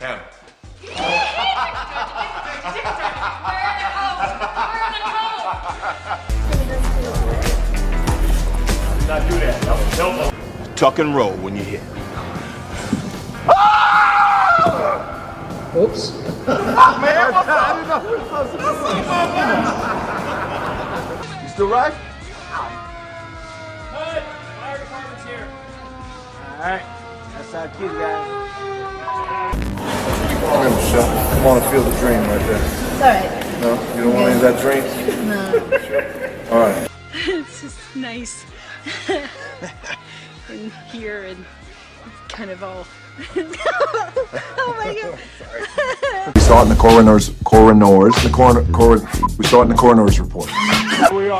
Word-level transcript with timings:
Him. 0.00 0.18
Not 9.06 9.28
do 9.28 9.34
that. 9.40 9.56
No, 9.98 10.16
no. 10.16 10.30
Tuck 10.74 10.98
and 11.00 11.14
roll 11.14 11.32
when 11.32 11.54
you 11.54 11.62
hit. 11.62 11.82
Oops. 15.76 16.12
You 21.42 21.48
still 21.50 21.68
right? 21.68 21.92
Hey, 23.92 24.22
fire 24.58 24.78
department's 24.78 25.24
here. 25.26 25.46
Alright, 26.56 26.82
that's 27.36 27.54
our 27.54 27.68
cue, 27.68 27.88
guys. 27.88 28.39
Come 29.20 30.66
on 30.66 30.74
Michelle. 30.76 31.30
Come 31.34 31.46
on 31.46 31.62
and 31.62 31.70
feel 31.70 31.82
the 31.82 31.98
dream 31.98 32.20
right 32.20 32.46
there. 32.46 32.62
It's 32.62 33.02
alright. 33.02 33.60
No? 33.60 33.72
You 33.96 34.04
don't 34.04 34.14
want 34.14 34.26
any 34.28 34.34
of 34.36 34.40
that 34.42 34.60
dream? 34.60 34.84
No. 35.28 35.40
All 36.50 36.60
right. 36.60 36.88
it's 37.12 37.60
just 37.62 37.78
nice 37.96 38.44
in 40.50 40.70
here 40.90 41.24
and 41.24 41.44
kind 42.28 42.50
of 42.50 42.62
all. 42.62 42.86
oh 43.36 44.74
my 44.78 44.94
god! 44.94 45.18
We 46.34 46.40
saw 46.40 46.60
it 46.60 46.62
in 46.64 46.68
the 46.70 46.74
coroner's, 46.76 47.30
coroners, 47.44 48.14
the 48.22 48.30
coroner, 48.30 48.64
cor- 48.72 49.00
we 49.38 49.44
saw 49.46 49.60
it 49.60 49.64
in 49.64 49.68
the 49.70 49.74
coroner's 49.74 50.18
report. 50.20 50.48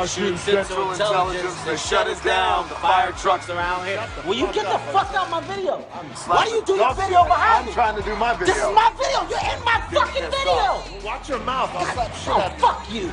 We 0.00 0.04
are 0.04 0.08
shooting 0.08 0.38
Central 0.38 0.92
Intelligence. 0.92 1.62
They 1.64 1.76
shut 1.76 2.06
us 2.06 2.24
down. 2.24 2.66
The 2.70 2.74
fire 2.76 3.12
trucks 3.12 3.50
around 3.50 3.84
here. 3.84 4.02
Will 4.26 4.32
you 4.34 4.46
get 4.46 4.64
the 4.64 4.78
fuck 4.92 5.14
out 5.14 5.26
of 5.26 5.30
my 5.30 5.42
video? 5.42 5.76
Why 6.24 6.46
do 6.46 6.52
you 6.52 6.64
do 6.64 6.76
your 6.76 6.94
video 6.94 7.22
behind 7.24 7.66
me? 7.66 7.72
I'm 7.72 7.74
trying 7.74 7.96
to 7.96 8.02
do 8.02 8.16
my 8.16 8.32
video. 8.32 8.54
This 8.54 8.64
is 8.64 8.74
my 8.74 8.90
video. 8.96 9.28
You're 9.28 9.44
in 9.52 9.62
my 9.62 9.78
fucking 9.92 10.30
video. 10.30 11.04
Watch 11.04 11.28
your 11.28 11.40
mouth. 11.40 11.68
I'll 11.74 11.84
slap 11.84 12.10
oh, 12.10 12.16
shit 12.16 12.32
Oh, 12.32 12.40
out 12.40 12.50
of 12.50 12.58
fuck 12.58 12.90
you. 12.90 13.12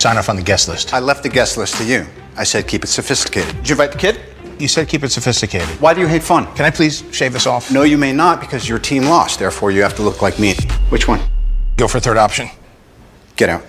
Sign 0.00 0.18
off 0.18 0.28
on 0.28 0.34
the 0.34 0.42
guest 0.42 0.66
list. 0.66 0.92
I 0.92 0.98
left 0.98 1.22
the 1.22 1.28
guest 1.28 1.56
list 1.56 1.76
to 1.76 1.84
you. 1.84 2.04
I 2.36 2.42
said 2.42 2.66
keep 2.66 2.82
it 2.82 2.88
sophisticated. 2.88 3.54
Did 3.58 3.68
you 3.68 3.74
invite 3.74 3.92
the 3.92 3.98
kid? 3.98 4.20
You 4.58 4.66
said 4.66 4.88
keep 4.88 5.04
it 5.04 5.12
sophisticated. 5.12 5.68
Why 5.80 5.94
do 5.94 6.00
you 6.00 6.08
hate 6.08 6.24
fun? 6.24 6.52
Can 6.56 6.64
I 6.64 6.70
please 6.70 7.04
shave 7.12 7.34
this 7.34 7.46
off? 7.46 7.70
No, 7.70 7.84
you 7.84 7.96
may 7.96 8.12
not 8.12 8.40
because 8.40 8.68
your 8.68 8.80
team 8.80 9.04
lost. 9.04 9.38
Therefore, 9.38 9.70
you 9.70 9.82
have 9.82 9.94
to 9.94 10.02
look 10.02 10.22
like 10.22 10.40
me. 10.40 10.56
Which 10.88 11.06
one? 11.06 11.20
Go 11.76 11.86
for 11.86 12.00
third 12.00 12.16
option. 12.16 12.48
Get 13.36 13.48
out. 13.48 13.62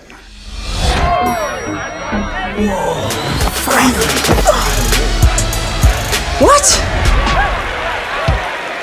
What? 6.40 6.66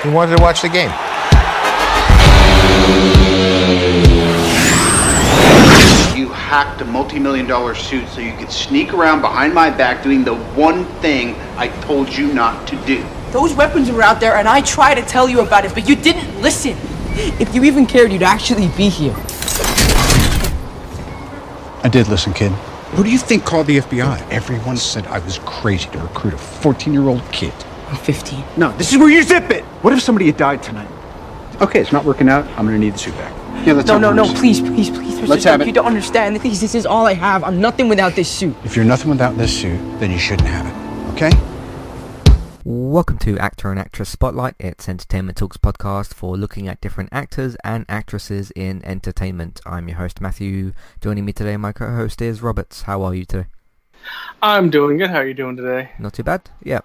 We 0.03 0.11
wanted 0.11 0.38
to 0.38 0.44
watch 0.44 0.61
the 0.61 0.69
game. 0.69 0.89
You 6.17 6.30
hacked 6.30 6.81
a 6.81 6.85
multi-million 6.85 7.47
dollar 7.47 7.75
suit 7.75 8.07
so 8.09 8.19
you 8.19 8.35
could 8.35 8.52
sneak 8.52 8.94
around 8.94 9.22
behind 9.22 9.53
my 9.53 9.69
back 9.69 10.03
doing 10.03 10.23
the 10.23 10.35
one 10.35 10.85
thing 11.02 11.35
I 11.55 11.69
told 11.81 12.09
you 12.09 12.33
not 12.33 12.67
to 12.69 12.75
do. 12.85 13.05
Those 13.31 13.53
weapons 13.53 13.91
were 13.91 14.02
out 14.02 14.19
there, 14.19 14.35
and 14.35 14.47
I 14.47 14.61
tried 14.61 14.95
to 14.95 15.03
tell 15.03 15.30
you 15.30 15.41
about 15.41 15.63
it, 15.63 15.73
but 15.73 15.88
you 15.88 15.95
didn't 15.95 16.41
listen. 16.41 16.75
If 17.39 17.53
you 17.53 17.63
even 17.63 17.85
cared, 17.85 18.11
you'd 18.11 18.23
actually 18.23 18.67
be 18.69 18.89
here. 18.89 19.16
I 21.81 21.89
did 21.89 22.07
listen, 22.07 22.33
kid. 22.33 22.52
Who 22.93 23.03
do 23.03 23.09
you 23.11 23.17
think 23.19 23.45
called 23.45 23.67
the 23.67 23.77
FBI? 23.77 24.29
Everyone 24.31 24.75
said 24.75 25.05
I 25.07 25.19
was 25.19 25.39
crazy 25.45 25.89
to 25.91 25.99
recruit 25.99 26.33
a 26.33 26.37
14 26.37 26.91
year 26.93 27.07
old 27.07 27.23
kid. 27.31 27.53
I'm 27.87 27.97
15. 27.97 28.43
No, 28.57 28.71
this 28.77 28.91
is 28.91 28.97
where 28.97 29.09
you 29.09 29.21
zip 29.23 29.49
it. 29.51 29.63
What 29.83 29.93
if 29.93 30.01
somebody 30.01 30.25
had 30.25 30.37
died 30.37 30.63
tonight? 30.63 30.87
Okay, 31.61 31.79
it's 31.81 31.91
not 31.91 32.03
working 32.05 32.29
out. 32.29 32.45
I'm 32.57 32.65
gonna 32.65 32.77
need 32.79 32.93
the 32.95 32.97
suit 32.97 33.15
back. 33.15 33.33
Yeah, 33.65 33.73
let's 33.73 33.87
No, 33.87 33.93
have 33.93 34.01
no, 34.01 34.07
one 34.07 34.15
no, 34.15 34.39
please, 34.39 34.59
please, 34.61 34.89
please. 34.89 35.19
Mr. 35.19 35.27
Let's 35.27 35.43
have 35.43 35.61
it. 35.61 35.67
You 35.67 35.73
don't 35.73 35.85
understand. 35.85 36.39
Please, 36.39 36.61
this 36.61 36.73
is 36.73 36.85
all 36.85 37.05
I 37.05 37.13
have. 37.13 37.43
I'm 37.43 37.59
nothing 37.61 37.89
without 37.89 38.15
this 38.15 38.29
suit. 38.29 38.55
If 38.63 38.75
you're 38.75 38.85
nothing 38.85 39.09
without 39.09 39.38
this 39.38 39.55
suit, 39.59 39.78
then 39.99 40.11
you 40.11 40.17
shouldn't 40.17 40.47
have 40.47 40.66
it. 40.66 41.13
Okay? 41.13 41.29
Welcome 42.72 43.18
to 43.22 43.35
Actor 43.40 43.72
and 43.72 43.80
Actress 43.80 44.09
Spotlight. 44.09 44.53
It's 44.59 44.88
Entertainment 44.88 45.40
Talks 45.40 45.57
podcast 45.57 46.13
for 46.13 46.38
looking 46.38 46.68
at 46.68 46.80
different 46.81 47.09
actors 47.12 47.57
and 47.63 47.84
actresses 47.90 48.52
in 48.56 48.85
entertainment. 48.85 49.59
I'm 49.66 49.88
your 49.88 49.97
host 49.97 50.22
Matthew. 50.22 50.74
Joining 51.02 51.25
me 51.25 51.34
today, 51.34 51.58
my 51.58 51.72
co-host 51.72 52.22
is 52.22 52.44
Roberts. 52.44 52.84
How 52.84 53.02
are 53.02 53.16
you 53.16 53.25
today? 53.25 53.47
I'm 54.44 54.69
doing 54.69 55.00
good. 55.00 55.09
How 55.09 55.18
are 55.18 55.28
you 55.28 55.34
doing 55.34 55.58
today? 55.58 55.90
Not 55.97 56.13
too 56.13 56.22
bad. 56.22 56.47
Yeah. 56.62 56.81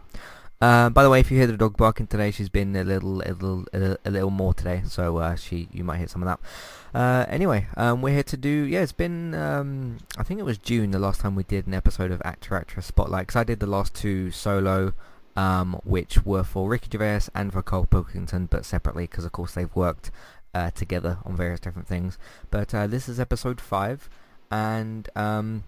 Uh, 0.58 0.88
by 0.88 1.02
the 1.02 1.10
way, 1.10 1.20
if 1.20 1.30
you 1.30 1.36
hear 1.36 1.46
the 1.46 1.54
dog 1.58 1.76
barking 1.76 2.06
today, 2.06 2.30
she's 2.30 2.48
been 2.48 2.74
a 2.76 2.82
little, 2.82 3.20
a 3.20 3.34
little, 3.34 3.66
a, 3.74 4.10
little- 4.10 4.30
more 4.30 4.54
today, 4.54 4.84
so 4.86 5.18
uh, 5.18 5.36
she, 5.36 5.68
you 5.70 5.84
might 5.84 5.98
hear 5.98 6.08
some 6.08 6.22
of 6.22 6.28
that. 6.28 6.98
Uh, 6.98 7.26
anyway, 7.28 7.66
um, 7.76 8.00
we're 8.00 8.14
here 8.14 8.22
to 8.22 8.38
do. 8.38 8.48
Yeah, 8.48 8.80
it's 8.80 8.92
been. 8.92 9.34
Um, 9.34 9.98
I 10.16 10.22
think 10.22 10.40
it 10.40 10.44
was 10.44 10.56
June 10.56 10.92
the 10.92 10.98
last 10.98 11.20
time 11.20 11.34
we 11.34 11.42
did 11.42 11.66
an 11.66 11.74
episode 11.74 12.10
of 12.10 12.22
Actor 12.24 12.54
Actress 12.56 12.86
Spotlight 12.86 13.26
because 13.26 13.38
I 13.38 13.44
did 13.44 13.60
the 13.60 13.66
last 13.66 13.94
two 13.94 14.30
solo, 14.30 14.94
um, 15.36 15.80
which 15.84 16.24
were 16.24 16.44
for 16.44 16.68
Ricky 16.68 16.88
Gervais 16.92 17.28
and 17.34 17.52
for 17.52 17.62
Karl 17.62 17.86
Pilkington, 17.86 18.46
but 18.46 18.64
separately 18.64 19.04
because 19.06 19.24
of 19.24 19.32
course 19.32 19.54
they've 19.54 19.74
worked 19.74 20.10
uh, 20.54 20.70
together 20.70 21.18
on 21.24 21.36
various 21.36 21.60
different 21.60 21.88
things. 21.88 22.18
But 22.50 22.74
uh, 22.74 22.86
this 22.86 23.08
is 23.08 23.18
episode 23.18 23.60
five, 23.60 24.08
and 24.50 25.08
um, 25.16 25.64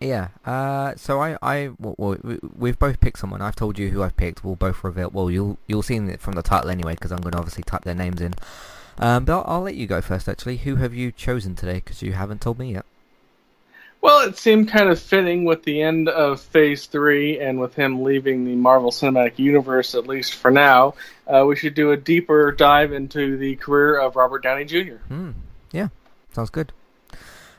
yeah, 0.00 0.28
uh, 0.44 0.94
so 0.96 1.20
I, 1.22 1.38
I, 1.40 1.70
well, 1.78 1.94
well, 1.96 2.16
we- 2.22 2.38
we've 2.56 2.78
both 2.78 3.00
picked 3.00 3.18
someone. 3.18 3.40
I've 3.40 3.56
told 3.56 3.78
you 3.78 3.88
who 3.90 4.02
I've 4.02 4.16
picked. 4.16 4.44
We'll 4.44 4.56
both 4.56 4.84
reveal. 4.84 5.10
Well, 5.10 5.30
you'll 5.30 5.58
you'll 5.66 5.82
see 5.82 5.96
it 5.96 6.20
from 6.20 6.34
the 6.34 6.42
title 6.42 6.68
anyway, 6.70 6.92
because 6.94 7.12
I'm 7.12 7.20
going 7.20 7.32
to 7.32 7.38
obviously 7.38 7.62
type 7.62 7.84
their 7.84 7.94
names 7.94 8.20
in. 8.20 8.34
Um, 8.98 9.24
but 9.24 9.38
I'll, 9.38 9.44
I'll 9.56 9.62
let 9.62 9.76
you 9.76 9.86
go 9.86 10.00
first. 10.02 10.28
Actually, 10.28 10.58
who 10.58 10.76
have 10.76 10.92
you 10.94 11.10
chosen 11.10 11.54
today? 11.54 11.74
Because 11.76 12.02
you 12.02 12.12
haven't 12.12 12.40
told 12.42 12.58
me 12.58 12.72
yet. 12.74 12.84
Well, 14.04 14.28
it 14.28 14.36
seemed 14.36 14.68
kind 14.68 14.90
of 14.90 15.00
fitting 15.00 15.46
with 15.46 15.62
the 15.62 15.80
end 15.80 16.10
of 16.10 16.38
Phase 16.38 16.84
3 16.84 17.40
and 17.40 17.58
with 17.58 17.74
him 17.74 18.02
leaving 18.02 18.44
the 18.44 18.54
Marvel 18.54 18.90
Cinematic 18.90 19.38
Universe, 19.38 19.94
at 19.94 20.06
least 20.06 20.34
for 20.34 20.50
now. 20.50 20.92
Uh, 21.26 21.46
we 21.48 21.56
should 21.56 21.74
do 21.74 21.90
a 21.90 21.96
deeper 21.96 22.52
dive 22.52 22.92
into 22.92 23.38
the 23.38 23.56
career 23.56 23.98
of 23.98 24.14
Robert 24.14 24.42
Downey 24.42 24.66
Jr. 24.66 24.96
Hmm. 25.08 25.30
Yeah, 25.72 25.88
sounds 26.34 26.50
good. 26.50 26.70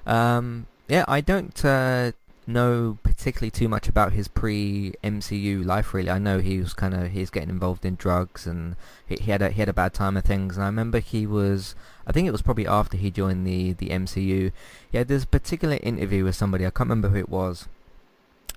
Um, 0.05 0.67
yeah, 0.87 1.03
I 1.07 1.19
don't 1.19 1.65
uh, 1.65 2.11
know 2.45 2.99
particularly 3.01 3.49
too 3.49 3.67
much 3.67 3.87
about 3.87 4.13
his 4.13 4.27
pre-MCU 4.27 5.65
life. 5.65 5.95
Really, 5.95 6.11
I 6.11 6.19
know 6.19 6.37
he 6.37 6.59
was 6.59 6.75
kind 6.75 6.93
of 6.93 7.11
he's 7.11 7.31
getting 7.31 7.49
involved 7.49 7.85
in 7.85 7.95
drugs 7.95 8.45
and 8.45 8.75
he, 9.07 9.15
he 9.15 9.31
had 9.31 9.41
a 9.41 9.49
he 9.49 9.61
had 9.61 9.69
a 9.69 9.73
bad 9.73 9.95
time 9.95 10.15
of 10.15 10.23
things. 10.23 10.57
And 10.57 10.63
I 10.63 10.67
remember 10.67 10.99
he 10.99 11.25
was, 11.25 11.73
I 12.07 12.11
think 12.11 12.27
it 12.27 12.31
was 12.31 12.41
probably 12.41 12.67
after 12.67 12.97
he 12.97 13.11
joined 13.11 13.45
the 13.45 13.73
the 13.73 13.89
MCU. 13.89 14.51
He 14.91 14.97
had 14.97 15.07
this 15.07 15.25
particular 15.25 15.77
interview 15.81 16.23
with 16.23 16.35
somebody. 16.35 16.65
I 16.65 16.69
can't 16.69 16.89
remember 16.89 17.09
who 17.09 17.17
it 17.17 17.29
was. 17.29 17.67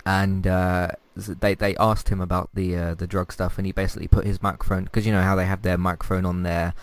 And 0.05 0.47
uh, 0.47 0.93
they 1.17 1.55
they 1.55 1.77
asked 1.77 2.09
him 2.09 2.21
about 2.21 2.51
the 2.55 2.77
uh, 2.77 2.95
the 2.95 3.07
drug 3.07 3.33
stuff, 3.33 3.59
and 3.59 3.67
he 3.67 3.73
basically 3.73 4.09
put 4.09 4.25
his 4.25 4.43
microphone 4.43 4.85
because 4.85 5.07
you 5.07 5.13
know 5.13 5.23
how 5.23 5.37
they 5.37 5.47
have 5.47 5.63
their 5.63 5.79
microphone 5.79 6.25
on 6.25 6.43
their 6.43 6.75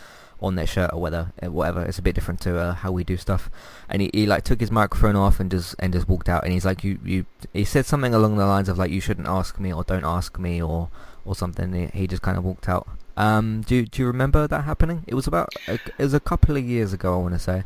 on 0.42 0.56
their 0.56 0.68
shirt 0.68 0.92
or 0.94 1.02
whether 1.02 1.32
uh, 1.44 1.52
whatever. 1.52 1.84
It's 1.84 2.00
a 2.00 2.02
bit 2.02 2.16
different 2.16 2.42
to 2.42 2.58
uh, 2.58 2.74
how 2.76 2.92
we 2.92 3.04
do 3.04 3.18
stuff. 3.18 3.50
And 3.90 4.02
he, 4.02 4.12
he 4.14 4.26
like 4.26 4.44
took 4.44 4.60
his 4.60 4.72
microphone 4.72 5.16
off 5.16 5.40
and 5.40 5.50
just 5.50 5.76
and 5.80 5.94
just 5.94 6.08
walked 6.08 6.30
out. 6.30 6.44
And 6.44 6.54
he's 6.54 6.66
like, 6.66 6.84
you 6.84 7.00
you. 7.04 7.26
He 7.54 7.66
said 7.66 7.86
something 7.86 8.14
along 8.14 8.38
the 8.38 8.46
lines 8.46 8.70
of 8.70 8.78
like, 8.78 8.92
you 8.92 9.02
shouldn't 9.02 9.28
ask 9.28 9.60
me 9.60 9.74
or 9.74 9.84
don't 9.84 10.06
ask 10.06 10.38
me 10.38 10.62
or 10.62 10.90
or 11.24 11.36
something. 11.36 11.74
He, 11.74 12.00
he 12.00 12.08
just 12.08 12.22
kind 12.22 12.38
of 12.38 12.44
walked 12.44 12.70
out. 12.70 12.88
Um, 13.18 13.62
do 13.62 13.86
do 13.86 14.02
you 14.02 14.08
remember 14.08 14.48
that 14.48 14.64
happening? 14.64 15.04
It 15.08 15.16
was 15.16 15.28
about 15.28 15.50
a, 15.68 15.74
it 15.76 16.00
was 16.00 16.14
a 16.14 16.20
couple 16.20 16.58
of 16.58 16.64
years 16.64 16.94
ago. 16.94 17.14
I 17.14 17.18
want 17.18 17.34
to 17.34 17.40
say. 17.40 17.64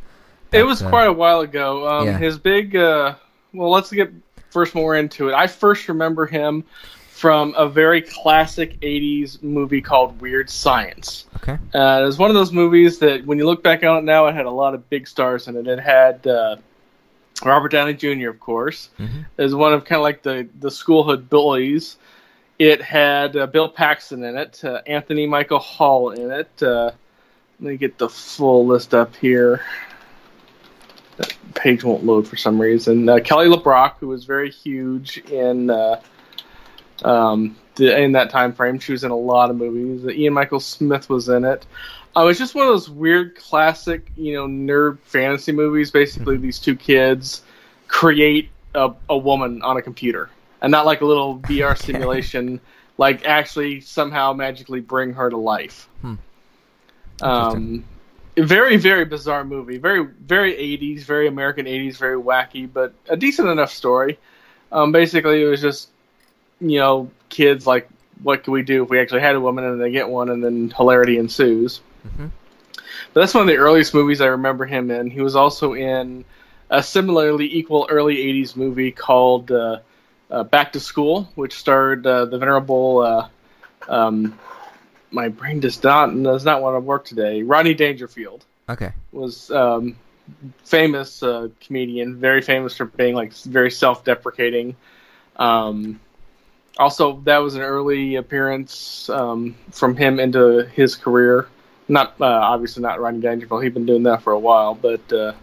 It 0.51 0.63
was 0.63 0.81
uh, 0.81 0.89
quite 0.89 1.07
a 1.07 1.13
while 1.13 1.41
ago. 1.41 1.87
Um, 1.87 2.07
yeah. 2.07 2.17
His 2.17 2.37
big, 2.39 2.75
uh, 2.75 3.15
well, 3.53 3.69
let's 3.69 3.91
get 3.91 4.11
first 4.49 4.73
more 4.73 4.95
into 4.95 5.29
it. 5.29 5.33
I 5.35 5.45
first 5.47 5.87
remember 5.87 6.25
him 6.25 6.63
from 7.11 7.53
a 7.57 7.67
very 7.69 8.01
classic 8.01 8.79
80s 8.79 9.43
movie 9.43 9.81
called 9.81 10.19
Weird 10.21 10.49
Science. 10.49 11.25
Okay. 11.35 11.53
Uh, 11.75 11.99
it 12.01 12.05
was 12.05 12.17
one 12.17 12.31
of 12.31 12.35
those 12.35 12.51
movies 12.51 12.97
that, 12.99 13.25
when 13.25 13.37
you 13.37 13.45
look 13.45 13.61
back 13.61 13.83
on 13.83 13.97
it 13.97 14.03
now, 14.05 14.25
it 14.27 14.33
had 14.33 14.45
a 14.45 14.51
lot 14.51 14.73
of 14.73 14.89
big 14.89 15.07
stars 15.07 15.47
in 15.47 15.55
it. 15.55 15.67
It 15.67 15.79
had 15.79 16.25
uh, 16.25 16.55
Robert 17.45 17.69
Downey 17.71 17.93
Jr., 17.93 18.29
of 18.29 18.39
course, 18.39 18.89
Mhm. 18.99 19.25
as 19.37 19.53
one 19.53 19.73
of 19.73 19.85
kind 19.85 19.97
of 19.99 20.03
like 20.03 20.23
the 20.23 20.47
the 20.59 20.69
schoolhood 20.69 21.29
bullies. 21.29 21.97
It 22.59 22.81
had 22.81 23.37
uh, 23.37 23.47
Bill 23.47 23.69
Paxton 23.69 24.23
in 24.23 24.37
it, 24.37 24.63
uh, 24.65 24.81
Anthony 24.85 25.25
Michael 25.25 25.59
Hall 25.59 26.11
in 26.11 26.29
it. 26.29 26.61
Uh, 26.61 26.91
let 27.59 27.71
me 27.71 27.77
get 27.77 27.97
the 27.97 28.09
full 28.09 28.67
list 28.67 28.93
up 28.93 29.15
here. 29.15 29.63
That 31.17 31.33
page 31.55 31.83
won't 31.83 32.05
load 32.05 32.27
for 32.27 32.35
some 32.35 32.59
reason. 32.59 33.07
Uh, 33.07 33.19
Kelly 33.19 33.47
LeBrock, 33.47 33.95
who 33.99 34.09
was 34.09 34.25
very 34.25 34.51
huge 34.51 35.17
in 35.29 35.69
uh, 35.69 36.01
um, 37.03 37.55
the, 37.75 37.97
in 37.97 38.11
that 38.13 38.29
time 38.29 38.53
frame, 38.53 38.79
she 38.79 38.91
was 38.91 39.03
in 39.03 39.11
a 39.11 39.17
lot 39.17 39.49
of 39.49 39.55
movies. 39.55 40.05
Uh, 40.05 40.09
Ian 40.09 40.33
Michael 40.33 40.59
Smith 40.59 41.09
was 41.09 41.29
in 41.29 41.45
it. 41.45 41.65
Uh, 42.15 42.23
it 42.23 42.25
was 42.25 42.37
just 42.37 42.55
one 42.55 42.67
of 42.67 42.73
those 42.73 42.89
weird 42.89 43.35
classic, 43.35 44.11
you 44.15 44.33
know, 44.33 44.47
nerd 44.47 44.99
fantasy 44.99 45.51
movies. 45.51 45.91
Basically, 45.91 46.37
these 46.37 46.59
two 46.59 46.75
kids 46.75 47.43
create 47.87 48.49
a, 48.75 48.91
a 49.09 49.17
woman 49.17 49.61
on 49.61 49.77
a 49.77 49.81
computer, 49.81 50.29
and 50.61 50.71
not 50.71 50.85
like 50.85 51.01
a 51.01 51.05
little 51.05 51.39
VR 51.39 51.77
simulation. 51.77 52.59
Like 52.97 53.25
actually 53.25 53.81
somehow 53.81 54.33
magically 54.33 54.81
bring 54.81 55.13
her 55.13 55.29
to 55.29 55.37
life. 55.37 55.87
Hmm. 56.01 56.15
Um, 57.21 57.85
very 58.37 58.77
very 58.77 59.05
bizarre 59.05 59.43
movie. 59.43 59.77
Very 59.77 60.03
very 60.05 60.53
80s, 60.53 61.03
very 61.03 61.27
American 61.27 61.65
80s, 61.65 61.97
very 61.97 62.17
wacky, 62.17 62.71
but 62.71 62.93
a 63.07 63.17
decent 63.17 63.47
enough 63.47 63.71
story. 63.71 64.19
Um, 64.71 64.91
basically, 64.91 65.41
it 65.41 65.47
was 65.47 65.61
just 65.61 65.89
you 66.59 66.79
know 66.79 67.09
kids 67.29 67.65
like 67.65 67.89
what 68.21 68.43
could 68.43 68.51
we 68.51 68.63
do 68.63 68.83
if 68.83 68.89
we 68.89 68.99
actually 68.99 69.21
had 69.21 69.35
a 69.35 69.39
woman 69.39 69.63
and 69.63 69.81
they 69.81 69.91
get 69.91 70.09
one, 70.09 70.29
and 70.29 70.43
then 70.43 70.69
hilarity 70.75 71.17
ensues. 71.17 71.81
hmm 72.17 72.27
But 73.13 73.21
that's 73.21 73.33
one 73.33 73.41
of 73.41 73.47
the 73.47 73.57
earliest 73.57 73.93
movies 73.93 74.21
I 74.21 74.27
remember 74.27 74.65
him 74.65 74.91
in. 74.91 75.09
He 75.09 75.21
was 75.21 75.35
also 75.35 75.73
in 75.73 76.25
a 76.69 76.83
similarly 76.83 77.53
equal 77.53 77.87
early 77.89 78.17
80s 78.17 78.55
movie 78.55 78.91
called 78.91 79.51
uh, 79.51 79.79
uh, 80.29 80.43
Back 80.43 80.73
to 80.73 80.79
School, 80.79 81.29
which 81.35 81.53
starred 81.53 82.05
uh, 82.05 82.25
the 82.25 82.37
venerable. 82.37 82.99
Uh, 82.99 83.27
um, 83.87 84.37
my 85.11 85.29
brain 85.29 85.59
does 85.59 85.81
not 85.83 86.07
does 86.21 86.45
not 86.45 86.61
want 86.61 86.75
to 86.75 86.79
work 86.79 87.05
today. 87.05 87.41
Rodney 87.41 87.73
Dangerfield 87.73 88.45
Okay. 88.69 88.91
was 89.11 89.49
um, 89.49 89.95
famous 90.63 91.23
uh, 91.23 91.49
comedian, 91.61 92.17
very 92.17 92.41
famous 92.41 92.75
for 92.75 92.85
being 92.85 93.15
like 93.15 93.33
very 93.33 93.71
self-deprecating. 93.71 94.75
Um, 95.37 95.99
also, 96.77 97.19
that 97.21 97.39
was 97.39 97.55
an 97.55 97.61
early 97.61 98.15
appearance 98.15 99.09
um, 99.09 99.55
from 99.71 99.95
him 99.95 100.19
into 100.19 100.65
his 100.65 100.95
career. 100.95 101.47
Not 101.87 102.13
uh, 102.21 102.25
obviously 102.25 102.83
not 102.83 103.01
Rodney 103.01 103.21
Dangerfield; 103.21 103.63
he'd 103.63 103.73
been 103.73 103.87
doing 103.87 104.03
that 104.03 104.21
for 104.21 104.33
a 104.33 104.39
while, 104.39 104.75
but 104.75 105.11
uh, 105.11 105.33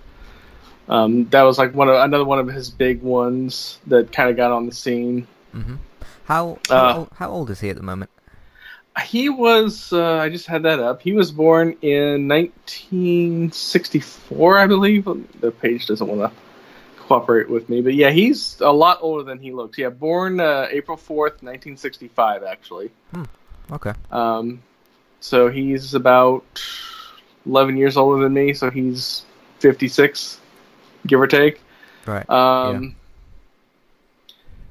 um, 0.89 1.25
that 1.31 1.43
was 1.43 1.59
like 1.59 1.75
one 1.75 1.89
of 1.89 1.97
another 1.97 2.25
one 2.25 2.39
of 2.39 2.47
his 2.49 2.71
big 2.71 3.03
ones 3.03 3.79
that 3.87 4.13
kind 4.13 4.31
of 4.31 4.37
got 4.37 4.53
on 4.53 4.67
the 4.67 4.73
scene. 4.73 5.27
hmm 5.53 5.77
How 6.25 6.59
how, 6.69 6.77
Uh, 6.77 6.95
old, 6.99 7.09
how 7.15 7.31
old 7.31 7.51
is 7.51 7.61
he 7.61 7.71
at 7.71 7.77
the 7.77 7.83
moment? 7.83 8.11
He 9.05 9.29
was. 9.29 9.93
Uh, 9.93 10.17
I 10.17 10.31
just 10.31 10.47
had 10.47 10.63
that 10.63 10.81
up. 10.81 11.03
He 11.03 11.13
was 11.13 11.31
born 11.31 11.77
in 11.83 12.29
1964, 12.29 14.59
I 14.59 14.67
believe. 14.67 15.05
The 15.41 15.51
page 15.51 15.87
doesn't 15.87 16.07
want 16.07 16.33
to 16.33 16.39
cooperate 17.07 17.51
with 17.51 17.69
me, 17.69 17.83
but 17.83 17.95
yeah, 17.95 18.11
he's 18.11 18.61
a 18.61 18.73
lot 18.73 18.99
older 19.01 19.23
than 19.23 19.39
he 19.39 19.53
looks. 19.53 19.79
Yeah, 19.79 19.91
born 19.91 20.41
uh, 20.41 20.67
April 20.71 20.97
4th, 20.97 21.43
1965, 21.43 22.43
actually. 22.43 22.91
Okay. 23.71 23.93
Um, 24.11 24.63
so 25.21 25.49
he's 25.49 25.95
about 25.95 26.45
11 27.45 27.77
years 27.77 27.97
older 27.97 28.23
than 28.23 28.33
me. 28.33 28.55
So 28.55 28.71
he's 28.71 29.25
56, 29.59 30.41
give 31.07 31.21
or 31.21 31.27
take. 31.27 31.61
Right. 32.07 32.29
Um, 32.31 32.95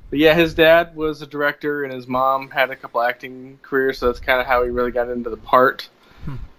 But 0.10 0.20
yeah, 0.20 0.34
his 0.36 0.54
dad 0.54 0.96
was 0.96 1.22
a 1.22 1.28
director, 1.28 1.84
and 1.84 1.92
his 1.92 2.08
mom 2.08 2.50
had 2.50 2.70
a 2.70 2.76
couple 2.76 3.02
acting 3.02 3.60
careers, 3.62 3.98
so 4.00 4.08
that's 4.08 4.20
kind 4.20 4.40
of 4.40 4.46
how 4.46 4.64
he 4.64 4.70
really 4.70 4.92
got 4.92 5.10
into 5.10 5.30
the 5.30 5.38
part. 5.38 5.90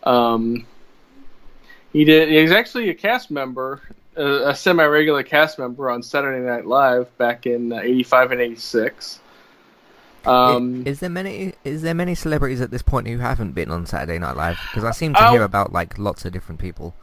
Um, 0.02 0.66
he 1.92 2.04
did. 2.04 2.28
He 2.28 2.42
was 2.42 2.52
actually 2.52 2.90
a 2.90 2.94
cast 2.94 3.30
member, 3.30 3.80
a, 4.16 4.50
a 4.50 4.54
semi-regular 4.54 5.22
cast 5.22 5.58
member 5.58 5.90
on 5.90 6.02
Saturday 6.02 6.44
Night 6.44 6.66
Live 6.66 7.16
back 7.18 7.46
in 7.46 7.72
'85 7.72 8.32
and 8.32 8.40
'86. 8.40 9.20
Um, 10.26 10.82
is 10.84 10.98
there 11.00 11.08
many 11.08 11.54
is 11.64 11.82
there 11.82 11.94
many 11.94 12.14
celebrities 12.16 12.60
at 12.60 12.70
this 12.72 12.82
point 12.82 13.06
who 13.06 13.18
haven't 13.18 13.52
been 13.52 13.70
on 13.70 13.86
Saturday 13.86 14.18
Night 14.18 14.36
Live? 14.36 14.58
Because 14.70 14.84
I 14.84 14.90
seem 14.90 15.14
to 15.14 15.28
Oh. 15.28 15.30
hear 15.30 15.42
about 15.44 15.72
like 15.72 15.98
lots 15.98 16.24
of 16.24 16.32
different 16.32 16.60
people 16.60 16.94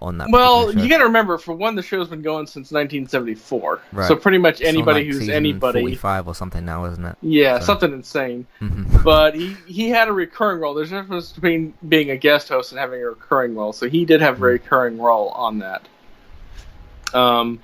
on 0.00 0.18
that. 0.18 0.28
well, 0.30 0.72
you 0.74 0.88
got 0.88 0.98
to 0.98 1.04
remember, 1.04 1.38
for 1.38 1.54
one, 1.54 1.74
the 1.74 1.82
show's 1.82 2.08
been 2.08 2.22
going 2.22 2.46
since 2.46 2.70
1974, 2.70 3.80
Right. 3.92 4.06
so 4.08 4.14
pretty 4.16 4.38
much 4.38 4.60
It's 4.60 4.68
anybody 4.68 5.04
like, 5.04 5.12
who's 5.14 5.28
anybody. 5.28 5.80
45 5.80 6.28
or 6.28 6.34
something 6.34 6.64
now, 6.64 6.84
isn't 6.86 7.04
it? 7.04 7.16
Yeah, 7.22 7.58
So- 7.58 7.66
something 7.66 7.92
insane. 7.92 8.46
Mhm. 8.60 9.02
but 9.04 9.34
he 9.34 9.56
he 9.66 9.88
had 9.90 10.08
a 10.08 10.12
recurring 10.12 10.60
role. 10.60 10.74
There's 10.74 10.92
a 10.92 11.00
difference 11.02 11.32
between 11.32 11.74
being 11.88 12.10
a 12.10 12.16
guest 12.16 12.48
host 12.48 12.72
and 12.72 12.78
having 12.80 13.00
a 13.02 13.06
recurring 13.10 13.54
role. 13.56 13.72
So 13.72 13.88
he 13.88 14.04
did 14.04 14.20
have 14.20 14.40
a 14.40 14.44
recurring 14.44 14.98
role 14.98 15.28
on 15.30 15.58
that. 15.60 15.82
Um, 17.14 17.60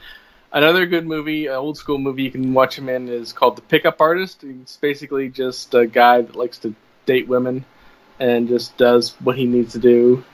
another 0.52 0.86
good 0.86 1.06
movie, 1.06 1.46
an 1.46 1.54
old 1.54 1.76
school 1.76 1.98
movie 1.98 2.22
you 2.24 2.30
can 2.30 2.54
watch 2.54 2.78
him 2.78 2.88
in 2.88 3.08
is 3.08 3.32
called 3.32 3.56
The 3.56 3.62
Pickup 3.62 4.00
Artist. 4.00 4.42
He's 4.42 4.78
basically 4.80 5.28
just 5.28 5.74
a 5.74 5.86
guy 5.86 6.22
that 6.22 6.34
likes 6.36 6.58
to 6.58 6.74
date 7.06 7.28
women 7.28 7.64
and 8.18 8.48
just 8.48 8.76
does 8.76 9.14
what 9.20 9.36
he 9.36 9.44
needs 9.44 9.72
to 9.72 9.78
do. 9.78 10.24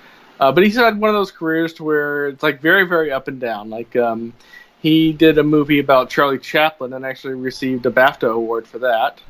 Uh, 0.40 0.50
but 0.50 0.64
he's 0.64 0.74
had 0.76 0.98
one 0.98 1.10
of 1.10 1.14
those 1.14 1.30
careers 1.30 1.74
to 1.74 1.84
where 1.84 2.28
it's 2.28 2.42
like 2.42 2.60
very 2.60 2.84
very 2.86 3.12
up 3.12 3.28
and 3.28 3.38
down. 3.38 3.68
Like 3.70 3.94
um, 3.94 4.32
he 4.80 5.12
did 5.12 5.36
a 5.38 5.42
movie 5.44 5.78
about 5.78 6.08
Charlie 6.10 6.38
Chaplin 6.38 6.92
and 6.94 7.04
actually 7.04 7.34
received 7.34 7.84
a 7.86 7.90
BAFTA 7.90 8.32
award 8.32 8.66
for 8.66 8.78
that. 8.78 9.20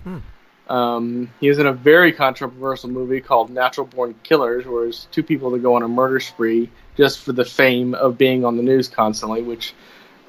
Um, 0.68 1.30
he 1.40 1.48
was 1.48 1.58
in 1.58 1.66
a 1.66 1.72
very 1.72 2.12
controversial 2.12 2.88
movie 2.90 3.20
called 3.20 3.50
Natural 3.50 3.86
Born 3.86 4.14
Killers, 4.22 4.66
where 4.66 4.86
it's 4.86 5.06
two 5.10 5.24
people 5.24 5.50
that 5.50 5.58
go 5.62 5.74
on 5.74 5.82
a 5.82 5.88
murder 5.88 6.20
spree 6.20 6.70
just 6.96 7.18
for 7.20 7.32
the 7.32 7.44
fame 7.44 7.94
of 7.94 8.16
being 8.16 8.44
on 8.44 8.56
the 8.56 8.62
news 8.62 8.86
constantly, 8.88 9.42
which 9.42 9.74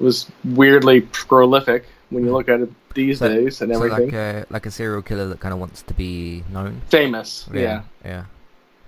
was 0.00 0.28
weirdly 0.44 1.02
prolific 1.02 1.84
when 2.10 2.24
you 2.24 2.32
look 2.32 2.48
at 2.48 2.60
it 2.60 2.70
these 2.94 3.20
So- 3.20 3.28
days 3.28 3.62
and 3.62 3.72
so 3.72 3.78
everything. 3.84 4.06
like 4.06 4.14
a 4.14 4.46
like 4.50 4.66
a 4.66 4.70
serial 4.72 5.00
killer 5.02 5.28
that 5.28 5.38
kind 5.38 5.54
of 5.54 5.60
wants 5.60 5.82
to 5.82 5.94
be 5.94 6.42
known. 6.52 6.82
Famous, 6.88 7.48
yeah. 7.54 7.82
Yeah. 8.04 8.24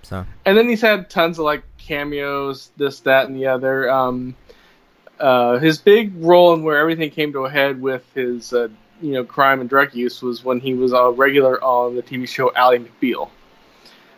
So. 0.05 0.25
And 0.45 0.57
then 0.57 0.69
he's 0.69 0.81
had 0.81 1.11
tons 1.11 1.39
of 1.39 1.45
like 1.45 1.63
cameos, 1.79 2.71
this, 2.77 3.01
that, 3.01 3.27
and 3.27 3.37
the 3.37 3.47
other. 3.47 3.91
Um, 3.91 4.37
uh, 5.19 5.59
his 5.59 5.79
big 5.79 6.13
role 6.17 6.55
in 6.55 6.63
where 6.63 6.79
everything 6.79 7.11
came 7.11 7.33
to 7.33 7.47
a 7.47 7.51
head 7.51 7.81
with 7.81 8.05
his, 8.15 8.53
uh, 8.53 8.69
you 9.01 9.13
know, 9.13 9.25
crime 9.25 9.61
and 9.61 9.69
drug 9.69 9.95
use 9.95 10.23
was 10.23 10.45
when 10.45 10.61
he 10.61 10.75
was 10.75 10.93
a 10.93 11.11
regular 11.11 11.63
on 11.63 11.97
the 11.97 12.03
TV 12.03 12.29
show 12.29 12.53
Ally 12.55 12.79
McBeal, 12.79 13.31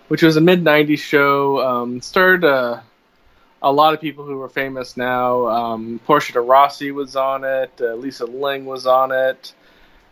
which 0.08 0.22
was 0.22 0.36
a 0.36 0.40
mid 0.40 0.62
'90s 0.62 0.98
show. 0.98 1.60
Um, 1.60 2.00
uh, 2.44 2.80
a 3.62 3.72
lot 3.72 3.94
of 3.94 4.00
people 4.00 4.24
who 4.24 4.40
are 4.42 4.48
famous 4.48 4.96
now. 4.96 5.46
Um, 5.46 6.00
Portia 6.04 6.34
de 6.34 6.40
Rossi 6.40 6.92
was 6.92 7.16
on 7.16 7.44
it. 7.44 7.72
Uh, 7.80 7.94
Lisa 7.94 8.26
Ling 8.26 8.64
was 8.64 8.86
on 8.86 9.12
it. 9.12 9.54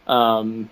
Um, 0.07 0.69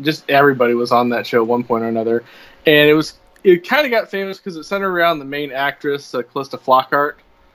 just 0.00 0.28
everybody 0.30 0.74
was 0.74 0.92
on 0.92 1.10
that 1.10 1.26
show 1.26 1.42
at 1.42 1.48
one 1.48 1.64
point 1.64 1.84
or 1.84 1.88
another, 1.88 2.24
and 2.66 2.88
it 2.88 2.94
was 2.94 3.14
it 3.44 3.66
kind 3.68 3.84
of 3.86 3.90
got 3.92 4.10
famous 4.10 4.38
because 4.38 4.56
it 4.56 4.64
centered 4.64 4.90
around 4.90 5.18
the 5.20 5.24
main 5.24 5.52
actress, 5.52 6.14
uh, 6.14 6.22
Calista 6.22 6.58
Flockhart, 6.58 7.14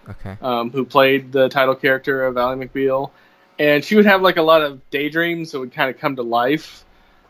Okay. 0.10 0.38
um, 0.42 0.72
who 0.72 0.86
played 0.86 1.32
the 1.32 1.50
title 1.50 1.76
character 1.76 2.26
of 2.26 2.38
Ally 2.38 2.56
McBeal, 2.56 3.12
and 3.60 3.84
she 3.84 3.96
would 3.96 4.06
have 4.06 4.22
like 4.22 4.38
a 4.38 4.42
lot 4.42 4.62
of 4.62 4.80
daydreams 4.90 5.52
that 5.52 5.60
would 5.60 5.74
kind 5.74 5.90
of 5.94 6.00
come 6.00 6.16
to 6.16 6.24
life. 6.24 6.86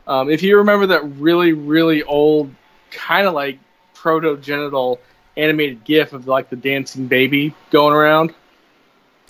Um, 0.07 0.29
if 0.29 0.43
you 0.43 0.57
remember 0.57 0.87
that 0.87 1.03
really 1.19 1.53
really 1.53 2.03
old, 2.03 2.53
kind 2.91 3.27
of 3.27 3.33
like 3.33 3.57
proto 3.93 4.37
genital 4.37 4.99
animated 5.37 5.83
GIF 5.83 6.13
of 6.13 6.27
like 6.27 6.49
the 6.49 6.55
dancing 6.55 7.07
baby 7.07 7.53
going 7.71 7.93
around. 7.93 8.33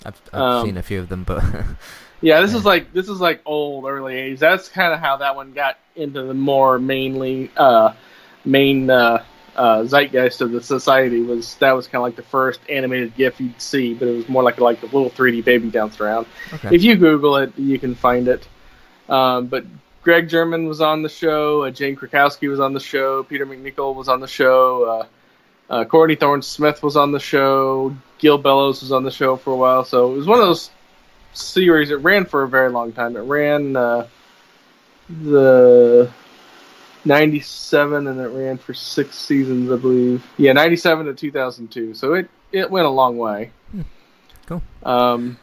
I've, 0.04 0.20
I've 0.32 0.40
Um, 0.40 0.66
seen 0.66 0.76
a 0.76 0.82
few 0.82 0.98
of 1.00 1.08
them, 1.08 1.24
but 1.24 1.42
Yeah, 2.20 2.40
this 2.40 2.54
is 2.54 2.64
like 2.64 2.92
this 2.92 3.08
is 3.08 3.20
like 3.20 3.40
old 3.46 3.84
early 3.84 4.14
'80s. 4.14 4.38
That's 4.38 4.68
kind 4.68 4.92
of 4.92 5.00
how 5.00 5.16
that 5.18 5.34
one 5.36 5.52
got 5.52 5.78
into 5.96 6.22
the 6.22 6.34
more 6.34 6.78
mainly 6.78 7.50
uh, 7.56 7.92
main 8.44 8.90
uh, 8.90 9.24
uh, 9.56 9.84
zeitgeist 9.84 10.40
of 10.40 10.52
the 10.52 10.62
society. 10.62 11.22
Was 11.22 11.54
that 11.56 11.72
was 11.72 11.86
kind 11.86 11.96
of 11.96 12.02
like 12.02 12.16
the 12.16 12.22
first 12.22 12.60
animated 12.68 13.14
GIF 13.16 13.40
you'd 13.40 13.60
see, 13.60 13.94
but 13.94 14.08
it 14.08 14.16
was 14.16 14.28
more 14.28 14.42
like 14.42 14.58
like 14.60 14.82
a 14.82 14.86
little 14.86 15.10
3D 15.10 15.44
baby 15.44 15.70
dancing 15.70 16.04
around. 16.04 16.26
Okay. 16.52 16.74
If 16.74 16.82
you 16.82 16.96
Google 16.96 17.36
it, 17.36 17.58
you 17.58 17.78
can 17.78 17.94
find 17.94 18.28
it. 18.28 18.46
Um, 19.08 19.46
but 19.46 19.64
Greg 20.02 20.28
Germann 20.28 20.66
was 20.66 20.80
on 20.80 21.02
the 21.02 21.08
show. 21.08 21.62
Uh, 21.62 21.70
Jane 21.70 21.96
Krakowski 21.96 22.48
was 22.48 22.60
on 22.60 22.72
the 22.72 22.80
show. 22.80 23.22
Peter 23.22 23.46
MacNicol 23.46 23.94
was 23.94 24.08
on 24.08 24.20
the 24.20 24.28
show. 24.28 24.84
Uh, 24.84 25.06
uh, 25.72 25.84
Courtney 25.84 26.16
Thorne 26.16 26.42
Smith 26.42 26.82
was 26.82 26.96
on 26.96 27.12
the 27.12 27.20
show. 27.20 27.94
Gil 28.18 28.38
Bellows 28.38 28.82
was 28.82 28.92
on 28.92 29.04
the 29.04 29.10
show 29.10 29.36
for 29.36 29.52
a 29.52 29.56
while. 29.56 29.84
So 29.84 30.12
it 30.12 30.16
was 30.16 30.26
one 30.26 30.38
of 30.38 30.46
those 30.46 30.70
series. 31.34 31.90
It 31.90 31.96
ran 31.96 32.24
for 32.24 32.42
a 32.42 32.48
very 32.48 32.70
long 32.70 32.92
time. 32.92 33.16
It 33.16 33.20
ran 33.20 33.76
uh, 33.76 34.06
the 35.08 36.10
97 37.04 38.06
and 38.06 38.20
it 38.20 38.28
ran 38.28 38.58
for 38.58 38.74
six 38.74 39.18
seasons, 39.18 39.70
I 39.70 39.76
believe. 39.76 40.24
Yeah, 40.36 40.52
97 40.52 41.06
to 41.06 41.14
2002. 41.14 41.94
So 41.94 42.14
it, 42.14 42.28
it 42.52 42.70
went 42.70 42.86
a 42.86 42.90
long 42.90 43.18
way. 43.18 43.50
Cool. 44.46 44.62
Um, 44.82 45.38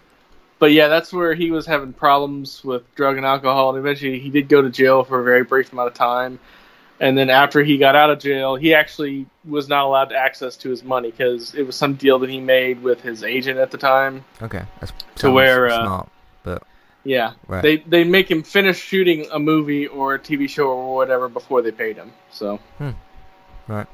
but 0.59 0.71
yeah, 0.71 0.87
that's 0.89 1.13
where 1.13 1.33
he 1.33 1.51
was 1.51 1.65
having 1.65 1.93
problems 1.93 2.63
with 2.63 2.83
drug 2.95 3.17
and 3.17 3.25
alcohol, 3.25 3.69
and 3.69 3.79
eventually 3.79 4.19
he 4.19 4.29
did 4.29 4.49
go 4.49 4.61
to 4.61 4.69
jail 4.69 5.03
for 5.03 5.19
a 5.21 5.23
very 5.23 5.43
brief 5.43 5.71
amount 5.71 5.87
of 5.87 5.93
time. 5.93 6.39
And 7.01 7.17
then 7.17 7.29
after 7.29 7.63
he 7.63 7.77
got 7.77 7.95
out 7.95 8.09
of 8.09 8.19
jail, 8.19 8.57
he 8.57 8.73
actually 8.73 9.25
was 9.45 9.69
not 9.69 9.85
allowed 9.85 10.11
access 10.11 10.57
to 10.57 10.69
his 10.69 10.83
money 10.83 11.11
because 11.11 11.55
it 11.55 11.63
was 11.65 11.77
some 11.77 11.93
deal 11.93 12.19
that 12.19 12.29
he 12.29 12.41
made 12.41 12.83
with 12.83 12.99
his 12.99 13.23
agent 13.23 13.57
at 13.57 13.71
the 13.71 13.77
time. 13.77 14.25
okay. 14.41 14.63
That's 14.81 14.91
To 15.17 15.31
where, 15.31 15.67
uh, 15.67 15.85
smart, 15.85 16.09
but 16.43 16.63
Yeah, 17.03 17.33
Right. 17.47 17.61
they 17.63 17.77
they 17.77 18.03
make 18.03 18.29
him 18.29 18.43
finish 18.43 18.77
shooting 18.77 19.25
a 19.31 19.39
movie 19.39 19.87
or 19.87 20.15
a 20.15 20.19
TV 20.19 20.49
show 20.49 20.67
or 20.67 20.95
whatever 20.95 21.29
before 21.29 21.61
they 21.61 21.71
paid 21.71 21.95
him. 21.95 22.11
So 22.31 22.59
right. 23.67 23.87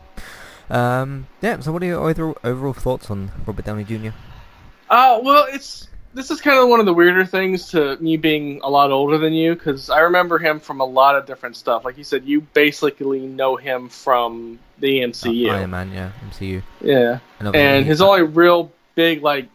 Um. 0.69 1.27
Yeah. 1.41 1.59
So, 1.59 1.71
what 1.71 1.83
are 1.83 1.85
your 1.85 2.35
overall, 2.43 2.73
thoughts 2.73 3.11
on 3.11 3.31
Robert 3.45 3.65
Downey 3.65 3.83
Jr.? 3.83 4.09
Uh, 4.89 5.19
well, 5.21 5.45
it's 5.49 5.87
this 6.15 6.31
is 6.31 6.41
kind 6.41 6.57
of 6.57 6.69
one 6.69 6.79
of 6.79 6.85
the 6.87 6.93
weirder 6.93 7.25
things 7.25 7.69
to 7.69 7.97
me 7.97 8.17
being 8.17 8.61
a 8.63 8.69
lot 8.69 8.89
older 8.89 9.17
than 9.19 9.33
you 9.33 9.53
because 9.53 9.89
I 9.91 9.99
remember 9.99 10.39
him 10.39 10.59
from 10.59 10.79
a 10.81 10.85
lot 10.85 11.15
of 11.15 11.25
different 11.27 11.55
stuff. 11.55 11.85
Like 11.85 11.97
you 11.99 12.03
said, 12.03 12.23
you 12.25 12.41
basically 12.41 13.19
know 13.19 13.55
him 13.57 13.89
from 13.89 14.57
the 14.79 15.01
MCU. 15.01 15.51
Iron 15.51 15.69
Man, 15.71 15.91
yeah, 15.91 16.11
MCU. 16.31 16.63
Yeah, 16.81 17.19
And 17.39 17.55
and 17.55 17.85
his 17.85 18.01
only 18.01 18.23
real 18.23 18.71
big 18.95 19.21
like 19.21 19.47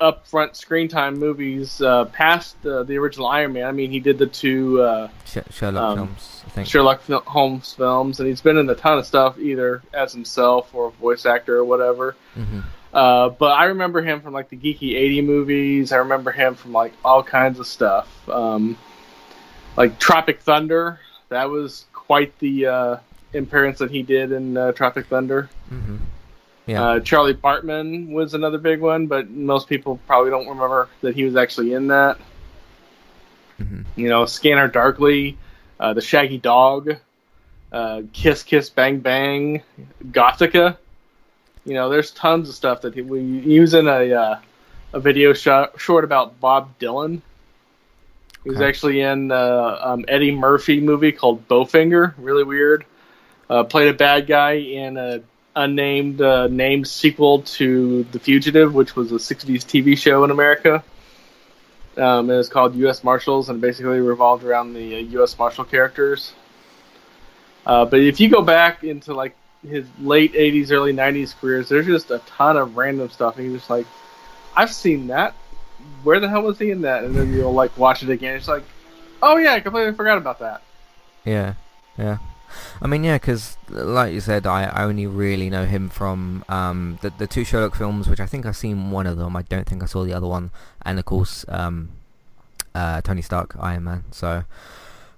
upfront 0.00 0.56
screen 0.56 0.88
time 0.88 1.18
movies 1.18 1.80
uh, 1.80 2.04
past 2.06 2.60
the, 2.62 2.84
the 2.84 2.96
original 2.98 3.26
Iron 3.26 3.54
Man. 3.54 3.66
I 3.66 3.72
mean, 3.72 3.90
he 3.90 4.00
did 4.00 4.18
the 4.18 4.26
two 4.26 4.80
uh, 4.82 5.08
Sherlock 5.50 5.82
um, 5.82 5.96
films, 5.96 6.42
I 6.46 6.50
think. 6.50 6.68
Sherlock 6.68 7.02
Holmes 7.26 7.72
films, 7.72 8.20
and 8.20 8.28
he's 8.28 8.40
been 8.40 8.56
in 8.58 8.68
a 8.68 8.74
ton 8.74 8.98
of 8.98 9.06
stuff 9.06 9.38
either 9.38 9.82
as 9.94 10.12
himself 10.12 10.74
or 10.74 10.88
a 10.88 10.90
voice 10.90 11.24
actor 11.26 11.56
or 11.56 11.64
whatever. 11.64 12.16
hmm 12.34 12.60
Uh, 12.92 13.28
but 13.30 13.52
I 13.52 13.66
remember 13.66 14.00
him 14.02 14.20
from 14.20 14.32
like 14.32 14.48
the 14.48 14.56
geeky 14.56 14.94
80 14.96 15.22
movies. 15.22 15.92
I 15.92 15.96
remember 15.96 16.30
him 16.30 16.54
from 16.54 16.72
like 16.72 16.92
all 17.04 17.22
kinds 17.22 17.58
of 17.58 17.66
stuff. 17.66 18.28
Um, 18.28 18.76
like 19.76 19.98
Tropic 19.98 20.40
Thunder. 20.40 21.00
That 21.28 21.50
was 21.50 21.86
quite 21.92 22.38
the 22.38 22.66
uh, 22.66 22.96
appearance 23.34 23.80
that 23.80 23.90
he 23.90 24.02
did 24.02 24.32
in 24.32 24.56
uh, 24.56 24.72
Tropic 24.72 25.06
Thunder. 25.06 25.50
hmm 25.68 25.96
Yeah. 26.66 26.82
Uh, 26.82 27.00
Charlie 27.00 27.32
Bartlett 27.32 28.08
was 28.08 28.34
another 28.34 28.58
big 28.58 28.80
one, 28.80 29.06
but 29.06 29.30
most 29.30 29.68
people 29.68 30.00
probably 30.06 30.30
don't 30.30 30.48
remember 30.48 30.88
that 31.00 31.14
he 31.14 31.24
was 31.24 31.36
actually 31.36 31.72
in 31.74 31.86
that. 31.88 32.18
Mm-hmm. 33.60 33.82
You 34.00 34.08
know, 34.08 34.26
Scanner 34.26 34.68
Darkly, 34.68 35.36
uh, 35.78 35.94
The 35.94 36.00
Shaggy 36.00 36.38
Dog, 36.38 36.96
uh, 37.72 38.02
Kiss 38.12 38.42
Kiss 38.42 38.68
Bang 38.68 38.98
Bang, 38.98 39.62
Gothika. 40.10 40.76
You 41.64 41.74
know, 41.74 41.88
there's 41.88 42.10
tons 42.10 42.48
of 42.48 42.54
stuff 42.54 42.82
that 42.82 42.94
he, 42.94 43.02
we 43.02 43.20
use 43.20 43.74
in 43.74 43.86
a 43.88 44.12
uh, 44.12 44.38
a 44.92 45.00
video 45.00 45.32
shot, 45.32 45.80
short 45.80 46.04
about 46.04 46.38
Bob 46.40 46.78
Dylan. 46.78 47.20
He 48.44 48.50
was 48.50 48.58
Okay. 48.58 48.68
actually 48.68 49.00
in 49.00 49.32
uh, 49.32 49.78
um, 49.80 50.04
Eddie 50.08 50.30
Murphy 50.30 50.80
movie 50.80 51.12
called 51.12 51.46
Bowfinger. 51.48 52.14
Really 52.18 52.44
weird. 52.44 52.84
Uh, 53.50 53.64
played 53.64 53.88
a 53.88 53.94
bad 53.94 54.26
guy 54.26 54.52
in 54.52 54.96
a 54.96 55.20
unnamed 55.56 56.20
uh, 56.20 56.46
named 56.48 56.86
sequel 56.86 57.42
to 57.42 58.04
The 58.12 58.20
Fugitive, 58.20 58.74
which 58.74 58.94
was 58.94 59.10
a 59.10 59.16
60s 59.16 59.64
TV 59.64 59.98
show 59.98 60.22
in 60.22 60.30
America. 60.30 60.84
Um, 61.96 62.30
it 62.30 62.36
was 62.36 62.50
called 62.50 62.76
U.S. 62.76 63.02
Marshals 63.02 63.48
and 63.48 63.60
basically 63.60 64.00
revolved 64.00 64.44
around 64.44 64.74
the 64.74 64.96
uh, 64.96 64.98
U.S. 64.98 65.36
Marshal 65.38 65.64
characters. 65.64 66.34
Uh, 67.64 67.86
but 67.86 68.00
if 68.00 68.20
you 68.20 68.28
go 68.28 68.42
back 68.42 68.84
into 68.84 69.14
like 69.14 69.34
his 69.66 69.86
late 69.98 70.34
80s, 70.34 70.70
early 70.70 70.92
90s 70.92 71.34
careers, 71.34 71.70
there's 71.70 71.86
just 71.86 72.10
a 72.10 72.18
ton 72.26 72.58
of 72.58 72.76
random 72.76 73.08
stuff. 73.08 73.38
And 73.38 73.46
you're 73.46 73.56
just 73.56 73.70
like, 73.70 73.86
I've 74.54 74.72
seen 74.72 75.06
that. 75.08 75.34
Where 76.02 76.20
the 76.20 76.28
hell 76.28 76.42
was 76.42 76.58
he 76.58 76.70
in 76.70 76.82
that? 76.82 77.04
And 77.04 77.14
then 77.14 77.32
you'll 77.32 77.54
like 77.54 77.76
watch 77.78 78.02
it 78.02 78.10
again. 78.10 78.36
It's 78.36 78.48
like, 78.48 78.64
oh 79.22 79.38
yeah, 79.38 79.54
I 79.54 79.60
completely 79.60 79.94
forgot 79.94 80.18
about 80.18 80.38
that. 80.40 80.62
Yeah, 81.24 81.54
yeah. 81.98 82.18
I 82.80 82.86
mean, 82.86 83.04
yeah, 83.04 83.18
because 83.18 83.56
like 83.68 84.12
you 84.12 84.20
said, 84.20 84.46
I, 84.46 84.84
only 84.84 85.06
really 85.06 85.50
know 85.50 85.64
him 85.64 85.88
from 85.88 86.44
um, 86.48 86.98
the 87.02 87.10
the 87.10 87.26
two 87.26 87.44
Sherlock 87.44 87.74
films, 87.74 88.08
which 88.08 88.20
I 88.20 88.26
think 88.26 88.46
I've 88.46 88.56
seen 88.56 88.90
one 88.90 89.06
of 89.06 89.16
them. 89.16 89.36
I 89.36 89.42
don't 89.42 89.66
think 89.68 89.82
I 89.82 89.86
saw 89.86 90.04
the 90.04 90.12
other 90.12 90.26
one, 90.26 90.50
and 90.82 90.98
of 90.98 91.04
course, 91.04 91.44
um, 91.48 91.90
uh, 92.74 93.00
Tony 93.00 93.22
Stark, 93.22 93.56
Iron 93.58 93.84
Man. 93.84 94.04
So, 94.10 94.44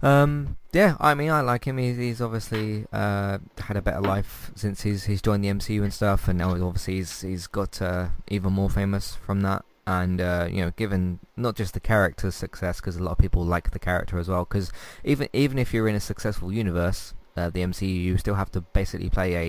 um, 0.02 0.56
yeah, 0.72 0.96
I 1.00 1.14
mean, 1.14 1.30
I 1.30 1.40
like 1.40 1.64
him. 1.64 1.78
He's, 1.78 1.96
he's 1.96 2.20
obviously 2.20 2.86
uh, 2.92 3.38
had 3.58 3.76
a 3.76 3.82
better 3.82 4.00
life 4.00 4.52
since 4.54 4.82
he's 4.82 5.04
he's 5.04 5.22
joined 5.22 5.42
the 5.42 5.48
MCU 5.48 5.82
and 5.82 5.92
stuff, 5.92 6.28
and 6.28 6.38
now 6.38 6.50
obviously 6.50 6.96
he's 6.96 7.22
he's 7.22 7.46
got 7.46 7.80
uh, 7.80 8.08
even 8.28 8.52
more 8.52 8.70
famous 8.70 9.14
from 9.14 9.40
that. 9.42 9.64
And 9.86 10.20
uh, 10.20 10.48
you 10.50 10.60
know, 10.60 10.70
given 10.72 11.18
not 11.36 11.56
just 11.56 11.72
the 11.72 11.80
character's 11.80 12.34
success, 12.34 12.80
because 12.80 12.96
a 12.96 13.02
lot 13.02 13.12
of 13.12 13.18
people 13.18 13.44
like 13.44 13.70
the 13.70 13.78
character 13.78 14.18
as 14.18 14.28
well. 14.28 14.44
Because 14.44 14.70
even 15.04 15.28
even 15.32 15.58
if 15.58 15.72
you're 15.72 15.88
in 15.88 15.94
a 15.94 16.00
successful 16.00 16.52
universe, 16.52 17.14
uh, 17.38 17.50
the 17.50 17.60
MCU, 17.60 17.82
you 17.88 18.18
still 18.18 18.34
have 18.34 18.50
to 18.52 18.60
basically 18.60 19.08
play 19.10 19.34
a 19.36 19.46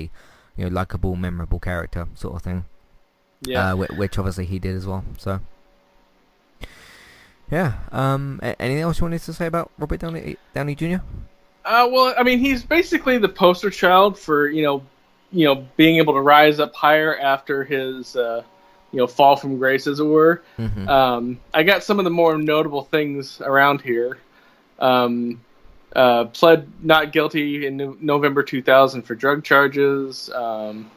you 0.55 0.65
know 0.65 0.69
likable, 0.69 1.15
memorable 1.15 1.59
character 1.59 2.07
sort 2.15 2.35
of 2.35 2.41
thing. 2.43 2.65
Yeah. 3.41 3.71
Uh, 3.71 3.75
whi- 3.75 3.97
which 3.97 4.17
obviously 4.17 4.45
he 4.45 4.59
did 4.59 4.75
as 4.75 4.85
well. 4.85 5.03
So. 5.17 5.39
Yeah. 7.51 7.73
Um. 7.91 8.39
anything 8.43 8.81
else 8.81 8.99
you 8.99 9.05
wanted 9.05 9.21
to 9.23 9.33
say 9.33 9.47
about 9.47 9.71
Robert 9.79 9.99
Downey 9.99 10.37
Downey 10.53 10.75
Jr.? 10.75 10.97
Uh, 11.65 11.87
well, 11.91 12.13
I 12.17 12.23
mean, 12.23 12.39
he's 12.39 12.63
basically 12.63 13.17
the 13.17 13.29
poster 13.29 13.69
child 13.69 14.17
for 14.17 14.47
you 14.49 14.61
know, 14.63 14.83
you 15.31 15.45
know, 15.45 15.65
being 15.77 15.97
able 15.97 16.13
to 16.13 16.21
rise 16.21 16.59
up 16.59 16.73
higher 16.75 17.17
after 17.17 17.63
his, 17.63 18.15
uh, 18.15 18.43
you 18.91 18.99
know, 18.99 19.07
fall 19.07 19.35
from 19.35 19.57
grace, 19.57 19.87
as 19.87 19.99
it 19.99 20.03
were. 20.03 20.41
Mhm. 20.57 20.87
Um, 20.87 21.39
I 21.53 21.63
got 21.63 21.83
some 21.83 21.99
of 21.99 22.05
the 22.05 22.11
more 22.11 22.37
notable 22.37 22.83
things 22.83 23.41
around 23.41 23.81
here. 23.81 24.17
Um, 24.79 25.41
uh, 25.95 26.25
pled 26.25 26.67
not 26.83 27.11
guilty 27.11 27.65
in 27.65 27.77
no- 27.77 27.97
November 27.99 28.43
2000 28.43 29.01
for 29.03 29.15
drug 29.15 29.43
charges. 29.43 30.29
Um, 30.29 30.91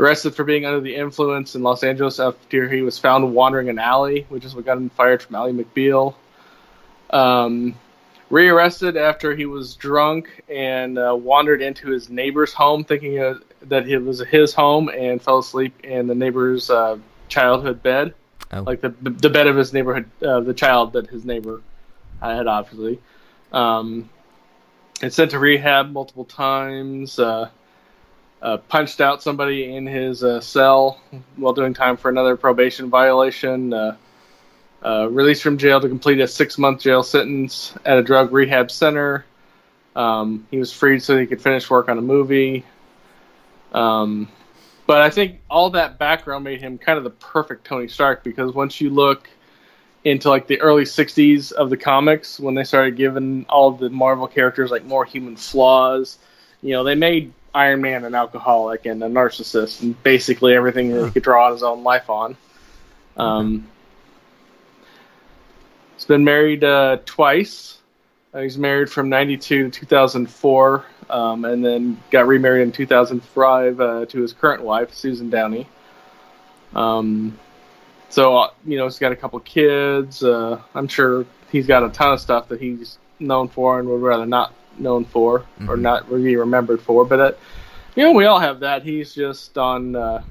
arrested 0.00 0.32
for 0.34 0.44
being 0.44 0.64
under 0.64 0.80
the 0.80 0.94
influence 0.94 1.56
in 1.56 1.62
Los 1.64 1.82
Angeles 1.82 2.20
after 2.20 2.68
he 2.68 2.82
was 2.82 2.98
found 3.00 3.34
wandering 3.34 3.68
an 3.68 3.80
alley, 3.80 4.26
which 4.28 4.44
is 4.44 4.54
what 4.54 4.64
got 4.64 4.76
him 4.76 4.90
fired 4.90 5.20
from 5.20 5.34
Ally 5.34 5.50
McBeal. 5.50 6.14
Um, 7.10 7.74
rearrested 8.30 8.96
after 8.96 9.34
he 9.34 9.46
was 9.46 9.74
drunk 9.74 10.42
and 10.48 10.98
uh, 10.98 11.16
wandered 11.18 11.62
into 11.62 11.88
his 11.88 12.10
neighbor's 12.10 12.52
home, 12.52 12.84
thinking 12.84 13.18
uh, 13.18 13.34
that 13.62 13.88
it 13.88 13.98
was 13.98 14.20
his 14.20 14.54
home, 14.54 14.88
and 14.90 15.20
fell 15.20 15.38
asleep 15.38 15.74
in 15.84 16.06
the 16.06 16.14
neighbor's 16.14 16.70
uh, 16.70 16.98
childhood 17.28 17.82
bed, 17.82 18.14
Oh. 18.50 18.62
like 18.62 18.80
the 18.80 18.90
the 19.00 19.28
bed 19.28 19.46
of 19.46 19.56
his 19.56 19.72
neighborhood, 19.74 20.08
uh, 20.22 20.40
the 20.40 20.54
child 20.54 20.94
that 20.94 21.06
his 21.08 21.24
neighbor 21.24 21.60
had, 22.22 22.46
obviously. 22.46 22.98
Um, 23.52 24.08
and 25.02 25.12
sent 25.12 25.30
to 25.32 25.38
rehab 25.38 25.92
multiple 25.92 26.24
times. 26.24 27.18
Uh, 27.18 27.50
uh, 28.40 28.56
punched 28.56 29.00
out 29.00 29.22
somebody 29.22 29.74
in 29.74 29.86
his 29.86 30.22
uh, 30.22 30.40
cell 30.40 31.00
while 31.36 31.52
doing 31.52 31.74
time 31.74 31.96
for 31.96 32.08
another 32.08 32.36
probation 32.36 32.88
violation. 32.88 33.72
Uh, 33.72 33.96
uh, 34.84 35.08
released 35.10 35.42
from 35.42 35.58
jail 35.58 35.80
to 35.80 35.88
complete 35.88 36.20
a 36.20 36.28
six 36.28 36.56
month 36.56 36.80
jail 36.80 37.02
sentence 37.02 37.74
at 37.84 37.98
a 37.98 38.02
drug 38.02 38.32
rehab 38.32 38.70
center. 38.70 39.24
Um, 39.96 40.46
he 40.50 40.58
was 40.58 40.72
freed 40.72 41.02
so 41.02 41.18
he 41.18 41.26
could 41.26 41.42
finish 41.42 41.68
work 41.68 41.88
on 41.88 41.98
a 41.98 42.02
movie. 42.02 42.64
Um, 43.72 44.28
but 44.86 45.02
I 45.02 45.10
think 45.10 45.40
all 45.50 45.70
that 45.70 45.98
background 45.98 46.44
made 46.44 46.60
him 46.60 46.78
kind 46.78 46.96
of 46.96 47.04
the 47.04 47.10
perfect 47.10 47.66
Tony 47.66 47.88
Stark 47.88 48.22
because 48.22 48.54
once 48.54 48.80
you 48.80 48.90
look 48.90 49.28
into 50.04 50.28
like 50.28 50.46
the 50.46 50.60
early 50.60 50.84
60s 50.84 51.52
of 51.52 51.70
the 51.70 51.76
comics 51.76 52.38
when 52.38 52.54
they 52.54 52.64
started 52.64 52.96
giving 52.96 53.44
all 53.48 53.70
the 53.72 53.90
Marvel 53.90 54.26
characters 54.26 54.70
like 54.70 54.84
more 54.84 55.04
human 55.04 55.36
flaws, 55.36 56.18
you 56.62 56.72
know, 56.72 56.84
they 56.84 56.94
made 56.94 57.32
Iron 57.54 57.80
Man 57.80 58.04
an 58.04 58.14
alcoholic 58.14 58.86
and 58.86 59.02
a 59.02 59.08
narcissist 59.08 59.82
and 59.82 60.00
basically 60.02 60.54
everything 60.54 60.92
that 60.92 61.06
he 61.06 61.10
could 61.10 61.22
draw 61.22 61.52
his 61.52 61.62
own 61.62 61.82
life 61.82 62.08
on. 62.08 62.36
Um, 63.16 63.68
He's 65.98 66.04
been 66.04 66.22
married 66.22 66.62
uh, 66.62 66.98
twice. 67.04 67.78
Uh, 68.32 68.42
he's 68.42 68.56
married 68.56 68.88
from 68.88 69.08
92 69.08 69.68
to 69.68 69.80
2004, 69.80 70.84
um, 71.10 71.44
and 71.44 71.64
then 71.64 72.00
got 72.12 72.28
remarried 72.28 72.62
in 72.62 72.70
2005 72.70 73.80
uh, 73.80 74.06
to 74.06 74.22
his 74.22 74.32
current 74.32 74.62
wife, 74.62 74.94
Susan 74.94 75.28
Downey. 75.28 75.66
Um, 76.72 77.36
so, 78.08 78.36
uh, 78.36 78.50
you 78.66 78.76
know, 78.78 78.84
he's 78.84 78.98
got 78.98 79.12
a 79.12 79.16
couple 79.16 79.38
kids. 79.40 80.22
Uh, 80.22 80.60
I'm 80.74 80.88
sure 80.88 81.26
he's 81.50 81.66
got 81.66 81.82
a 81.82 81.88
ton 81.90 82.12
of 82.14 82.20
stuff 82.20 82.48
that 82.48 82.60
he's 82.60 82.98
known 83.20 83.48
for 83.48 83.78
and 83.78 83.88
would 83.88 84.00
rather 84.00 84.26
not 84.26 84.52
known 84.78 85.04
for 85.04 85.44
or 85.66 85.76
Mhm. 85.76 85.80
not 85.80 86.08
be 86.08 86.36
remembered 86.36 86.80
for. 86.80 87.04
But, 87.04 87.38
you 87.96 88.04
know, 88.04 88.12
we 88.12 88.26
all 88.26 88.38
have 88.38 88.60
that. 88.60 88.82
He's 88.84 89.14
just 89.14 89.58
on, 89.58 89.96
uh, 89.96 90.22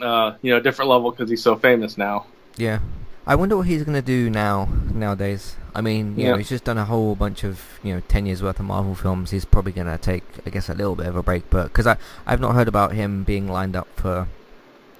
uh, 0.00 0.34
you 0.42 0.50
know, 0.50 0.56
a 0.58 0.60
different 0.60 0.90
level 0.90 1.10
because 1.10 1.30
he's 1.30 1.42
so 1.42 1.56
famous 1.56 1.96
now. 1.96 2.26
Yeah. 2.56 2.80
I 3.26 3.36
wonder 3.36 3.56
what 3.56 3.66
he's 3.68 3.84
gonna 3.84 4.02
do 4.02 4.28
now 4.30 4.68
nowadays. 4.92 5.54
I 5.76 5.80
mean, 5.80 6.14
you 6.18 6.24
Yeah. 6.24 6.30
know, 6.32 6.38
he's 6.38 6.48
just 6.48 6.64
done 6.64 6.76
a 6.76 6.84
whole 6.84 7.14
bunch 7.14 7.44
of 7.44 7.78
you 7.84 7.94
know 7.94 8.02
ten 8.08 8.26
years 8.26 8.42
worth 8.42 8.58
of 8.58 8.66
Marvel 8.66 8.96
films. 8.96 9.30
He's 9.30 9.44
probably 9.44 9.70
gonna 9.70 9.96
take, 9.96 10.24
I 10.44 10.50
guess, 10.50 10.68
a 10.68 10.74
little 10.74 10.96
bit 10.96 11.06
of 11.06 11.14
a 11.14 11.22
break. 11.22 11.48
But 11.48 11.64
because 11.68 11.86
I 11.86 11.96
I've 12.26 12.40
not 12.40 12.56
heard 12.56 12.66
about 12.66 12.92
him 12.94 13.22
being 13.22 13.46
lined 13.48 13.76
up 13.76 13.86
for 13.94 14.26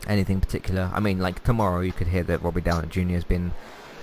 anything 0.08 0.40
particular. 0.40 0.90
I 0.92 1.00
mean, 1.00 1.18
like 1.18 1.42
tomorrow 1.44 1.80
you 1.80 1.92
could 1.92 2.08
hear 2.08 2.22
that 2.24 2.42
Robert 2.42 2.64
Downey 2.64 2.88
Jr. 2.88 3.14
has 3.14 3.24
been 3.24 3.52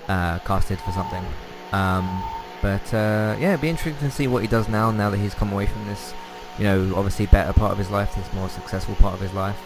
uh, 0.07 0.39
casted 0.39 0.79
for 0.79 0.91
something. 0.91 1.23
Um, 1.71 2.23
but 2.61 2.93
uh, 2.93 3.37
yeah, 3.39 3.49
it'd 3.49 3.61
be 3.61 3.69
interesting 3.69 4.09
to 4.09 4.13
see 4.13 4.27
what 4.27 4.41
he 4.41 4.47
does 4.47 4.67
now. 4.67 4.91
Now 4.91 5.09
that 5.09 5.17
he's 5.17 5.33
come 5.33 5.53
away 5.53 5.65
from 5.65 5.85
this, 5.87 6.13
you 6.57 6.65
know, 6.65 6.93
obviously 6.95 7.25
better 7.27 7.53
part 7.53 7.71
of 7.71 7.77
his 7.77 7.89
life, 7.89 8.13
this 8.15 8.31
more 8.33 8.49
successful 8.49 8.95
part 8.95 9.13
of 9.13 9.21
his 9.21 9.33
life, 9.33 9.57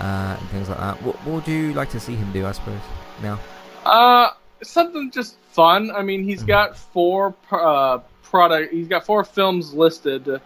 uh, 0.00 0.36
and 0.38 0.48
things 0.48 0.68
like 0.68 0.78
that. 0.78 1.00
What, 1.02 1.16
what 1.24 1.34
would 1.34 1.48
you 1.48 1.72
like 1.74 1.90
to 1.90 2.00
see 2.00 2.14
him 2.14 2.32
do? 2.32 2.46
I 2.46 2.52
suppose 2.52 2.80
now. 3.22 3.38
Uh, 3.84 4.30
something 4.62 5.10
just 5.10 5.36
fun. 5.52 5.90
I 5.92 6.02
mean, 6.02 6.24
he's 6.24 6.42
got 6.42 6.76
four 6.76 7.34
uh, 7.50 7.98
product. 8.22 8.72
He's 8.72 8.88
got 8.88 9.06
four 9.06 9.22
films 9.24 9.72
listed 9.74 10.40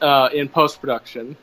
uh, 0.00 0.28
in 0.32 0.48
post 0.48 0.80
production. 0.80 1.36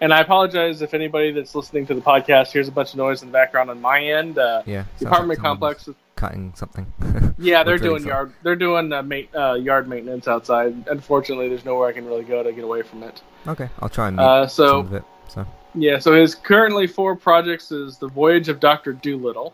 And 0.00 0.12
I 0.12 0.20
apologize 0.20 0.82
if 0.82 0.92
anybody 0.92 1.30
that's 1.32 1.54
listening 1.54 1.86
to 1.86 1.94
the 1.94 2.00
podcast 2.00 2.52
hears 2.52 2.68
a 2.68 2.72
bunch 2.72 2.90
of 2.92 2.96
noise 2.98 3.22
in 3.22 3.28
the 3.28 3.32
background 3.32 3.70
on 3.70 3.80
my 3.80 4.02
end. 4.04 4.38
Uh, 4.38 4.62
Yeah, 4.66 4.84
the 4.98 5.06
apartment 5.06 5.38
like 5.38 5.44
complex 5.44 5.88
cutting 6.16 6.52
something. 6.56 6.86
Yeah, 7.38 7.64
they're 7.64 7.78
doing 7.78 7.96
something. 8.02 8.08
yard. 8.08 8.32
They're 8.44 8.54
doing 8.56 8.92
uh, 8.92 9.02
ma- 9.02 9.16
uh, 9.34 9.54
yard 9.54 9.88
maintenance 9.88 10.28
outside. 10.28 10.72
Unfortunately, 10.88 11.48
there's 11.48 11.64
nowhere 11.64 11.88
I 11.88 11.92
can 11.92 12.06
really 12.06 12.22
go 12.22 12.42
to 12.44 12.52
get 12.52 12.62
away 12.62 12.82
from 12.82 13.02
it. 13.02 13.20
Okay, 13.48 13.68
I'll 13.80 13.88
try 13.88 14.08
and 14.08 14.20
Uh, 14.20 14.46
so- 14.46 14.68
some 14.68 14.78
of 14.86 14.94
it. 14.94 15.02
So 15.28 15.46
Yeah, 15.74 15.98
so 15.98 16.12
his 16.14 16.34
currently 16.36 16.86
four 16.86 17.16
projects 17.16 17.72
is 17.72 17.98
the 17.98 18.06
Voyage 18.08 18.48
of 18.48 18.60
Doctor 18.60 18.92
Doolittle, 18.92 19.52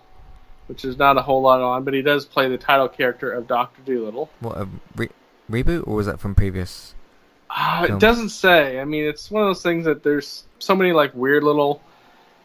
which 0.66 0.84
is 0.84 0.98
not 0.98 1.16
a 1.16 1.22
whole 1.22 1.40
lot 1.40 1.60
on, 1.62 1.84
but 1.84 1.94
he 1.94 2.02
does 2.02 2.26
play 2.26 2.48
the 2.48 2.58
title 2.58 2.88
character 2.88 3.30
of 3.32 3.46
Doctor 3.46 3.80
Doolittle. 3.86 4.28
what 4.40 4.58
a 4.58 4.68
re- 4.96 5.08
reboot 5.50 5.86
or 5.88 5.94
was 5.96 6.06
that 6.06 6.20
from 6.20 6.34
previous? 6.34 6.94
Uh, 7.54 7.86
it 7.90 7.98
doesn't 7.98 8.28
say. 8.28 8.78
I 8.78 8.84
mean, 8.84 9.04
it's 9.04 9.30
one 9.30 9.42
of 9.42 9.48
those 9.48 9.62
things 9.62 9.84
that 9.84 10.02
there's 10.02 10.44
so 10.60 10.74
many 10.76 10.92
like 10.92 11.14
weird 11.14 11.42
little 11.42 11.82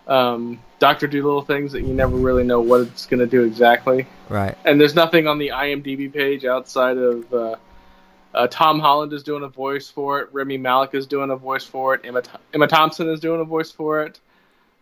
um, 0.07 0.59
Doctor 0.79 1.07
Doolittle 1.07 1.43
things 1.43 1.71
that 1.71 1.81
you 1.81 1.93
never 1.93 2.15
really 2.15 2.43
know 2.43 2.59
what 2.59 2.81
it's 2.81 3.05
going 3.05 3.19
to 3.19 3.27
do 3.27 3.43
exactly. 3.43 4.07
Right. 4.29 4.57
And 4.65 4.79
there's 4.79 4.95
nothing 4.95 5.27
on 5.27 5.37
the 5.37 5.49
IMDb 5.49 6.11
page 6.11 6.45
outside 6.45 6.97
of 6.97 7.33
uh, 7.33 7.55
uh, 8.33 8.47
Tom 8.47 8.79
Holland 8.79 9.13
is 9.13 9.23
doing 9.23 9.43
a 9.43 9.47
voice 9.47 9.89
for 9.89 10.19
it. 10.21 10.29
Rami 10.31 10.57
Malek 10.57 10.93
is 10.93 11.07
doing 11.07 11.31
a 11.31 11.35
voice 11.35 11.63
for 11.63 11.95
it. 11.95 12.01
Emma, 12.03 12.21
Th- 12.21 12.37
Emma 12.53 12.67
Thompson 12.67 13.09
is 13.09 13.19
doing 13.19 13.41
a 13.41 13.45
voice 13.45 13.71
for 13.71 14.03
it. 14.03 14.19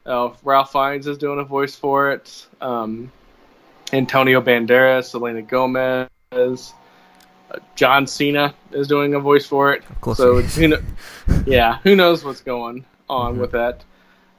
Uh, 0.06 0.32
Ralph 0.44 0.72
Fiennes 0.72 1.08
is 1.08 1.18
doing 1.18 1.40
a 1.40 1.44
voice 1.44 1.76
for 1.76 2.12
it. 2.12 2.48
Um, 2.60 3.12
Antonio 3.94 4.42
Banderas, 4.42 5.06
Selena 5.06 5.42
Gomez, 5.42 6.10
John 7.76 8.08
Cena 8.08 8.54
is 8.72 8.88
doing 8.88 9.14
a 9.16 9.20
voice 9.20 9.46
for 9.46 9.74
it. 9.74 9.84
Of 9.90 10.02
course 10.02 10.18
So 10.18 10.42
who 10.42 10.70
kn- 10.70 10.86
yeah, 11.46 11.80
who 11.84 11.96
knows 11.96 12.24
what's 12.24 12.42
going 12.42 12.86
on 13.10 13.38
with 13.40 13.52
that? 13.52 13.84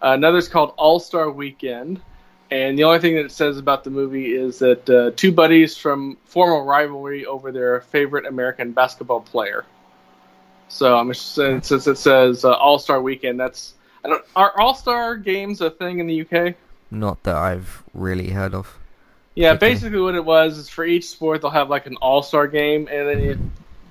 Uh, 0.02 0.12
another's 0.12 0.48
called 0.48 0.74
All 0.76 1.00
Star 1.00 1.30
Weekend, 1.30 2.00
and 2.50 2.78
the 2.78 2.84
only 2.84 2.98
thing 2.98 3.14
that 3.16 3.24
it 3.24 3.32
says 3.32 3.58
about 3.58 3.84
the 3.84 3.90
movie 3.90 4.34
is 4.34 4.58
that 4.58 4.88
uh, 4.90 5.10
two 5.16 5.32
buddies 5.32 5.76
from 5.76 6.18
form 6.24 6.52
a 6.52 6.62
rivalry 6.62 7.24
over 7.26 7.50
their 7.50 7.80
favorite 7.80 8.26
American 8.26 8.72
basketball 8.72 9.20
player. 9.20 9.64
So 10.68 10.96
I'm 10.96 11.12
since 11.14 11.70
it 11.70 11.98
says 11.98 12.44
uh, 12.44 12.52
All 12.52 12.78
Star 12.78 13.00
Weekend, 13.00 13.38
that's 13.40 13.74
I 14.04 14.08
don't 14.08 14.24
are 14.36 14.58
All 14.60 14.74
Star 14.74 15.16
games 15.16 15.60
a 15.60 15.70
thing 15.70 16.00
in 16.00 16.06
the 16.06 16.20
UK? 16.22 16.54
Not 16.90 17.22
that 17.22 17.36
I've 17.36 17.82
really 17.94 18.30
heard 18.30 18.54
of. 18.54 18.78
Yeah, 19.34 19.54
basically 19.54 19.98
what 20.00 20.14
it 20.14 20.24
was 20.24 20.58
is 20.58 20.68
for 20.68 20.84
each 20.84 21.08
sport 21.08 21.40
they'll 21.42 21.50
have 21.50 21.68
like 21.70 21.86
an 21.86 21.96
all 21.96 22.22
star 22.22 22.46
game, 22.46 22.88
and 22.90 23.08
then 23.08 23.18
it, 23.20 23.38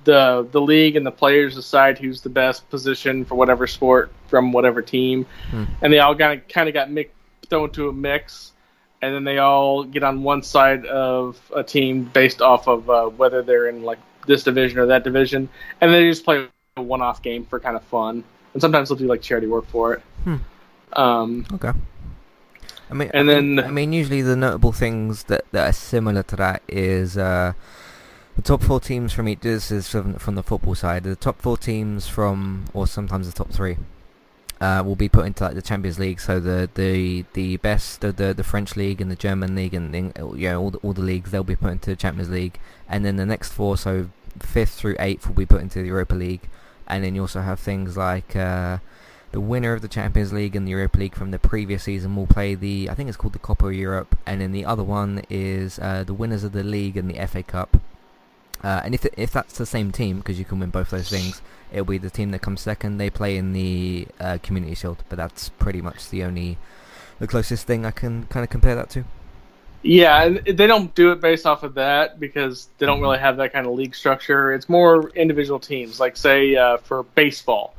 the 0.04 0.46
the 0.52 0.60
league 0.60 0.96
and 0.96 1.04
the 1.06 1.10
players 1.10 1.54
decide 1.54 1.98
who's 1.98 2.22
the 2.22 2.28
best 2.30 2.68
position 2.70 3.24
for 3.24 3.34
whatever 3.34 3.66
sport 3.66 4.10
from 4.28 4.52
whatever 4.52 4.80
team, 4.82 5.26
Hmm. 5.50 5.64
and 5.82 5.92
they 5.92 5.98
all 5.98 6.14
kind 6.16 6.40
of 6.40 6.48
kind 6.48 6.68
of 6.68 6.74
got 6.74 6.90
mix, 6.90 7.10
thrown 7.50 7.64
into 7.68 7.88
a 7.88 7.92
mix, 7.92 8.52
and 9.02 9.14
then 9.14 9.24
they 9.24 9.38
all 9.38 9.84
get 9.84 10.02
on 10.02 10.22
one 10.22 10.42
side 10.42 10.86
of 10.86 11.38
a 11.54 11.62
team 11.62 12.04
based 12.04 12.40
off 12.40 12.66
of 12.66 12.88
uh, 12.88 13.06
whether 13.06 13.42
they're 13.42 13.68
in 13.68 13.82
like 13.82 13.98
this 14.26 14.44
division 14.44 14.78
or 14.78 14.86
that 14.86 15.04
division, 15.04 15.48
and 15.82 15.92
they 15.92 16.08
just 16.08 16.24
play 16.24 16.46
a 16.76 16.82
one 16.82 17.02
off 17.02 17.22
game 17.22 17.44
for 17.44 17.60
kind 17.60 17.76
of 17.76 17.84
fun, 17.84 18.24
and 18.54 18.62
sometimes 18.62 18.88
they'll 18.88 18.96
do 18.96 19.06
like 19.06 19.20
charity 19.20 19.46
work 19.46 19.66
for 19.66 19.92
it. 19.94 20.00
Hmm. 20.24 20.36
Um, 20.94 21.46
Okay. 21.54 21.72
I 22.90 22.94
mean, 22.94 23.10
And 23.14 23.30
I 23.30 23.34
mean- 23.40 23.56
then- 23.56 23.64
I 23.66 23.70
mean, 23.70 23.92
usually 23.92 24.22
the 24.22 24.36
notable 24.36 24.72
things 24.72 25.24
that, 25.24 25.44
that 25.52 25.68
are 25.68 25.72
similar 25.72 26.22
to 26.24 26.36
that 26.36 26.62
is 26.68 27.16
uh, 27.16 27.54
the 28.36 28.42
top 28.42 28.62
four 28.62 28.80
teams 28.80 29.12
from 29.12 29.28
each. 29.28 29.40
This 29.40 29.70
is 29.70 29.88
from, 29.88 30.14
from 30.14 30.34
the 30.34 30.42
football 30.42 30.74
side. 30.74 31.04
The 31.04 31.16
top 31.16 31.40
four 31.40 31.56
teams 31.56 32.06
from, 32.08 32.66
or 32.74 32.86
sometimes 32.86 33.26
the 33.26 33.32
top 33.32 33.50
three, 33.50 33.78
uh, 34.60 34.82
will 34.84 34.96
be 34.96 35.08
put 35.08 35.26
into 35.26 35.44
like 35.44 35.54
the 35.54 35.62
Champions 35.62 35.98
League. 35.98 36.20
So 36.20 36.38
the 36.40 36.70
the 36.74 37.24
the 37.32 37.56
best 37.58 38.04
of 38.04 38.16
the 38.16 38.32
the 38.32 38.44
French 38.44 38.76
league 38.76 39.00
and 39.00 39.10
the 39.10 39.16
German 39.16 39.54
league 39.56 39.74
and 39.74 39.92
then 39.92 40.12
you 40.36 40.48
know 40.48 40.60
all 40.62 40.70
the, 40.70 40.78
all 40.78 40.92
the 40.92 41.02
leagues 41.02 41.30
they'll 41.32 41.42
be 41.44 41.56
put 41.56 41.72
into 41.72 41.90
the 41.90 41.96
Champions 41.96 42.30
League, 42.30 42.58
and 42.88 43.04
then 43.04 43.16
the 43.16 43.26
next 43.26 43.52
four, 43.52 43.76
so 43.76 44.08
fifth 44.38 44.74
through 44.74 44.96
eighth, 45.00 45.26
will 45.26 45.34
be 45.34 45.44
put 45.46 45.60
into 45.60 45.80
the 45.80 45.88
Europa 45.88 46.14
League, 46.14 46.42
and 46.86 47.02
then 47.04 47.14
you 47.14 47.22
also 47.22 47.40
have 47.40 47.58
things 47.60 47.96
like. 47.96 48.36
Uh, 48.36 48.78
the 49.34 49.40
winner 49.40 49.72
of 49.72 49.82
the 49.82 49.88
Champions 49.88 50.32
League 50.32 50.54
and 50.54 50.64
the 50.64 50.70
Europa 50.70 50.96
League 50.96 51.16
from 51.16 51.32
the 51.32 51.40
previous 51.40 51.82
season 51.82 52.14
will 52.14 52.28
play 52.28 52.54
the 52.54 52.88
I 52.88 52.94
think 52.94 53.08
it's 53.08 53.16
called 53.16 53.32
the 53.32 53.40
Copa 53.40 53.74
Europe, 53.74 54.16
and 54.24 54.40
then 54.40 54.52
the 54.52 54.64
other 54.64 54.84
one 54.84 55.24
is 55.28 55.80
uh, 55.80 56.04
the 56.04 56.14
winners 56.14 56.44
of 56.44 56.52
the 56.52 56.62
league 56.62 56.96
and 56.96 57.10
the 57.10 57.26
FA 57.26 57.42
Cup. 57.42 57.78
Uh, 58.62 58.82
and 58.84 58.94
if 58.94 59.04
if 59.16 59.32
that's 59.32 59.58
the 59.58 59.66
same 59.66 59.90
team, 59.90 60.18
because 60.18 60.38
you 60.38 60.44
can 60.44 60.60
win 60.60 60.70
both 60.70 60.90
those 60.90 61.10
things, 61.10 61.42
it'll 61.72 61.84
be 61.84 61.98
the 61.98 62.10
team 62.10 62.30
that 62.30 62.42
comes 62.42 62.60
second. 62.60 62.98
They 62.98 63.10
play 63.10 63.36
in 63.36 63.52
the 63.52 64.06
uh, 64.20 64.38
Community 64.40 64.76
Shield, 64.76 65.02
but 65.08 65.16
that's 65.16 65.48
pretty 65.48 65.82
much 65.82 66.10
the 66.10 66.22
only 66.22 66.56
the 67.18 67.26
closest 67.26 67.66
thing 67.66 67.84
I 67.84 67.90
can 67.90 68.26
kind 68.26 68.44
of 68.44 68.50
compare 68.50 68.76
that 68.76 68.88
to. 68.90 69.04
Yeah, 69.82 70.28
they 70.28 70.68
don't 70.68 70.94
do 70.94 71.10
it 71.10 71.20
based 71.20 71.44
off 71.44 71.64
of 71.64 71.74
that 71.74 72.20
because 72.20 72.68
they 72.78 72.86
don't 72.86 73.00
really 73.00 73.18
have 73.18 73.38
that 73.38 73.52
kind 73.52 73.66
of 73.66 73.72
league 73.72 73.96
structure. 73.96 74.52
It's 74.52 74.68
more 74.68 75.08
individual 75.10 75.58
teams. 75.58 75.98
Like 75.98 76.16
say 76.16 76.54
uh, 76.54 76.76
for 76.76 77.02
baseball, 77.02 77.74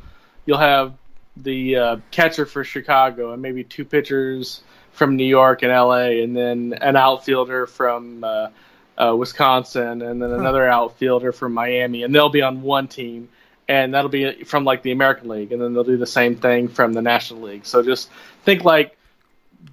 you'll 0.46 0.58
have 0.58 0.94
the 1.38 1.76
uh, 1.76 1.98
catcher 2.12 2.46
for 2.46 2.64
Chicago 2.64 3.34
and 3.34 3.42
maybe 3.42 3.64
two 3.64 3.86
pitchers 3.86 4.62
from 4.92 5.16
New 5.16 5.26
York 5.26 5.62
and 5.64 5.72
L.A. 5.72 6.24
and 6.24 6.36
then 6.36 6.78
an 6.82 6.96
outfielder 6.96 7.68
from 7.68 8.24
uh, 8.24 8.48
uh, 8.98 9.16
Wisconsin 9.18 10.02
and 10.02 10.22
then 10.22 10.32
another 10.32 10.68
outfielder 10.68 11.32
from 11.32 11.54
Miami, 11.54 12.04
and 12.04 12.16
they'll 12.16 12.30
be 12.30 12.42
on 12.42 12.62
one 12.62 12.88
team. 12.88 13.30
And 13.68 13.96
that'll 13.96 14.12
be 14.12 14.44
from 14.44 14.64
like 14.64 14.84
the 14.84 14.92
American 14.92 15.28
League, 15.28 15.52
and 15.52 15.60
then 15.60 15.74
they'll 15.74 15.84
do 15.84 15.98
the 15.98 16.06
same 16.06 16.36
thing 16.36 16.68
from 16.68 16.94
the 16.94 17.02
National 17.02 17.42
League. 17.42 17.66
So 17.66 17.82
just 17.82 18.12
think 18.44 18.64
like 18.64 18.96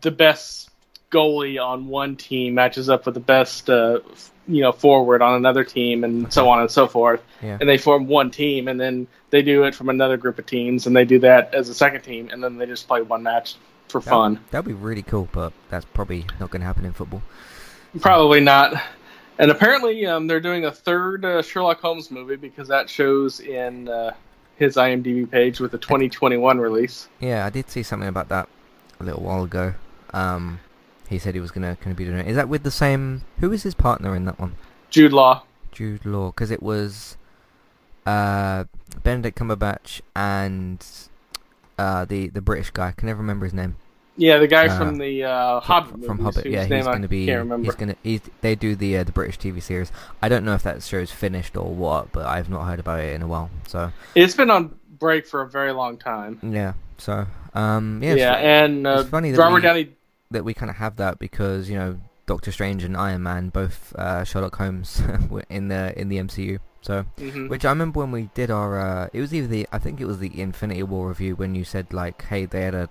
the 0.00 0.10
best 0.10 0.70
goalie 1.12 1.62
on 1.62 1.88
one 1.88 2.16
team 2.16 2.54
matches 2.54 2.88
up 2.88 3.06
with 3.06 3.14
the 3.14 3.20
best, 3.20 3.70
uh, 3.70 4.00
you 4.48 4.62
know, 4.62 4.72
forward 4.72 5.22
on 5.22 5.34
another 5.34 5.64
team, 5.64 6.02
and 6.02 6.32
so 6.32 6.48
on 6.48 6.60
and 6.60 6.70
so 6.70 6.88
forth. 6.88 7.22
Yeah. 7.42 7.58
And 7.60 7.68
they 7.68 7.78
form 7.78 8.08
one 8.08 8.30
team, 8.30 8.66
and 8.66 8.80
then 8.80 9.06
they 9.30 9.42
do 9.42 9.64
it 9.64 9.74
from 9.74 9.88
another 9.88 10.16
group 10.16 10.38
of 10.38 10.46
teams, 10.46 10.86
and 10.86 10.96
they 10.96 11.04
do 11.04 11.18
that 11.20 11.54
as 11.54 11.68
a 11.68 11.74
second 11.74 12.02
team, 12.02 12.30
and 12.32 12.42
then 12.42 12.58
they 12.58 12.66
just 12.66 12.88
play 12.88 13.02
one 13.02 13.22
match 13.22 13.56
for 13.88 14.00
fun. 14.00 14.40
That'd 14.50 14.66
be 14.66 14.72
really 14.72 15.02
cool, 15.02 15.28
but 15.32 15.52
that's 15.68 15.84
probably 15.84 16.26
not 16.40 16.50
going 16.50 16.60
to 16.60 16.66
happen 16.66 16.84
in 16.84 16.92
football. 16.92 17.22
Probably 18.00 18.40
not. 18.40 18.82
And 19.38 19.50
apparently, 19.50 20.06
um, 20.06 20.26
they're 20.26 20.40
doing 20.40 20.64
a 20.64 20.72
third 20.72 21.24
uh, 21.24 21.42
Sherlock 21.42 21.80
Holmes 21.80 22.10
movie 22.10 22.36
because 22.36 22.68
that 22.68 22.88
shows 22.88 23.40
in 23.40 23.88
uh, 23.88 24.14
his 24.56 24.76
IMDb 24.76 25.30
page 25.30 25.60
with 25.60 25.72
the 25.72 25.78
2021 25.78 26.58
release. 26.58 27.08
Yeah, 27.20 27.44
I 27.44 27.50
did 27.50 27.70
see 27.70 27.82
something 27.82 28.08
about 28.08 28.28
that 28.28 28.48
a 29.00 29.04
little 29.04 29.22
while 29.22 29.44
ago. 29.44 29.74
Um, 30.12 30.60
he 31.12 31.18
said 31.18 31.34
he 31.34 31.40
was 31.40 31.50
gonna 31.50 31.76
gonna 31.82 31.94
be 31.94 32.04
doing 32.04 32.18
it. 32.18 32.26
Is 32.28 32.36
that 32.36 32.48
with 32.48 32.62
the 32.62 32.70
same? 32.70 33.22
Who 33.40 33.50
was 33.50 33.62
his 33.62 33.74
partner 33.74 34.16
in 34.16 34.24
that 34.24 34.40
one? 34.40 34.56
Jude 34.90 35.12
Law. 35.12 35.44
Jude 35.70 36.04
Law, 36.04 36.30
because 36.30 36.50
it 36.50 36.62
was 36.62 37.16
uh, 38.06 38.64
Benedict 39.02 39.38
Cumberbatch 39.38 40.00
and 40.16 40.84
uh, 41.78 42.04
the 42.04 42.28
the 42.28 42.40
British 42.40 42.70
guy. 42.70 42.88
I 42.88 42.92
can 42.92 43.06
never 43.06 43.20
remember 43.20 43.46
his 43.46 43.54
name. 43.54 43.76
Yeah, 44.16 44.36
the 44.38 44.46
guy 44.46 44.66
Uh, 44.66 44.76
from 44.76 44.98
the 44.98 45.24
uh, 45.24 45.60
Hobbit 45.60 46.04
From 46.04 46.18
Hobbit, 46.18 46.44
yeah, 46.44 46.64
he's 46.64 46.84
going 46.84 47.00
to 47.00 47.08
be. 47.08 47.24
Can't 47.24 47.38
remember. 47.38 47.64
He's 47.64 47.74
going 47.74 47.94
to. 47.94 48.30
They 48.42 48.54
do 48.54 48.76
the 48.76 48.98
uh, 48.98 49.04
the 49.04 49.12
British 49.12 49.38
TV 49.38 49.62
series. 49.62 49.90
I 50.20 50.28
don't 50.28 50.44
know 50.44 50.52
if 50.54 50.62
that 50.64 50.82
show's 50.82 51.10
finished 51.10 51.56
or 51.56 51.74
what, 51.74 52.12
but 52.12 52.26
I've 52.26 52.50
not 52.50 52.64
heard 52.64 52.78
about 52.78 53.00
it 53.00 53.14
in 53.14 53.22
a 53.22 53.26
while. 53.26 53.50
So 53.66 53.90
It's 54.14 54.34
been 54.34 54.50
on 54.50 54.78
break 54.98 55.26
for 55.26 55.40
a 55.40 55.48
very 55.48 55.72
long 55.72 55.96
time. 55.96 56.38
yeah, 56.42 56.74
so 56.98 57.26
um, 57.54 58.00
yeah, 58.02 58.14
Yeah, 58.14 58.34
it's 58.34 58.44
and 58.44 58.86
uh, 58.86 58.98
it's 59.00 59.08
funny 59.08 59.30
that 59.30 59.38
Robert 59.38 59.54
we, 59.56 59.60
Downey. 59.62 59.88
That 60.32 60.44
we 60.44 60.54
kind 60.54 60.70
of 60.70 60.76
have 60.76 60.96
that 60.96 61.18
because 61.18 61.68
you 61.70 61.76
know 61.76 61.98
Doctor 62.26 62.52
Strange 62.52 62.84
and 62.84 62.96
Iron 62.96 63.22
Man 63.22 63.48
both 63.48 63.94
uh, 63.96 64.24
Sherlock 64.24 64.56
Holmes 64.56 65.02
were 65.30 65.44
in 65.48 65.68
the 65.68 65.98
in 65.98 66.08
the 66.08 66.18
MCU. 66.18 66.58
So, 66.82 67.04
Mhm. 67.18 67.48
which 67.48 67.64
I 67.64 67.68
remember 67.68 68.00
when 68.00 68.10
we 68.10 68.28
did 68.34 68.50
our, 68.50 68.80
uh, 68.80 69.08
it 69.12 69.20
was 69.20 69.32
either 69.32 69.46
the, 69.46 69.68
I 69.70 69.78
think 69.78 70.00
it 70.00 70.04
was 70.04 70.18
the 70.18 70.40
Infinity 70.40 70.82
War 70.82 71.06
review 71.06 71.36
when 71.36 71.54
you 71.54 71.62
said 71.62 71.92
like, 71.92 72.24
hey, 72.24 72.44
they 72.44 72.62
had 72.62 72.74
a, 72.74 72.88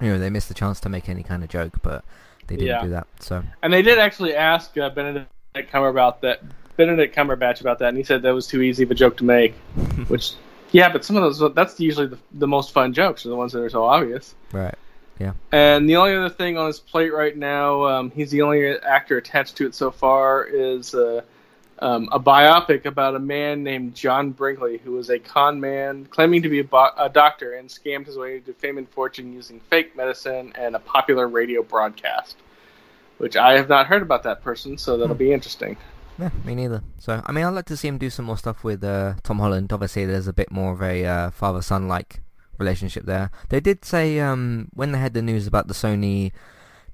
you 0.00 0.08
know, 0.08 0.18
they 0.18 0.30
missed 0.30 0.48
the 0.48 0.54
chance 0.54 0.80
to 0.80 0.88
make 0.88 1.10
any 1.10 1.22
kind 1.22 1.42
of 1.44 1.50
joke, 1.50 1.74
but 1.82 2.06
they 2.46 2.56
didn't 2.56 2.68
Yeah. 2.68 2.80
do 2.84 2.88
that. 2.88 3.06
So, 3.20 3.44
And 3.62 3.70
they 3.70 3.82
did 3.82 3.98
actually 3.98 4.34
ask 4.34 4.78
uh, 4.78 4.88
Benedict 4.88 5.28
Cumberbatch 5.54 5.90
about 5.90 6.22
that 6.22 6.40
Benedict 6.78 7.14
Cumberbatch 7.14 7.60
about 7.60 7.78
that, 7.80 7.88
and 7.88 7.98
he 7.98 8.02
said 8.02 8.22
that 8.22 8.32
was 8.32 8.46
too 8.46 8.62
easy 8.62 8.82
of 8.84 8.90
a 8.90 8.94
joke 8.94 9.18
to 9.18 9.24
make. 9.24 9.52
which, 10.08 10.32
yeah, 10.70 10.90
but 10.90 11.04
some 11.04 11.14
of 11.16 11.22
those 11.22 11.54
that's 11.54 11.78
usually 11.78 12.06
the, 12.06 12.18
the 12.32 12.48
most 12.48 12.72
fun 12.72 12.94
jokes 12.94 13.26
are 13.26 13.28
the 13.28 13.36
ones 13.36 13.52
that 13.52 13.60
are 13.60 13.68
so 13.68 13.84
obvious. 13.84 14.34
right, 14.52 14.74
yeah. 15.18 15.32
And 15.52 15.88
the 15.88 15.96
only 15.96 16.14
other 16.14 16.30
thing 16.30 16.58
on 16.58 16.66
his 16.66 16.80
plate 16.80 17.12
right 17.12 17.36
now, 17.36 17.84
um, 17.84 18.10
he's 18.10 18.30
the 18.30 18.42
only 18.42 18.66
actor 18.78 19.18
attached 19.18 19.56
to 19.56 19.66
it 19.66 19.74
so 19.74 19.90
far, 19.90 20.44
is 20.44 20.94
uh, 20.94 21.22
um, 21.78 22.08
a 22.12 22.20
biopic 22.20 22.84
about 22.86 23.14
a 23.14 23.18
man 23.18 23.62
named 23.62 23.94
John 23.94 24.30
Brinkley, 24.30 24.78
who 24.78 24.92
was 24.92 25.10
a 25.10 25.18
con 25.18 25.60
man 25.60 26.06
claiming 26.06 26.42
to 26.42 26.48
be 26.48 26.60
a, 26.60 26.64
bo- 26.64 26.92
a 26.96 27.08
doctor 27.08 27.54
and 27.54 27.68
scammed 27.68 28.06
his 28.06 28.16
way 28.16 28.40
to 28.40 28.52
fame 28.54 28.78
and 28.78 28.88
fortune 28.88 29.32
using 29.32 29.60
fake 29.60 29.96
medicine 29.96 30.52
and 30.56 30.74
a 30.74 30.78
popular 30.78 31.28
radio 31.28 31.62
broadcast. 31.62 32.36
Which 33.18 33.36
I 33.36 33.52
have 33.52 33.68
not 33.68 33.86
heard 33.86 34.02
about 34.02 34.24
that 34.24 34.42
person, 34.42 34.76
so 34.76 34.96
that'll 34.96 35.14
be 35.14 35.32
interesting. 35.32 35.76
Yeah, 36.18 36.30
me 36.44 36.54
neither. 36.54 36.82
So, 36.98 37.22
I 37.24 37.32
mean, 37.32 37.44
I'd 37.44 37.50
like 37.50 37.66
to 37.66 37.76
see 37.76 37.88
him 37.88 37.98
do 37.98 38.10
some 38.10 38.24
more 38.24 38.36
stuff 38.36 38.64
with 38.64 38.82
uh, 38.82 39.14
Tom 39.22 39.38
Holland. 39.38 39.72
Obviously, 39.72 40.04
there's 40.04 40.26
a 40.26 40.32
bit 40.32 40.50
more 40.50 40.72
of 40.72 40.82
a 40.82 41.04
uh, 41.04 41.30
father-son 41.30 41.86
like 41.88 42.20
relationship 42.62 43.04
there. 43.06 43.30
They 43.50 43.60
did 43.60 43.84
say 43.84 44.20
um, 44.20 44.68
when 44.74 44.92
they 44.92 44.98
had 44.98 45.14
the 45.14 45.22
news 45.22 45.46
about 45.46 45.66
the 45.68 45.74
Sony 45.74 46.32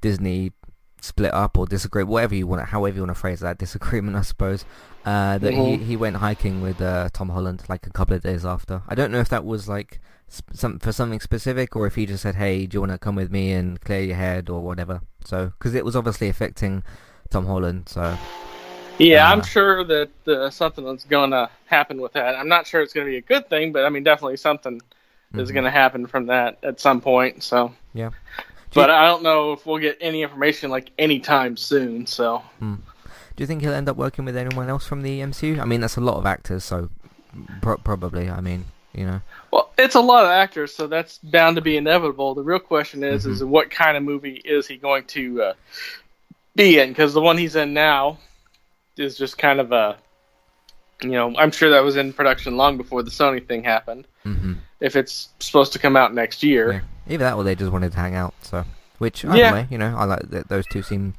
Disney 0.00 0.52
split 1.00 1.33
up 1.33 1.57
or 1.59 1.66
disagree, 1.66 2.02
whatever 2.02 2.35
you 2.35 2.46
want, 2.46 2.68
however 2.68 2.96
you 2.96 3.02
want 3.02 3.11
to 3.16 3.20
phrase 3.20 3.40
that 3.40 3.59
disagreement, 3.64 4.16
I 4.16 4.22
suppose. 4.22 4.64
Uh, 5.04 5.38
that 5.38 5.54
Mhm. 5.54 5.78
he 5.81 5.85
he 5.85 5.96
went 5.96 6.16
hiking 6.16 6.61
with 6.61 6.81
uh, 6.81 7.09
Tom 7.12 7.31
Holland 7.31 7.62
like 7.68 7.87
a 7.87 7.90
couple 7.90 8.16
of 8.16 8.22
days 8.22 8.44
after. 8.44 8.83
I 8.88 8.94
don't 8.94 9.12
know 9.12 9.20
if 9.20 9.28
that 9.31 9.44
was 9.44 9.68
like 9.68 10.00
some 10.52 10.78
for 10.78 10.92
something 10.92 11.20
specific 11.20 11.76
or 11.76 11.87
if 11.87 11.94
he 11.94 12.04
just 12.07 12.22
said, 12.22 12.35
"Hey, 12.35 12.66
do 12.66 12.76
you 12.76 12.81
want 12.81 12.92
to 12.92 12.98
come 12.98 13.14
with 13.16 13.31
me 13.31 13.52
and 13.52 13.81
clear 13.81 14.02
your 14.02 14.16
head 14.16 14.50
or 14.50 14.61
whatever?" 14.61 15.00
So 15.24 15.46
because 15.59 15.74
it 15.74 15.85
was 15.85 15.96
obviously 15.96 16.28
affecting 16.28 16.83
Tom 17.31 17.46
Holland, 17.46 17.88
so 17.88 18.20
Yeah, 18.98 19.28
Uh, 19.28 19.33
I'm 19.33 19.42
sure 19.42 19.85
that 19.85 20.11
uh, 20.26 20.50
something 20.50 20.85
going 21.09 21.31
to 21.31 21.48
happen 21.66 22.00
with 22.00 22.12
that. 22.14 22.35
I'm 22.35 22.48
not 22.48 22.66
sure 22.66 22.83
it's 22.83 22.92
going 22.92 23.07
to 23.07 23.11
be 23.11 23.16
a 23.18 23.20
good 23.22 23.48
thing, 23.48 23.72
but 23.72 23.85
I 23.85 23.90
mean, 23.90 24.02
definitely 24.02 24.37
something 24.37 24.81
is 25.34 25.50
Mhm. 25.50 25.54
going 25.54 25.64
to 25.64 25.70
happen 25.70 26.06
from 26.06 26.26
that 26.26 26.58
at 26.62 26.80
some 26.80 27.00
point. 27.00 27.42
So, 27.42 27.72
yeah. 27.94 28.10
but 28.74 28.90
I 28.90 29.06
don't 29.06 29.22
know 29.22 29.52
if 29.52 29.66
we'll 29.66 29.78
get 29.78 29.98
any 30.00 30.22
information 30.22 30.70
like 30.70 30.90
anytime 30.98 31.56
soon. 31.56 32.06
So, 32.06 32.42
Hmm. 32.58 32.74
Do 33.36 33.42
you 33.42 33.46
think 33.46 33.62
he'll 33.62 33.72
end 33.72 33.88
up 33.88 33.96
working 33.96 34.24
with 34.24 34.36
anyone 34.36 34.68
else 34.68 34.84
from 34.84 35.02
the 35.02 35.20
MCU? 35.20 35.60
I 35.60 35.64
mean, 35.64 35.80
that's 35.80 35.96
a 35.96 36.00
lot 36.00 36.16
of 36.16 36.26
actors, 36.26 36.64
so 36.64 36.88
pro- 37.62 37.76
probably. 37.76 38.28
I 38.28 38.40
mean, 38.40 38.64
you 38.92 39.06
know. 39.06 39.20
well, 39.52 39.70
it's 39.78 39.94
a 39.94 40.00
lot 40.00 40.24
of 40.24 40.30
actors, 40.30 40.74
so 40.74 40.88
that's 40.88 41.18
bound 41.18 41.54
to 41.54 41.62
be 41.62 41.76
inevitable. 41.76 42.34
The 42.34 42.42
real 42.42 42.58
question 42.58 43.04
is, 43.04 43.22
Mm-hmm. 43.22 43.32
is 43.34 43.44
what 43.44 43.70
kind 43.70 43.96
of 43.96 44.02
movie 44.02 44.42
is 44.44 44.66
he 44.66 44.76
going 44.76 45.04
to 45.04 45.42
uh, 45.42 45.52
be 46.56 46.80
in? 46.80 46.88
Because 46.88 47.14
the 47.14 47.20
one 47.20 47.38
he's 47.38 47.54
in 47.54 47.72
now 47.74 48.18
is 48.96 49.16
just 49.16 49.38
kind 49.38 49.60
of 49.60 49.70
a, 49.70 49.96
you 51.02 51.11
know, 51.11 51.34
I'm 51.37 51.50
sure 51.50 51.70
that 51.70 51.80
was 51.84 51.96
in 51.96 52.12
production 52.12 52.56
long 52.56 52.76
before 52.76 53.02
the 53.02 53.11
Sony 53.11 53.46
thing 53.46 53.62
happened. 53.64 54.06
hmm 54.24 54.54
If 54.80 54.96
it's 54.96 55.28
supposed 55.40 55.72
to 55.74 55.78
come 55.78 55.96
out 55.96 56.14
next 56.14 56.42
year. 56.42 56.72
Yeah. 56.72 57.14
Either 57.14 57.24
that 57.24 57.34
or 57.34 57.44
they 57.44 57.54
just 57.54 57.72
wanted 57.72 57.92
to 57.92 57.98
hang 57.98 58.14
out. 58.14 58.34
So, 58.42 58.64
which 58.98 59.24
Yeah. 59.24 59.30
either 59.32 59.52
way, 59.52 59.66
you 59.70 59.78
know, 59.78 59.96
I 59.96 60.04
like 60.04 60.28
that. 60.30 60.48
Those 60.48 60.66
two 60.66 60.82
seem 60.82 61.14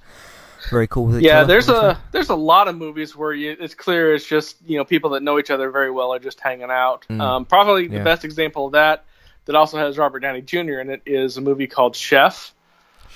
very 0.70 0.88
cool 0.88 1.06
with 1.06 1.18
each 1.20 1.24
yeah, 1.26 1.40
other. 1.40 1.48
there's 1.48 1.70
obviously. 1.70 2.02
a 2.02 2.12
there's 2.12 2.30
a 2.30 2.36
lot 2.36 2.68
of 2.68 2.78
movies 2.78 3.16
where 3.16 3.34
you, 3.34 3.56
it's 3.60 3.74
clear 3.74 4.14
it's 4.14 4.28
just 4.28 4.58
you 4.66 4.78
know 4.78 4.84
people 4.84 5.10
that 5.12 5.24
know 5.24 5.40
each 5.40 5.50
other 5.50 5.72
very 5.72 5.90
well 5.90 6.14
are 6.14 6.20
just 6.20 6.40
hanging 6.42 6.70
out. 6.70 7.06
Mm. 7.10 7.22
Um, 7.22 7.46
probably 7.46 7.88
the 7.88 8.04
best 8.04 8.26
example 8.26 8.66
of 8.68 8.74
that 8.74 9.06
that 9.46 9.56
also 9.56 9.78
has 9.78 9.98
Robert 9.98 10.20
Downey 10.20 10.42
Jr. 10.42 10.80
in 10.80 10.90
it 10.90 11.02
is 11.06 11.38
a 11.38 11.42
movie 11.42 11.66
called 11.68 11.96
Chef. 11.96 12.54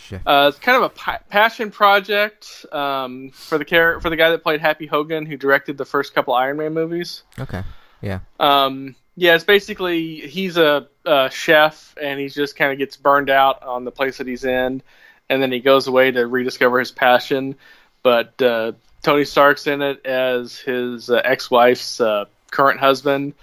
Chef. 0.03 0.21
Uh, 0.25 0.47
it's 0.49 0.59
kind 0.59 0.77
of 0.77 0.83
a 0.83 0.89
pa- 0.89 1.21
passion 1.29 1.71
project 1.71 2.65
um, 2.71 3.29
for 3.29 3.57
the 3.57 3.65
char- 3.65 3.99
for 3.99 4.09
the 4.09 4.15
guy 4.15 4.29
that 4.31 4.43
played 4.43 4.61
Happy 4.61 4.85
Hogan, 4.85 5.25
who 5.25 5.37
directed 5.37 5.77
the 5.77 5.85
first 5.85 6.13
couple 6.13 6.33
Iron 6.33 6.57
Man 6.57 6.73
movies. 6.73 7.23
Okay. 7.39 7.63
Yeah. 8.01 8.19
Um, 8.39 8.95
yeah, 9.15 9.35
it's 9.35 9.43
basically 9.43 10.15
he's 10.27 10.57
a, 10.57 10.87
a 11.05 11.29
chef 11.31 11.95
and 12.01 12.19
he 12.19 12.29
just 12.29 12.55
kind 12.55 12.71
of 12.71 12.77
gets 12.77 12.97
burned 12.97 13.29
out 13.29 13.63
on 13.63 13.85
the 13.85 13.91
place 13.91 14.17
that 14.17 14.27
he's 14.27 14.43
in, 14.43 14.81
and 15.29 15.41
then 15.41 15.51
he 15.51 15.59
goes 15.59 15.87
away 15.87 16.11
to 16.11 16.27
rediscover 16.27 16.79
his 16.79 16.91
passion. 16.91 17.55
But 18.01 18.41
uh, 18.41 18.73
Tony 19.03 19.25
Stark's 19.25 19.67
in 19.67 19.81
it 19.81 20.05
as 20.05 20.57
his 20.57 21.09
uh, 21.09 21.21
ex-wife's 21.23 22.01
uh, 22.01 22.25
current 22.51 22.79
husband. 22.79 23.33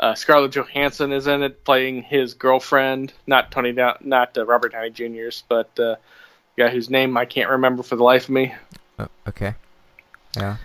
Uh, 0.00 0.14
Scarlett 0.14 0.52
Johansson 0.52 1.12
is 1.12 1.26
in 1.26 1.42
it 1.42 1.64
playing 1.64 2.02
his 2.02 2.34
girlfriend, 2.34 3.12
not 3.26 3.50
Tony, 3.50 3.72
Down- 3.72 3.96
not 4.00 4.36
uh, 4.38 4.46
Robert 4.46 4.72
Downey 4.72 4.90
Jr.'s, 4.90 5.42
but 5.48 5.78
uh, 5.80 5.96
guy 6.56 6.68
whose 6.68 6.88
name 6.88 7.16
I 7.16 7.24
can't 7.24 7.50
remember 7.50 7.82
for 7.82 7.96
the 7.96 8.04
life 8.04 8.24
of 8.24 8.30
me. 8.30 8.54
Oh, 8.98 9.08
okay. 9.28 9.54
Yeah. 10.36 10.56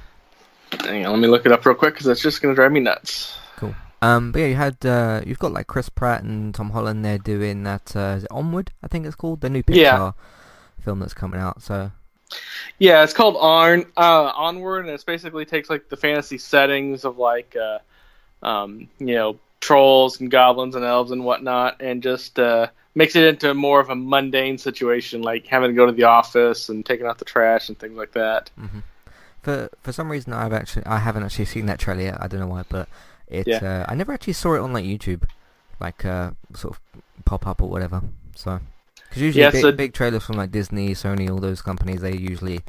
Hang 0.82 1.06
on, 1.06 1.12
let 1.13 1.19
me 1.19 1.28
look 1.28 1.46
it 1.46 1.52
up 1.52 1.65
real 1.65 1.76
quick 1.76 1.93
because 1.96 2.06
that's 2.06 2.22
just 2.22 2.41
gonna 2.41 2.56
drive 2.56 2.72
me 2.72 2.80
nuts. 2.80 3.36
Cool. 3.58 3.76
Um, 4.02 4.32
but 4.32 4.39
yeah, 4.39 4.46
you 4.48 4.56
had 4.56 4.86
uh, 4.86 5.22
you've 5.26 5.39
got 5.39 5.52
like 5.52 5.67
Chris 5.67 5.89
Pratt 5.89 6.24
and 6.24 6.54
Tom 6.54 6.72
Holland 6.72 7.04
there 7.06 7.17
doing 7.17 7.63
that. 7.63 7.96
Uh, 7.96 8.15
is 8.17 8.24
it 8.26 8.32
Onward? 8.32 8.72
I 8.84 8.88
think 8.88 9.06
it's 9.06 9.15
called 9.15 9.41
the 9.41 9.50
new 9.50 9.63
Pixar 9.63 9.76
Yeah. 9.76 10.12
film 10.84 11.00
that's 11.00 11.13
coming 11.13 11.39
out. 11.39 11.62
So 11.62 11.91
Yeah, 12.80 13.04
it's 13.04 13.13
called 13.13 13.36
On 13.38 13.86
uh, 13.98 14.32
Onward, 14.36 14.86
and 14.86 14.93
it 14.93 15.04
basically 15.06 15.46
takes 15.46 15.69
like 15.69 15.89
the 15.89 15.98
fantasy 15.98 16.38
settings 16.39 17.06
of 17.06 17.17
like, 17.19 17.56
uh, 17.56 17.80
um, 18.43 18.88
you 18.99 19.15
know, 19.15 19.39
trolls 19.62 20.19
and 20.19 20.29
goblins 20.29 20.75
and 20.75 20.86
elves 20.86 21.12
and 21.12 21.23
whatnot, 21.25 21.82
and 21.82 22.03
just 22.03 22.38
uh, 22.38 22.67
makes 22.95 23.15
it 23.15 23.23
into 23.23 23.53
more 23.53 23.79
of 23.79 23.89
a 23.89 23.95
mundane 23.95 24.58
situation, 24.58 25.21
like 25.21 25.47
having 25.47 25.69
to 25.69 25.73
go 25.75 25.86
to 25.86 25.91
the 25.91 26.03
office 26.03 26.69
and 26.69 26.86
taking 26.86 27.06
out 27.08 27.17
the 27.17 27.25
trash 27.25 27.69
and 27.69 27.79
things 27.79 27.95
like 27.97 28.12
that. 28.12 28.51
Mm-hmm. 28.60 28.79
for 29.41 29.69
for 29.82 29.91
some 29.91 30.12
reason 30.12 30.34
I've 30.34 30.53
actually 30.53 30.86
I 30.86 30.99
haven't 30.99 31.23
actually 31.23 31.45
seen 31.45 31.65
that 31.67 31.79
trailer 31.79 32.01
yet. 32.01 32.17
I 32.21 32.27
don't 32.27 32.39
know 32.39 32.47
why, 32.47 32.63
but 32.69 32.88
it 33.27 33.47
Yeah. 33.47 33.58
uh, 33.88 33.91
I 33.91 33.95
never 33.95 34.12
actually 34.13 34.34
saw 34.34 34.53
it 34.56 34.60
on 34.60 34.73
like 34.73 34.86
YouTube, 34.86 35.23
like 35.79 36.06
uh, 36.06 36.32
sort 36.56 36.75
of 36.75 36.82
pop 37.25 37.47
up 37.47 37.62
or 37.62 37.69
whatever. 37.69 38.01
So 38.36 38.60
because 39.10 39.21
usually 39.21 39.43
Yeah, 39.43 39.51
big, 39.51 39.62
so- 39.62 39.71
big 39.71 39.93
trailers 39.93 40.23
from 40.25 40.36
like 40.38 40.51
Disney, 40.51 40.89
Sony, 40.93 41.29
all 41.29 41.38
those 41.39 41.62
companies, 41.62 42.01
they 42.01 42.15
usually 42.15 42.62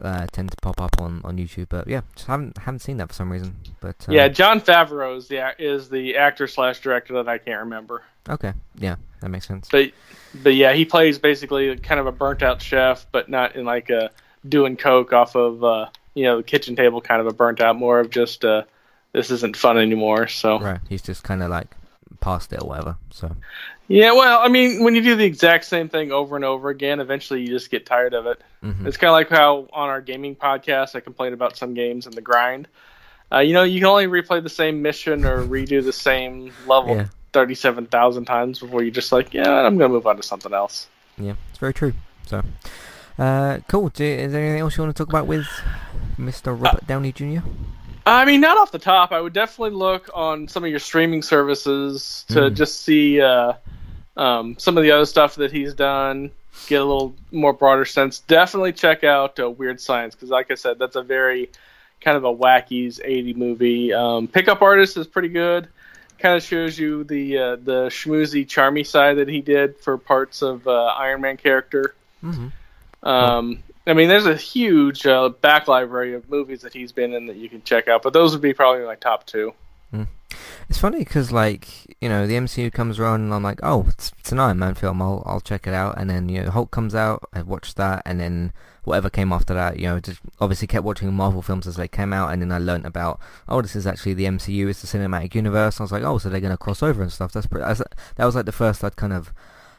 uh, 0.00 0.26
tend 0.32 0.50
to 0.50 0.56
pop 0.62 0.80
up 0.80 0.90
on, 0.98 1.20
on 1.24 1.36
YouTube. 1.36 1.68
But 1.68 1.86
yeah, 1.88 2.02
just 2.14 2.26
haven't 2.26 2.58
haven't 2.58 2.80
seen 2.80 2.96
that 2.98 3.08
for 3.08 3.14
some 3.14 3.30
reason. 3.30 3.56
But 3.80 3.96
uh, 4.08 4.12
Yeah, 4.12 4.28
Jon 4.28 4.60
Favreau 4.60 5.16
is 5.16 5.28
the 5.28 5.54
is 5.58 5.88
the 5.88 6.16
actor 6.16 6.46
slash 6.46 6.80
director 6.80 7.14
that 7.14 7.28
I 7.28 7.38
can't 7.38 7.60
remember. 7.60 8.02
okay, 8.28 8.52
yeah, 8.76 8.96
that 9.20 9.28
makes 9.28 9.46
sense. 9.46 9.68
But 9.70 9.92
but 10.42 10.54
yeah, 10.54 10.72
he 10.72 10.84
plays 10.84 11.18
basically 11.18 11.76
kind 11.76 12.00
of 12.00 12.06
a 12.06 12.12
burnt 12.12 12.42
out 12.42 12.60
chef, 12.60 13.06
but 13.12 13.28
not 13.28 13.56
in 13.56 13.64
like 13.64 13.90
a 13.90 14.10
doing 14.48 14.76
coke 14.76 15.12
off 15.12 15.36
of 15.36 15.62
uh, 15.62 15.88
you 16.14 16.24
know 16.24 16.38
the 16.38 16.42
kitchen 16.42 16.76
table 16.76 17.00
kind 17.00 17.20
of 17.20 17.26
a 17.26 17.32
burnt 17.32 17.60
out, 17.60 17.76
more 17.76 18.00
of 18.00 18.10
just 18.10 18.44
uh, 18.44 18.64
this 19.12 19.30
isn't 19.30 19.56
fun 19.56 19.78
anymore. 19.78 20.28
So 20.28 20.58
Right, 20.60 20.80
he's 20.88 21.02
just 21.02 21.22
kind 21.22 21.42
of 21.42 21.50
like 21.50 21.68
past 22.20 22.52
it 22.52 22.62
or 22.62 22.68
whatever. 22.68 22.96
So 23.10 23.36
yeah, 23.88 24.12
well, 24.12 24.40
I 24.40 24.48
mean, 24.48 24.82
when 24.82 24.94
you 24.94 25.02
do 25.02 25.14
the 25.16 25.24
exact 25.24 25.64
same 25.66 25.88
thing 25.88 26.10
over 26.12 26.36
and 26.36 26.44
over 26.44 26.70
again, 26.70 27.00
eventually 27.00 27.40
you 27.42 27.48
just 27.48 27.70
get 27.70 27.84
tired 27.86 28.14
of 28.14 28.26
it. 28.26 28.40
mhm. 28.62 28.86
It's 28.86 28.96
kind 28.96 29.08
of 29.10 29.14
like 29.14 29.28
how 29.28 29.68
on 29.72 29.88
our 29.88 30.00
gaming 30.00 30.34
podcast 30.36 30.94
I 30.96 31.00
complain 31.00 31.32
about 31.32 31.56
some 31.56 31.74
games 31.74 32.06
and 32.06 32.14
the 32.14 32.20
grind. 32.22 32.68
Uh, 33.32 33.38
you 33.40 33.52
know, 33.52 33.62
you 33.64 33.80
can 33.80 33.86
only 33.86 34.06
replay 34.06 34.42
the 34.42 34.48
same 34.50 34.82
mission 34.82 35.24
or 35.24 35.42
redo 35.42 35.82
the 35.84 35.92
same 35.92 36.52
level 36.66 36.96
Yeah. 36.96 37.06
thirty-seven 37.32 37.86
thousand 37.86 38.26
times 38.26 38.60
before 38.60 38.82
you're 38.82 38.92
just 38.92 39.10
like, 39.12 39.34
yeah, 39.34 39.50
I'm 39.50 39.76
gonna 39.78 39.88
move 39.92 40.06
on 40.06 40.16
to 40.16 40.22
something 40.22 40.52
else. 40.52 40.86
yeah, 41.18 41.34
it's 41.50 41.58
very 41.58 41.74
true. 41.74 41.94
So 42.26 42.42
uh, 43.18 43.58
cool. 43.68 43.88
Do, 43.88 44.04
is 44.04 44.32
there 44.32 44.42
anything 44.44 44.60
else 44.60 44.76
you 44.76 44.82
want 44.84 44.94
to 44.96 45.00
talk 45.04 45.08
about 45.08 45.26
with 45.26 45.46
Mr. 46.18 46.54
Robert 46.58 46.86
Downey 46.86 47.12
Jr.? 47.12 47.40
I 48.06 48.24
mean, 48.24 48.40
not 48.40 48.58
off 48.58 48.70
the 48.70 48.78
top. 48.78 49.12
I 49.12 49.20
would 49.20 49.32
definitely 49.32 49.76
look 49.76 50.10
on 50.12 50.46
some 50.48 50.64
of 50.64 50.70
your 50.70 50.78
streaming 50.78 51.22
services 51.22 52.24
to 52.28 52.40
Mm. 52.50 52.54
just 52.54 52.82
see 52.82 53.20
uh, 53.20 53.54
um, 54.16 54.56
some 54.58 54.76
of 54.76 54.82
the 54.84 54.90
other 54.90 55.06
stuff 55.06 55.36
that 55.36 55.50
he's 55.52 55.74
done, 55.74 56.30
get 56.66 56.80
a 56.80 56.84
little 56.84 57.14
more 57.32 57.52
broader 57.52 57.84
sense. 57.84 58.20
Definitely 58.20 58.72
check 58.72 59.04
out 59.04 59.40
uh, 59.40 59.50
Weird 59.50 59.80
Science 59.80 60.14
because, 60.14 60.28
like 60.28 60.50
I 60.50 60.54
said, 60.54 60.78
that's 60.78 60.96
a 60.96 61.02
very 61.02 61.50
kind 62.00 62.16
of 62.16 62.24
a 62.24 62.32
wacky's 62.32 63.00
80 63.02 63.34
movie. 63.34 63.92
Um, 63.92 64.28
Pickup 64.28 64.60
Artist 64.60 64.96
is 64.96 65.06
pretty 65.06 65.28
good. 65.28 65.68
Kind 66.18 66.36
of 66.36 66.42
shows 66.42 66.78
you 66.78 67.04
the 67.04 67.38
uh, 67.38 67.56
the 67.56 67.86
schmoozy, 67.88 68.46
charmy 68.46 68.86
side 68.86 69.16
that 69.16 69.28
he 69.28 69.40
did 69.40 69.78
for 69.78 69.98
parts 69.98 70.42
of 70.42 70.66
uh, 70.68 70.84
Iron 70.86 71.20
Man 71.22 71.36
character. 71.36 71.94
Mm-hmm. 72.22 72.48
Um, 73.06 73.62
I 73.86 73.92
mean, 73.92 74.08
there's 74.08 74.26
a 74.26 74.36
huge 74.36 75.06
uh, 75.06 75.28
back 75.28 75.68
library 75.68 76.14
of 76.14 76.28
movies 76.30 76.62
that 76.62 76.72
he's 76.72 76.92
been 76.92 77.12
in 77.12 77.26
that 77.26 77.36
you 77.36 77.48
can 77.48 77.62
check 77.62 77.86
out, 77.86 78.02
but 78.02 78.12
those 78.12 78.32
would 78.32 78.40
be 78.40 78.54
probably 78.54 78.84
my 78.84 78.94
top 78.94 79.26
two. 79.26 79.52
It's 80.68 80.78
funny 80.78 80.98
because, 80.98 81.30
like, 81.30 81.68
you 82.00 82.08
know, 82.08 82.26
the 82.26 82.34
MCU 82.34 82.72
comes 82.72 82.98
around 82.98 83.20
and 83.20 83.34
I'm 83.34 83.42
like, 83.42 83.60
oh, 83.62 83.84
it's, 83.88 84.12
it's 84.18 84.32
an 84.32 84.40
Iron 84.40 84.58
Man 84.58 84.74
film, 84.74 85.02
I'll 85.02 85.22
I'll 85.26 85.40
check 85.40 85.66
it 85.66 85.74
out. 85.74 85.98
And 85.98 86.08
then, 86.08 86.28
you 86.28 86.42
know, 86.42 86.50
Hulk 86.50 86.70
comes 86.70 86.94
out, 86.94 87.28
I 87.32 87.42
watched 87.42 87.76
that, 87.76 88.02
and 88.06 88.18
then 88.18 88.52
whatever 88.84 89.10
came 89.10 89.32
after 89.32 89.54
that, 89.54 89.78
you 89.78 89.86
know, 89.86 90.00
just 90.00 90.20
obviously 90.40 90.66
kept 90.66 90.84
watching 90.84 91.12
Marvel 91.12 91.42
films 91.42 91.66
as 91.66 91.76
they 91.76 91.88
came 91.88 92.12
out, 92.12 92.32
and 92.32 92.40
then 92.40 92.50
I 92.52 92.58
learned 92.58 92.86
about, 92.86 93.20
oh, 93.48 93.60
this 93.60 93.76
is 93.76 93.86
actually 93.86 94.14
the 94.14 94.24
MCU, 94.24 94.68
it's 94.68 94.80
the 94.80 94.98
cinematic 94.98 95.34
universe. 95.34 95.80
I 95.80 95.84
was 95.84 95.92
like, 95.92 96.02
oh, 96.02 96.18
so 96.18 96.28
they're 96.28 96.40
going 96.40 96.50
to 96.50 96.58
cross 96.58 96.82
over 96.82 97.02
and 97.02 97.12
stuff. 97.12 97.32
That's 97.32 97.46
pretty, 97.46 97.64
that 97.64 98.24
was 98.24 98.34
like 98.34 98.46
the 98.46 98.52
first 98.52 98.82
I'd 98.82 98.96
kind 98.96 99.12
of 99.12 99.32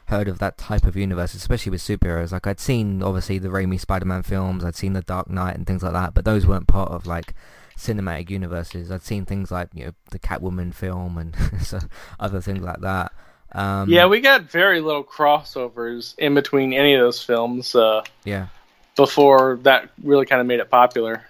heard 0.06 0.28
of 0.28 0.38
that 0.38 0.58
type 0.58 0.84
of 0.84 0.96
universe, 0.96 1.34
especially 1.34 1.70
with 1.70 1.80
superheroes. 1.80 2.32
Like, 2.32 2.46
I'd 2.46 2.60
seen, 2.60 3.02
obviously, 3.02 3.38
the 3.38 3.48
Raimi 3.48 3.78
Spider-Man 3.78 4.22
films, 4.22 4.64
I'd 4.64 4.76
seen 4.76 4.92
The 4.92 5.02
Dark 5.02 5.28
Knight 5.28 5.56
and 5.56 5.66
things 5.66 5.82
like 5.82 5.92
that, 5.92 6.14
but 6.14 6.24
those 6.24 6.46
weren't 6.46 6.68
part 6.68 6.90
of, 6.90 7.06
like, 7.06 7.34
cinematic 7.76 8.30
universes. 8.30 8.90
I'd 8.90 9.02
seen 9.02 9.24
things 9.24 9.50
like 9.50 9.68
you 9.74 9.86
know 9.86 9.92
the 10.10 10.18
Catwoman 10.18 10.74
film 10.74 11.18
and 11.18 11.36
so 11.62 11.78
other 12.18 12.40
things 12.40 12.60
like 12.60 12.80
that. 12.80 13.12
Um, 13.52 13.88
yeah, 13.88 14.06
we 14.06 14.20
got 14.20 14.42
very 14.42 14.80
little 14.80 15.04
crossovers 15.04 16.18
in 16.18 16.34
between 16.34 16.72
any 16.72 16.94
of 16.94 17.00
those 17.00 17.22
films 17.22 17.74
uh, 17.74 18.02
yeah. 18.24 18.48
before 18.96 19.60
that 19.62 19.90
really 20.02 20.26
kind 20.26 20.40
of 20.40 20.46
made 20.46 20.60
it 20.60 20.70
popular. 20.70 21.24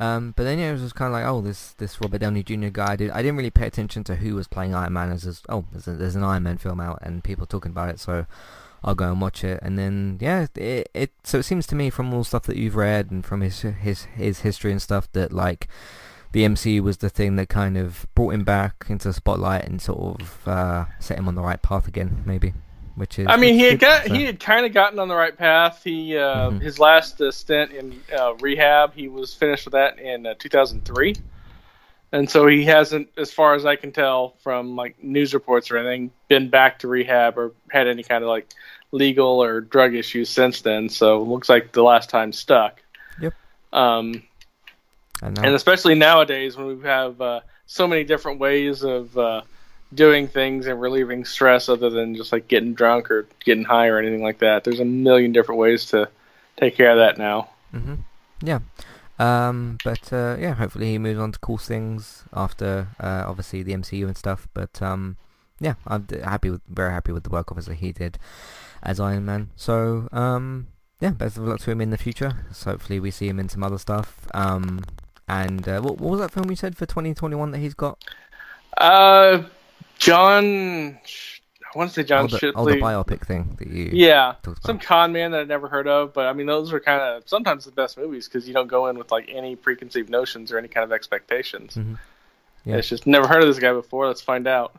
Um, 0.00 0.34
but 0.36 0.44
then 0.44 0.58
yeah, 0.58 0.70
it 0.70 0.72
was 0.72 0.82
just 0.82 0.94
kind 0.94 1.08
of 1.08 1.12
like, 1.12 1.24
oh, 1.26 1.40
this 1.40 1.72
this 1.72 2.00
Robert 2.00 2.18
Downey 2.18 2.42
Jr. 2.42 2.68
guy. 2.68 2.92
I, 2.92 2.96
did, 2.96 3.10
I 3.10 3.22
didn't 3.22 3.36
really 3.36 3.50
pay 3.50 3.66
attention 3.66 4.04
to 4.04 4.16
who 4.16 4.34
was 4.34 4.48
playing 4.48 4.74
Iron 4.74 4.92
Man. 4.92 5.10
As, 5.10 5.42
oh, 5.48 5.64
there's, 5.72 5.86
a, 5.86 5.92
there's 5.92 6.16
an 6.16 6.24
Iron 6.24 6.42
Man 6.42 6.58
film 6.58 6.80
out 6.80 6.98
and 7.02 7.22
people 7.22 7.46
talking 7.46 7.70
about 7.70 7.90
it, 7.90 8.00
so 8.00 8.26
I'll 8.82 8.94
go 8.94 9.10
and 9.10 9.20
watch 9.20 9.44
it. 9.44 9.60
And 9.62 9.78
then 9.78 10.18
yeah, 10.20 10.46
it, 10.56 10.90
it 10.92 11.12
so 11.22 11.38
it 11.38 11.44
seems 11.44 11.66
to 11.68 11.74
me 11.74 11.90
from 11.90 12.12
all 12.12 12.24
stuff 12.24 12.44
that 12.44 12.56
you've 12.56 12.76
read 12.76 13.10
and 13.10 13.24
from 13.24 13.40
his 13.40 13.60
his 13.60 14.04
his 14.04 14.40
history 14.40 14.72
and 14.72 14.82
stuff 14.82 15.10
that 15.12 15.32
like 15.32 15.68
the 16.32 16.42
MCU 16.42 16.80
was 16.80 16.96
the 16.96 17.08
thing 17.08 17.36
that 17.36 17.48
kind 17.48 17.78
of 17.78 18.06
brought 18.16 18.34
him 18.34 18.42
back 18.42 18.86
into 18.88 19.06
the 19.06 19.14
spotlight 19.14 19.64
and 19.66 19.80
sort 19.80 20.20
of 20.20 20.48
uh, 20.48 20.84
set 20.98 21.16
him 21.16 21.28
on 21.28 21.36
the 21.36 21.42
right 21.42 21.62
path 21.62 21.86
again, 21.86 22.24
maybe. 22.26 22.52
Which 22.96 23.18
is. 23.18 23.26
I 23.28 23.36
mean, 23.36 23.54
he 23.54 23.64
had 23.64 23.78
got 23.78 24.06
so- 24.06 24.14
he 24.14 24.24
had 24.24 24.38
kind 24.40 24.64
of 24.66 24.72
gotten 24.72 24.98
on 24.98 25.08
the 25.08 25.14
right 25.16 25.36
path. 25.36 25.82
He 25.84 26.16
uh, 26.16 26.50
Mhm. 26.50 26.60
his 26.60 26.78
last 26.78 27.20
uh, 27.20 27.30
stint 27.30 27.72
in 27.72 28.00
uh, 28.16 28.34
rehab, 28.34 28.94
he 28.94 29.08
was 29.08 29.34
finished 29.34 29.64
with 29.66 29.72
that 29.72 29.98
in 29.98 30.26
uh, 30.26 30.34
2003, 30.38 31.14
and 32.12 32.30
so 32.30 32.46
he 32.46 32.64
hasn't, 32.64 33.08
as 33.16 33.32
far 33.32 33.54
as 33.54 33.66
I 33.66 33.76
can 33.76 33.90
tell 33.92 34.34
from 34.42 34.76
like 34.76 35.02
news 35.02 35.34
reports 35.34 35.70
or 35.70 35.76
anything, 35.78 36.10
been 36.28 36.48
back 36.50 36.78
to 36.80 36.88
rehab 36.88 37.36
or 37.38 37.52
had 37.70 37.88
any 37.88 38.02
kind 38.02 38.22
of 38.22 38.28
like 38.30 38.48
legal 38.92 39.42
or 39.42 39.60
drug 39.60 39.94
issues 39.94 40.28
since 40.28 40.60
then. 40.60 40.88
So 40.88 41.20
it 41.20 41.24
looks 41.24 41.48
like 41.48 41.72
the 41.72 41.82
last 41.82 42.10
time 42.10 42.32
stuck. 42.32 42.80
Yep. 43.20 43.34
Um, 43.72 44.22
and 45.22 45.38
especially 45.54 45.94
nowadays 45.96 46.56
when 46.56 46.66
we 46.78 46.84
have 46.86 47.20
uh, 47.20 47.40
so 47.66 47.88
many 47.88 48.04
different 48.04 48.38
ways 48.38 48.84
of 48.84 49.16
uh, 49.18 49.42
doing 49.94 50.28
things 50.28 50.66
and 50.66 50.80
relieving 50.80 51.24
stress 51.24 51.68
other 51.68 51.90
than 51.90 52.14
just 52.14 52.32
like 52.32 52.48
getting 52.48 52.74
drunk 52.74 53.10
or 53.10 53.26
getting 53.44 53.64
high 53.64 53.88
or 53.88 53.98
anything 53.98 54.22
like 54.22 54.38
that. 54.38 54.64
There's 54.64 54.80
a 54.80 54.84
million 54.84 55.32
different 55.32 55.60
ways 55.60 55.86
to 55.86 56.08
take 56.56 56.76
care 56.76 56.90
of 56.90 56.98
that 56.98 57.18
now. 57.18 57.50
hmm 57.70 57.94
Yeah. 58.42 58.60
Um, 59.18 59.78
but 59.84 60.12
uh, 60.12 60.36
yeah, 60.40 60.54
hopefully 60.54 60.90
he 60.90 60.98
moves 60.98 61.20
on 61.20 61.32
to 61.32 61.38
cool 61.38 61.58
things 61.58 62.24
after 62.32 62.88
uh, 62.98 63.24
obviously 63.26 63.62
the 63.62 63.72
MCU 63.72 64.06
and 64.06 64.16
stuff. 64.16 64.48
But 64.54 64.82
um, 64.82 65.16
yeah, 65.60 65.74
I'm 65.86 66.06
happy 66.24 66.50
with 66.50 66.62
very 66.68 66.90
happy 66.90 67.12
with 67.12 67.24
the 67.24 67.30
work 67.30 67.50
obviously 67.50 67.76
he 67.76 67.92
did 67.92 68.18
as 68.82 68.98
Iron 68.98 69.24
Man. 69.24 69.50
So 69.56 70.08
um, 70.12 70.68
yeah, 71.00 71.10
best 71.10 71.36
of 71.36 71.44
luck 71.44 71.60
to 71.60 71.70
him 71.70 71.80
in 71.80 71.90
the 71.90 71.98
future. 71.98 72.44
So 72.52 72.72
hopefully 72.72 72.98
we 72.98 73.10
see 73.10 73.28
him 73.28 73.38
in 73.38 73.48
some 73.48 73.62
other 73.62 73.78
stuff. 73.78 74.26
Um, 74.34 74.82
and 75.28 75.66
uh, 75.68 75.80
what, 75.80 75.98
what 75.98 76.10
was 76.10 76.20
that 76.20 76.32
film 76.32 76.50
you 76.50 76.56
said 76.56 76.76
for 76.76 76.86
2021 76.86 77.52
that 77.52 77.58
he's 77.58 77.74
got? 77.74 78.02
Uh, 79.94 79.98
John, 79.98 80.98
I 81.74 81.78
want 81.78 81.90
to 81.90 81.94
say 81.94 82.04
John 82.04 82.24
oh, 82.24 82.28
the, 82.28 82.38
Shipley. 82.38 82.62
oh, 82.62 82.64
the 82.66 82.76
biopic 82.76 83.26
thing 83.26 83.56
that 83.58 83.68
you 83.68 83.90
Yeah, 83.92 84.34
about. 84.42 84.62
some 84.64 84.78
con 84.78 85.12
man 85.12 85.30
that 85.32 85.40
I'd 85.42 85.48
never 85.48 85.68
heard 85.68 85.88
of, 85.88 86.12
but 86.12 86.26
I 86.26 86.32
mean 86.32 86.46
those 86.46 86.72
are 86.72 86.80
kind 86.80 87.00
of 87.00 87.28
sometimes 87.28 87.64
the 87.64 87.72
best 87.72 87.96
movies 87.98 88.28
because 88.28 88.46
you 88.46 88.54
don't 88.54 88.68
go 88.68 88.86
in 88.88 88.98
with 88.98 89.10
like 89.10 89.28
any 89.28 89.56
preconceived 89.56 90.08
notions 90.10 90.52
or 90.52 90.58
any 90.58 90.68
kind 90.68 90.84
of 90.84 90.92
expectations. 90.92 91.74
Mm-hmm. 91.74 91.94
Yeah. 92.64 92.76
It's 92.76 92.88
just 92.88 93.06
never 93.06 93.26
heard 93.26 93.42
of 93.42 93.48
this 93.48 93.58
guy 93.58 93.72
before. 93.72 94.06
Let's 94.06 94.22
find 94.22 94.46
out. 94.46 94.74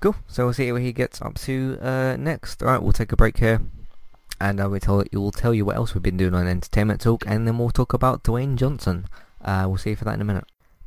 Cool. 0.00 0.16
So 0.28 0.44
we'll 0.46 0.54
see 0.54 0.72
what 0.72 0.82
he 0.82 0.92
gets 0.92 1.20
up 1.20 1.34
to 1.40 1.78
uh, 1.80 2.16
next. 2.18 2.62
All 2.62 2.68
right, 2.68 2.82
we'll 2.82 2.92
take 2.92 3.12
a 3.12 3.16
break 3.16 3.38
here, 3.38 3.60
and 4.40 4.60
I 4.60 4.66
will 4.66 4.80
tell 4.80 5.04
you. 5.12 5.20
We'll 5.20 5.30
tell 5.30 5.52
you 5.54 5.64
what 5.64 5.76
else 5.76 5.94
we've 5.94 6.02
been 6.02 6.16
doing 6.16 6.34
on 6.34 6.46
Entertainment 6.46 7.00
Talk, 7.00 7.24
and 7.26 7.46
then 7.46 7.58
we'll 7.58 7.70
talk 7.70 7.92
about 7.92 8.24
Dwayne 8.24 8.56
Johnson. 8.56 9.06
Uh, 9.44 9.66
we'll 9.68 9.76
see 9.76 9.90
you 9.90 9.96
for 9.96 10.04
that 10.04 10.14
in 10.14 10.20
a 10.20 10.24
minute. 10.24 10.44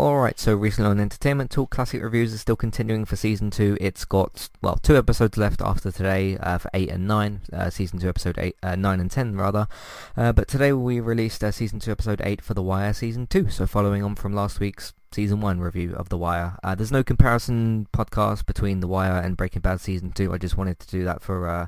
Alright, 0.00 0.38
so 0.38 0.54
recently 0.56 0.90
on 0.90 0.98
Entertainment 0.98 1.50
Talk, 1.50 1.68
Classic 1.68 2.02
Reviews 2.02 2.32
is 2.32 2.40
still 2.40 2.56
continuing 2.56 3.04
for 3.04 3.16
Season 3.16 3.50
2. 3.50 3.76
It's 3.82 4.06
got, 4.06 4.48
well, 4.62 4.76
two 4.76 4.96
episodes 4.96 5.36
left 5.36 5.60
after 5.60 5.92
today 5.92 6.38
uh, 6.38 6.56
for 6.56 6.70
8 6.72 6.88
and 6.88 7.06
9, 7.06 7.40
uh, 7.52 7.68
Season 7.68 7.98
2 7.98 8.08
Episode 8.08 8.38
8, 8.38 8.56
uh, 8.62 8.76
9 8.76 8.98
and 8.98 9.10
10 9.10 9.36
rather. 9.36 9.68
Uh, 10.16 10.32
but 10.32 10.48
today 10.48 10.72
we 10.72 11.00
released 11.00 11.44
uh, 11.44 11.50
Season 11.50 11.78
2 11.78 11.90
Episode 11.90 12.22
8 12.24 12.40
for 12.40 12.54
The 12.54 12.62
Wire 12.62 12.94
Season 12.94 13.26
2, 13.26 13.50
so 13.50 13.66
following 13.66 14.02
on 14.02 14.14
from 14.14 14.32
last 14.32 14.58
week's 14.58 14.94
Season 15.12 15.42
1 15.42 15.60
review 15.60 15.94
of 15.94 16.08
The 16.08 16.16
Wire. 16.16 16.56
Uh, 16.64 16.74
there's 16.74 16.90
no 16.90 17.04
comparison 17.04 17.86
podcast 17.92 18.46
between 18.46 18.80
The 18.80 18.88
Wire 18.88 19.20
and 19.20 19.36
Breaking 19.36 19.60
Bad 19.60 19.82
Season 19.82 20.12
2, 20.12 20.32
I 20.32 20.38
just 20.38 20.56
wanted 20.56 20.78
to 20.78 20.88
do 20.88 21.04
that 21.04 21.20
for 21.20 21.46
uh, 21.46 21.66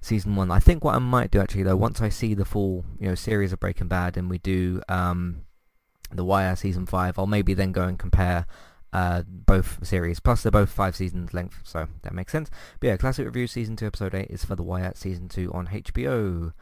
Season 0.00 0.34
1. 0.34 0.50
I 0.50 0.58
think 0.58 0.82
what 0.82 0.96
I 0.96 0.98
might 0.98 1.30
do 1.30 1.38
actually 1.38 1.62
though, 1.62 1.76
once 1.76 2.00
I 2.00 2.08
see 2.08 2.34
the 2.34 2.44
full 2.44 2.84
you 2.98 3.08
know 3.08 3.14
series 3.14 3.52
of 3.52 3.60
Breaking 3.60 3.86
Bad 3.86 4.16
and 4.16 4.28
we 4.28 4.38
do... 4.38 4.82
Um, 4.88 5.42
the 6.12 6.24
Wire 6.24 6.56
season 6.56 6.86
five. 6.86 7.18
I'll 7.18 7.26
maybe 7.26 7.54
then 7.54 7.72
go 7.72 7.82
and 7.82 7.98
compare 7.98 8.46
uh, 8.92 9.22
both 9.26 9.86
series. 9.86 10.20
Plus, 10.20 10.42
they're 10.42 10.52
both 10.52 10.70
five 10.70 10.96
seasons 10.96 11.34
length, 11.34 11.60
so 11.64 11.88
that 12.02 12.14
makes 12.14 12.32
sense. 12.32 12.50
But 12.80 12.86
yeah, 12.88 12.96
classic 12.96 13.26
review 13.26 13.46
season 13.46 13.76
two, 13.76 13.86
episode 13.86 14.14
eight 14.14 14.30
is 14.30 14.44
for 14.44 14.56
the 14.56 14.62
Wire 14.62 14.92
season 14.94 15.28
two 15.28 15.52
on 15.52 15.68
HBO. 15.68 16.52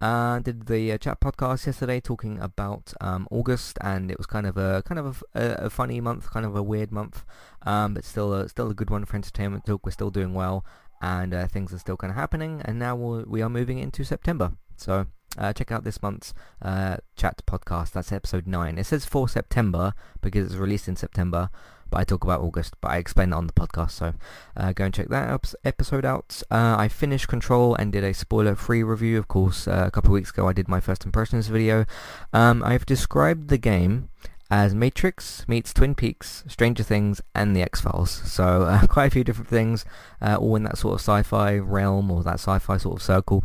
Uh, 0.00 0.38
did 0.40 0.66
the 0.66 0.92
uh, 0.92 0.98
chat 0.98 1.20
podcast 1.20 1.64
yesterday 1.66 2.00
talking 2.00 2.38
about 2.40 2.92
um, 3.00 3.26
August, 3.30 3.78
and 3.80 4.10
it 4.10 4.18
was 4.18 4.26
kind 4.26 4.46
of 4.46 4.56
a 4.56 4.82
kind 4.82 4.98
of 4.98 5.22
a, 5.34 5.54
a, 5.58 5.70
funny 5.70 6.00
month, 6.00 6.30
kind 6.30 6.44
of 6.44 6.56
a 6.56 6.62
weird 6.62 6.92
month, 6.92 7.24
um, 7.62 7.94
but 7.94 8.04
still 8.04 8.34
a, 8.34 8.48
still 8.48 8.70
a 8.70 8.74
good 8.74 8.90
one 8.90 9.04
for 9.04 9.16
entertainment 9.16 9.64
talk. 9.64 9.86
We're 9.86 9.92
still 9.92 10.10
doing 10.10 10.34
well, 10.34 10.64
and 11.00 11.32
uh, 11.32 11.46
things 11.46 11.72
are 11.72 11.78
still 11.78 11.96
kind 11.96 12.10
of 12.10 12.16
happening. 12.16 12.60
And 12.64 12.78
now 12.78 12.96
we'll, 12.96 13.24
we 13.26 13.40
are 13.40 13.48
moving 13.48 13.78
into 13.78 14.04
September, 14.04 14.52
so 14.76 15.06
uh, 15.38 15.52
check 15.52 15.72
out 15.72 15.84
this 15.84 16.02
month's 16.02 16.34
uh, 16.62 16.96
chat 17.16 17.42
podcast. 17.46 17.92
That's 17.92 18.12
episode 18.12 18.46
9. 18.46 18.78
It 18.78 18.84
says 18.84 19.04
for 19.04 19.28
September 19.28 19.94
because 20.20 20.46
it's 20.46 20.54
released 20.54 20.88
in 20.88 20.96
September, 20.96 21.50
but 21.90 22.00
I 22.00 22.04
talk 22.04 22.24
about 22.24 22.40
August, 22.40 22.74
but 22.80 22.90
I 22.90 22.96
explain 22.96 23.30
that 23.30 23.36
on 23.36 23.46
the 23.46 23.52
podcast, 23.52 23.92
so 23.92 24.14
uh, 24.56 24.72
go 24.72 24.84
and 24.84 24.94
check 24.94 25.08
that 25.08 25.54
episode 25.64 26.04
out. 26.04 26.42
Uh, 26.50 26.76
I 26.78 26.88
finished 26.88 27.28
Control 27.28 27.74
and 27.74 27.92
did 27.92 28.04
a 28.04 28.14
spoiler-free 28.14 28.82
review, 28.82 29.18
of 29.18 29.28
course. 29.28 29.68
Uh, 29.68 29.84
a 29.86 29.90
couple 29.90 30.10
of 30.10 30.14
weeks 30.14 30.30
ago 30.30 30.48
I 30.48 30.52
did 30.52 30.68
my 30.68 30.80
first 30.80 31.04
impressions 31.04 31.48
video. 31.48 31.84
Um, 32.32 32.62
I've 32.64 32.86
described 32.86 33.48
the 33.48 33.58
game 33.58 34.08
as 34.50 34.74
Matrix 34.74 35.48
meets 35.48 35.72
Twin 35.72 35.94
Peaks, 35.94 36.44
Stranger 36.46 36.82
Things, 36.82 37.20
and 37.34 37.56
The 37.56 37.62
X-Files. 37.62 38.10
So 38.10 38.62
uh, 38.62 38.86
quite 38.88 39.06
a 39.06 39.10
few 39.10 39.24
different 39.24 39.48
things, 39.50 39.84
all 40.20 40.56
in 40.56 40.64
that 40.64 40.78
sort 40.78 40.94
of 40.94 41.00
sci-fi 41.00 41.58
realm 41.58 42.10
or 42.10 42.22
that 42.22 42.34
sci-fi 42.34 42.76
sort 42.76 42.96
of 42.96 43.02
circle 43.02 43.44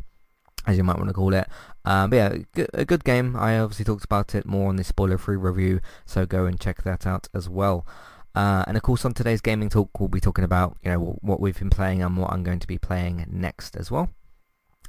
as 0.65 0.77
you 0.77 0.83
might 0.83 0.97
want 0.97 1.09
to 1.09 1.13
call 1.13 1.33
it. 1.33 1.47
Um, 1.85 2.09
but 2.09 2.15
yeah, 2.15 2.65
a 2.73 2.85
good 2.85 3.03
game. 3.03 3.35
I 3.35 3.59
obviously 3.59 3.85
talked 3.85 4.05
about 4.05 4.35
it 4.35 4.45
more 4.45 4.69
on 4.69 4.75
the 4.75 4.83
spoiler-free 4.83 5.37
review, 5.37 5.79
so 6.05 6.25
go 6.25 6.45
and 6.45 6.59
check 6.59 6.83
that 6.83 7.07
out 7.07 7.27
as 7.33 7.49
well. 7.49 7.85
Uh, 8.35 8.63
and 8.67 8.77
of 8.77 8.83
course, 8.83 9.05
on 9.05 9.13
today's 9.13 9.41
gaming 9.41 9.69
talk, 9.69 9.99
we'll 9.99 10.09
be 10.09 10.19
talking 10.19 10.45
about 10.45 10.77
you 10.83 10.91
know 10.91 11.17
what 11.21 11.39
we've 11.39 11.57
been 11.57 11.69
playing 11.69 12.03
and 12.03 12.15
what 12.17 12.31
I'm 12.31 12.43
going 12.43 12.59
to 12.59 12.67
be 12.67 12.77
playing 12.77 13.25
next 13.29 13.75
as 13.75 13.89
well. 13.89 14.09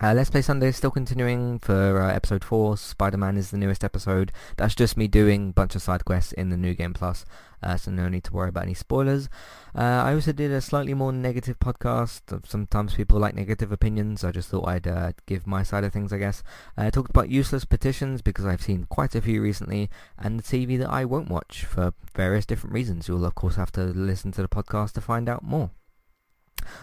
Uh, 0.02 0.14
Let's 0.14 0.30
Play 0.30 0.40
Sunday 0.40 0.68
is 0.68 0.78
still 0.78 0.90
continuing 0.90 1.58
for 1.58 2.00
uh, 2.00 2.10
episode 2.10 2.42
4. 2.42 2.78
Spider-Man 2.78 3.36
is 3.36 3.50
the 3.50 3.58
newest 3.58 3.84
episode. 3.84 4.32
That's 4.56 4.74
just 4.74 4.96
me 4.96 5.08
doing 5.08 5.50
a 5.50 5.52
bunch 5.52 5.74
of 5.74 5.82
side 5.82 6.06
quests 6.06 6.32
in 6.32 6.48
the 6.48 6.56
New 6.56 6.72
Game 6.72 6.94
Plus, 6.94 7.26
uh, 7.62 7.76
so 7.76 7.90
no 7.90 8.08
need 8.08 8.24
to 8.24 8.32
worry 8.32 8.48
about 8.48 8.62
any 8.62 8.72
spoilers. 8.72 9.28
Uh, 9.76 9.82
I 9.82 10.14
also 10.14 10.32
did 10.32 10.52
a 10.52 10.62
slightly 10.62 10.94
more 10.94 11.12
negative 11.12 11.58
podcast. 11.58 12.46
Sometimes 12.48 12.94
people 12.94 13.18
like 13.18 13.34
negative 13.34 13.72
opinions. 13.72 14.24
I 14.24 14.30
just 14.30 14.48
thought 14.48 14.66
I'd 14.66 14.86
uh, 14.86 15.12
give 15.26 15.46
my 15.46 15.62
side 15.62 15.84
of 15.84 15.92
things, 15.92 16.14
I 16.14 16.18
guess. 16.18 16.42
Uh, 16.78 16.84
I 16.84 16.90
talked 16.90 17.10
about 17.10 17.28
useless 17.28 17.66
petitions 17.66 18.22
because 18.22 18.46
I've 18.46 18.62
seen 18.62 18.86
quite 18.88 19.14
a 19.14 19.20
few 19.20 19.42
recently, 19.42 19.90
and 20.16 20.40
the 20.40 20.42
TV 20.42 20.78
that 20.78 20.88
I 20.88 21.04
won't 21.04 21.28
watch 21.28 21.66
for 21.66 21.92
various 22.14 22.46
different 22.46 22.72
reasons. 22.72 23.06
You'll 23.06 23.26
of 23.26 23.34
course 23.34 23.56
have 23.56 23.72
to 23.72 23.84
listen 23.84 24.32
to 24.32 24.40
the 24.40 24.48
podcast 24.48 24.92
to 24.92 25.02
find 25.02 25.28
out 25.28 25.44
more. 25.44 25.72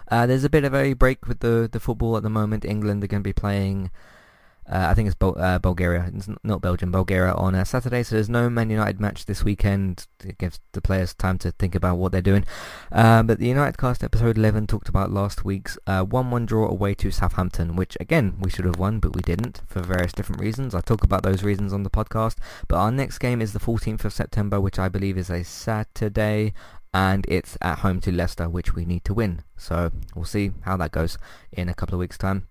Uh, 0.09 0.25
there's 0.25 0.43
a 0.43 0.49
bit 0.49 0.63
of 0.63 0.73
a 0.73 0.93
break 0.93 1.27
with 1.27 1.39
the, 1.39 1.69
the 1.71 1.79
football 1.79 2.17
at 2.17 2.23
the 2.23 2.29
moment. 2.29 2.65
England 2.65 3.03
are 3.03 3.07
going 3.07 3.23
to 3.23 3.27
be 3.27 3.33
playing 3.33 3.89
Uh, 4.69 4.87
I 4.91 4.93
think 4.93 5.07
it's 5.07 5.15
Bul- 5.15 5.39
uh, 5.39 5.59
Bulgaria. 5.59 6.11
It's 6.13 6.27
not 6.43 6.59
Belgium, 6.61 6.91
Bulgaria 6.91 7.33
on 7.33 7.55
uh, 7.55 7.63
Saturday. 7.63 8.03
So 8.03 8.15
there's 8.15 8.27
no 8.29 8.49
Man 8.49 8.69
United 8.69 8.99
match 8.99 9.25
this 9.25 9.41
weekend. 9.41 10.07
It 10.25 10.37
gives 10.37 10.59
the 10.73 10.81
players 10.81 11.13
time 11.13 11.37
to 11.39 11.51
think 11.51 11.73
about 11.73 11.97
what 11.97 12.11
they're 12.11 12.21
doing. 12.21 12.43
Uh, 12.91 13.23
but 13.23 13.39
the 13.39 13.47
United 13.47 13.77
Cast 13.77 14.03
episode 14.03 14.37
11 14.37 14.67
talked 14.67 14.89
about 14.89 15.09
last 15.09 15.45
week's 15.45 15.77
uh, 15.87 16.03
1-1 16.03 16.45
draw 16.45 16.67
away 16.67 16.93
to 16.95 17.11
Southampton, 17.11 17.77
which 17.77 17.95
again 18.01 18.35
we 18.41 18.49
should 18.49 18.65
have 18.65 18.77
won, 18.77 18.99
but 18.99 19.15
we 19.15 19.21
didn't 19.21 19.61
for 19.67 19.81
various 19.81 20.11
different 20.11 20.41
reasons. 20.41 20.75
I 20.75 20.81
talk 20.81 21.01
about 21.01 21.23
those 21.23 21.43
reasons 21.43 21.71
on 21.71 21.83
the 21.83 21.89
podcast. 21.89 22.35
But 22.67 22.77
our 22.77 22.91
next 22.91 23.19
game 23.19 23.41
is 23.41 23.53
the 23.53 23.59
14th 23.59 24.03
of 24.03 24.11
September, 24.11 24.59
which 24.59 24.79
I 24.79 24.89
believe 24.89 25.17
is 25.17 25.29
a 25.29 25.43
Saturday 25.43 26.53
and 26.93 27.25
it's 27.27 27.57
at 27.61 27.79
home 27.79 27.99
to 28.01 28.11
Leicester, 28.11 28.49
which 28.49 28.73
we 28.73 28.85
need 28.85 29.03
to 29.05 29.13
win. 29.13 29.41
So 29.55 29.91
we'll 30.15 30.25
see 30.25 30.51
how 30.61 30.77
that 30.77 30.91
goes 30.91 31.17
in 31.51 31.69
a 31.69 31.73
couple 31.73 31.95
of 31.95 31.99
weeks' 31.99 32.17
time. 32.17 32.47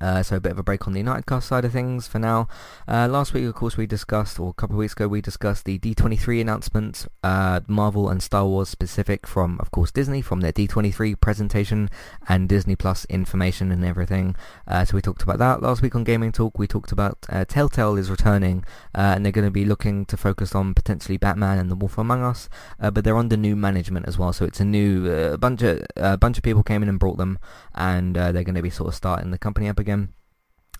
Uh, 0.00 0.22
so 0.22 0.36
a 0.36 0.40
bit 0.40 0.52
of 0.52 0.58
a 0.58 0.62
break 0.62 0.86
on 0.86 0.94
the 0.94 1.00
United 1.00 1.26
cast 1.26 1.48
side 1.48 1.64
of 1.64 1.72
things 1.72 2.08
for 2.08 2.18
now. 2.18 2.48
Uh, 2.88 3.06
last 3.06 3.34
week, 3.34 3.44
of 3.44 3.54
course, 3.54 3.76
we 3.76 3.86
discussed, 3.86 4.40
or 4.40 4.50
a 4.50 4.54
couple 4.54 4.76
of 4.76 4.78
weeks 4.78 4.94
ago, 4.94 5.06
we 5.06 5.20
discussed 5.20 5.64
the 5.66 5.78
D23 5.78 6.40
announcements, 6.40 7.06
uh, 7.22 7.60
Marvel 7.66 8.08
and 8.08 8.22
Star 8.22 8.46
Wars 8.46 8.68
specific 8.68 9.26
from, 9.26 9.58
of 9.60 9.70
course, 9.70 9.90
Disney, 9.90 10.22
from 10.22 10.40
their 10.40 10.52
D23 10.52 11.20
presentation 11.20 11.90
and 12.28 12.48
Disney 12.48 12.76
Plus 12.76 13.04
information 13.06 13.70
and 13.70 13.84
everything. 13.84 14.34
Uh, 14.66 14.84
so 14.84 14.94
we 14.94 15.02
talked 15.02 15.22
about 15.22 15.38
that. 15.38 15.62
Last 15.62 15.82
week 15.82 15.94
on 15.94 16.04
Gaming 16.04 16.32
Talk, 16.32 16.58
we 16.58 16.66
talked 16.66 16.92
about 16.92 17.18
uh, 17.28 17.44
Telltale 17.44 17.96
is 17.96 18.10
returning, 18.10 18.64
uh, 18.94 19.12
and 19.14 19.24
they're 19.24 19.32
going 19.32 19.46
to 19.46 19.50
be 19.50 19.66
looking 19.66 20.06
to 20.06 20.16
focus 20.16 20.54
on 20.54 20.72
potentially 20.72 21.18
Batman 21.18 21.58
and 21.58 21.70
The 21.70 21.76
Wolf 21.76 21.98
Among 21.98 22.22
Us, 22.22 22.48
but 22.78 23.04
they're 23.04 23.16
under 23.16 23.36
new 23.36 23.54
management 23.54 24.08
as 24.08 24.18
well. 24.18 24.32
So 24.32 24.46
it's 24.46 24.60
a 24.60 24.64
new 24.64 25.36
bunch 25.36 25.62
of 25.62 25.84
bunch 26.20 26.38
of 26.38 26.42
people 26.42 26.62
came 26.62 26.82
in 26.82 26.88
and 26.88 26.98
brought 26.98 27.18
them, 27.18 27.38
and 27.74 28.16
they're 28.16 28.32
going 28.32 28.54
to 28.54 28.62
be 28.62 28.70
sort 28.70 28.88
of 28.88 28.94
starting 28.94 29.30
the 29.30 29.38
company 29.38 29.68
up 29.68 29.78
again 29.78 29.89
again. 29.90 30.19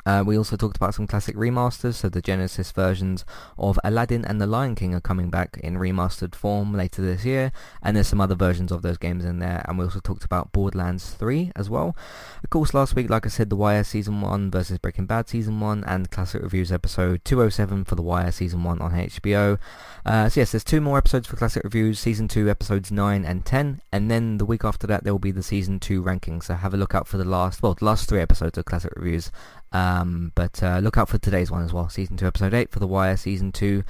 Uh, 0.07 0.23
we 0.27 0.37
also 0.37 0.57
talked 0.57 0.77
about 0.77 0.95
some 0.95 1.07
classic 1.07 1.37
remasters, 1.37 1.95
so 1.95 2.09
the 2.09 2.21
Genesis 2.21 2.73
versions 2.73 3.25
of 3.59 3.79
Aladdin 3.85 4.25
and 4.25 4.41
The 4.41 4.47
Lion 4.47 4.75
King 4.75 4.95
are 4.95 5.01
coming 5.01 5.31
back 5.31 5.59
in 5.63 5.77
remastered 5.77 6.35
form 6.35 6.75
later 6.75 7.03
this 7.03 7.25
year, 7.25 7.53
and 7.83 7.97
there's 7.97 8.09
some 8.09 8.21
other 8.21 8.35
versions 8.35 8.73
of 8.73 8.83
those 8.83 8.99
games 8.99 9.25
in 9.25 9.39
there, 9.39 9.65
and 9.69 9.79
we 9.79 9.85
also 9.85 10.01
talked 10.01 10.25
about 10.25 10.53
Borderlands 10.53 11.11
3 11.11 11.53
as 11.57 11.69
well. 11.69 11.97
Of 12.43 12.51
course, 12.51 12.75
last 12.75 12.95
week, 12.95 13.11
like 13.11 13.27
I 13.27 13.29
said, 13.29 13.51
The 13.51 13.57
Wire 13.57 13.85
Season 13.85 14.21
1 14.21 14.51
versus 14.51 14.79
Breaking 14.79 15.07
Bad 15.07 15.29
Season 15.29 15.61
1, 15.61 15.85
and 15.85 16.11
Classic 16.11 16.43
Reviews 16.43 16.73
episode 16.73 17.25
207 17.25 17.85
for 17.85 17.95
The 17.95 18.03
Wire 18.03 18.33
Season 18.33 18.65
1 18.65 18.81
on 18.81 18.93
HBO. 18.93 19.59
Uh, 20.05 20.29
so 20.29 20.41
yes, 20.41 20.53
there's 20.53 20.65
two 20.65 20.81
more 20.81 20.99
episodes 20.99 21.27
for 21.27 21.37
Classic 21.37 21.63
Reviews, 21.65 21.99
Season 21.99 22.29
2 22.29 22.49
episodes 22.49 22.91
9 22.91 23.25
and 23.25 23.45
10, 23.45 23.83
and 23.93 24.11
then 24.11 24.39
the 24.39 24.47
week 24.47 24.65
after 24.65 24.87
that 24.87 25.05
there 25.05 25.13
will 25.13 25.19
be 25.19 25.31
the 25.31 25.43
Season 25.43 25.79
2 25.79 26.03
rankings, 26.03 26.45
so 26.45 26.55
have 26.55 26.75
a 26.75 26.77
look 26.77 26.95
out 26.95 27.07
for 27.07 27.19
the 27.19 27.25
last, 27.25 27.63
well, 27.63 27.75
the 27.75 27.85
last 27.85 28.09
three 28.09 28.21
episodes 28.21 28.57
of 28.57 28.65
Classic 28.65 28.93
Reviews, 28.97 29.31
um, 29.73 30.33
but 30.35 30.63
uh, 30.63 30.79
look 30.79 30.99
out 30.99 31.09
for 31.09 31.19
today's 31.19 31.51
one 31.51 31.63
as 31.63 31.73
well, 31.73 31.89
Season 31.89 32.17
2 32.17 32.27
Episode 32.27 32.55
8 32.55 32.71
for 32.71 32.81
The 32.81 32.87
Wire 32.87 33.17
Season 33.17 33.53
2. 33.53 33.85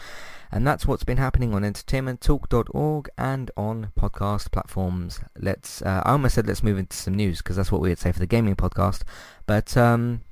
And 0.53 0.67
that's 0.67 0.87
what's 0.87 1.05
been 1.05 1.17
happening 1.17 1.55
on 1.55 1.63
entertainmenttalk.org 1.63 3.09
and 3.17 3.51
on 3.57 3.93
podcast 3.99 4.51
platforms. 4.51 5.21
Let's, 5.39 5.81
uh, 5.83 6.03
I 6.05 6.13
almost 6.13 6.35
said 6.35 6.47
let's 6.47 6.63
move 6.63 6.79
into 6.79 6.97
some 6.97 7.15
news 7.15 7.39
because 7.39 7.57
that's 7.57 7.71
what 7.71 7.81
we 7.81 7.89
would 7.89 8.01
say 8.01 8.11
for 8.11 8.19
the 8.19 8.27
gaming 8.27 8.57
podcast. 8.57 9.03
But, 9.47 9.77
um, 9.77 10.23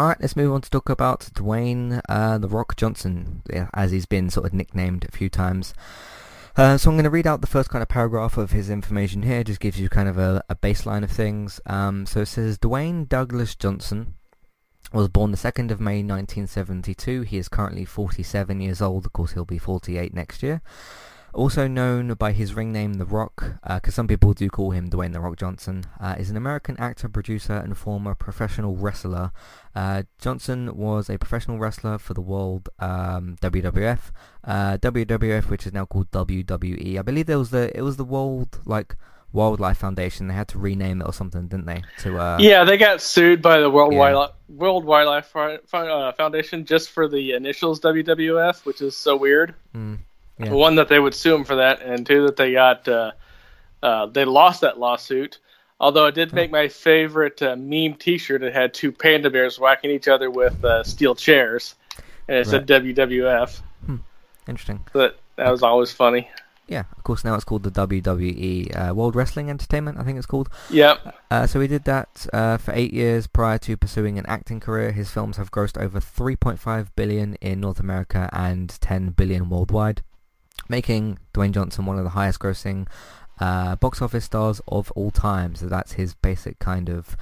alright, 0.00 0.20
let's 0.20 0.36
move 0.36 0.52
on 0.52 0.60
to 0.62 0.70
talk 0.70 0.88
about 0.88 1.20
Dwayne, 1.34 2.00
uh, 2.08 2.38
The 2.38 2.48
Rock 2.48 2.76
Johnson, 2.76 3.42
as 3.74 3.90
he's 3.90 4.06
been 4.06 4.30
sort 4.30 4.46
of 4.46 4.54
nicknamed 4.54 5.04
a 5.08 5.12
few 5.12 5.28
times. 5.28 5.74
Uh, 6.56 6.78
so 6.78 6.90
I'm 6.90 6.96
going 6.96 7.04
to 7.04 7.10
read 7.10 7.26
out 7.26 7.40
the 7.40 7.46
first 7.46 7.70
kind 7.70 7.82
of 7.82 7.88
paragraph 7.88 8.36
of 8.36 8.52
his 8.52 8.70
information 8.70 9.22
here, 9.22 9.42
just 9.42 9.60
gives 9.60 9.80
you 9.80 9.88
kind 9.88 10.08
of 10.08 10.16
a, 10.16 10.44
a 10.48 10.54
baseline 10.54 11.02
of 11.02 11.10
things. 11.10 11.60
Um, 11.66 12.06
so 12.06 12.20
it 12.20 12.26
says, 12.26 12.56
Dwayne 12.58 13.08
Douglas 13.08 13.54
Johnson 13.56 14.14
was 14.92 15.08
born 15.08 15.30
the 15.30 15.36
2nd 15.36 15.70
of 15.70 15.80
May 15.80 16.02
1972. 16.02 17.22
He 17.22 17.38
is 17.38 17.48
currently 17.48 17.84
47 17.84 18.60
years 18.60 18.82
old. 18.82 19.06
Of 19.06 19.12
course, 19.12 19.32
he'll 19.32 19.44
be 19.44 19.58
48 19.58 20.12
next 20.14 20.42
year. 20.42 20.62
Also 21.32 21.68
known 21.68 22.14
by 22.14 22.32
his 22.32 22.54
ring 22.54 22.72
name 22.72 22.94
The 22.94 23.04
Rock, 23.04 23.54
because 23.62 23.94
uh, 23.94 23.96
some 23.96 24.08
people 24.08 24.32
do 24.32 24.48
call 24.50 24.72
him 24.72 24.90
Dwayne 24.90 25.12
The 25.12 25.20
Rock 25.20 25.36
Johnson, 25.36 25.84
uh, 26.00 26.16
is 26.18 26.28
an 26.28 26.36
American 26.36 26.76
actor, 26.78 27.08
producer, 27.08 27.52
and 27.52 27.78
former 27.78 28.16
professional 28.16 28.74
wrestler. 28.74 29.30
Uh, 29.72 30.02
Johnson 30.20 30.76
was 30.76 31.08
a 31.08 31.18
professional 31.18 31.58
wrestler 31.58 31.98
for 31.98 32.14
the 32.14 32.20
World 32.20 32.68
um, 32.80 33.36
WWF, 33.40 34.10
WWF, 34.44 35.48
which 35.48 35.66
is 35.68 35.72
now 35.72 35.84
called 35.84 36.10
WWE. 36.10 36.98
I 36.98 37.02
believe 37.02 37.26
there 37.26 37.38
was 37.38 37.50
the 37.50 37.76
it 37.78 37.82
was 37.82 37.96
the 37.96 38.04
World 38.04 38.58
like 38.64 38.96
Wildlife 39.32 39.78
Foundation. 39.78 40.28
They 40.28 40.34
had 40.34 40.48
to 40.48 40.58
rename 40.58 41.00
it 41.00 41.04
or 41.04 41.12
something, 41.12 41.46
didn't 41.46 41.66
they? 41.66 41.82
To 42.00 42.18
uh, 42.18 42.38
yeah, 42.40 42.64
they 42.64 42.76
got 42.76 43.00
sued 43.00 43.40
by 43.40 43.60
the 43.60 43.70
World 43.70 43.92
yeah. 43.92 43.98
Wildlife 43.98 44.30
World 44.48 44.84
Wildlife 44.84 45.34
uh, 45.36 46.12
Foundation 46.12 46.64
just 46.64 46.90
for 46.90 47.08
the 47.08 47.32
initials 47.32 47.80
WWF, 47.80 48.64
which 48.64 48.82
is 48.82 48.96
so 48.96 49.16
weird. 49.16 49.54
Mm, 49.74 49.98
yeah. 50.38 50.50
One 50.50 50.76
that 50.76 50.88
they 50.88 50.98
would 50.98 51.14
sue 51.14 51.30
them 51.30 51.44
for 51.44 51.56
that, 51.56 51.82
and 51.82 52.04
two 52.04 52.26
that 52.26 52.36
they 52.36 52.52
got 52.52 52.88
uh, 52.88 53.12
uh, 53.82 54.06
they 54.06 54.24
lost 54.24 54.62
that 54.62 54.78
lawsuit. 54.78 55.38
Although 55.78 56.06
it 56.06 56.14
did 56.14 56.34
make 56.34 56.50
my 56.50 56.68
favorite 56.68 57.40
uh, 57.40 57.56
meme 57.56 57.94
T-shirt. 57.94 58.42
It 58.42 58.52
had 58.52 58.74
two 58.74 58.92
panda 58.92 59.30
bears 59.30 59.58
whacking 59.58 59.90
each 59.90 60.08
other 60.08 60.30
with 60.30 60.62
uh, 60.62 60.84
steel 60.84 61.14
chairs, 61.14 61.74
and 62.28 62.36
it 62.36 62.46
said 62.46 62.66
WWF. 62.66 63.60
Hmm. 63.86 63.96
Interesting. 64.46 64.84
But 64.92 65.18
that 65.36 65.50
was 65.50 65.62
always 65.62 65.90
funny. 65.90 66.28
Yeah, 66.70 66.84
of 66.96 67.02
course. 67.02 67.24
Now 67.24 67.34
it's 67.34 67.42
called 67.42 67.64
the 67.64 67.70
WWE 67.72 68.90
uh, 68.90 68.94
World 68.94 69.16
Wrestling 69.16 69.50
Entertainment. 69.50 69.98
I 69.98 70.04
think 70.04 70.18
it's 70.18 70.26
called. 70.26 70.48
Yep. 70.70 71.16
Uh, 71.28 71.46
so 71.48 71.58
he 71.60 71.66
did 71.66 71.82
that 71.82 72.28
uh, 72.32 72.58
for 72.58 72.72
eight 72.76 72.94
years 72.94 73.26
prior 73.26 73.58
to 73.58 73.76
pursuing 73.76 74.20
an 74.20 74.26
acting 74.26 74.60
career. 74.60 74.92
His 74.92 75.10
films 75.10 75.36
have 75.36 75.50
grossed 75.50 75.76
over 75.76 75.98
3.5 75.98 76.88
billion 76.94 77.34
in 77.40 77.58
North 77.58 77.80
America 77.80 78.30
and 78.32 78.70
10 78.80 79.10
billion 79.10 79.50
worldwide, 79.50 80.04
making 80.68 81.18
Dwayne 81.34 81.50
Johnson 81.50 81.86
one 81.86 81.98
of 81.98 82.04
the 82.04 82.10
highest-grossing 82.10 82.86
uh, 83.40 83.74
box 83.74 84.00
office 84.00 84.26
stars 84.26 84.60
of 84.68 84.92
all 84.92 85.10
time. 85.10 85.56
So 85.56 85.66
that's 85.66 85.94
his 85.94 86.14
basic 86.14 86.60
kind 86.60 86.88
of 86.88 87.16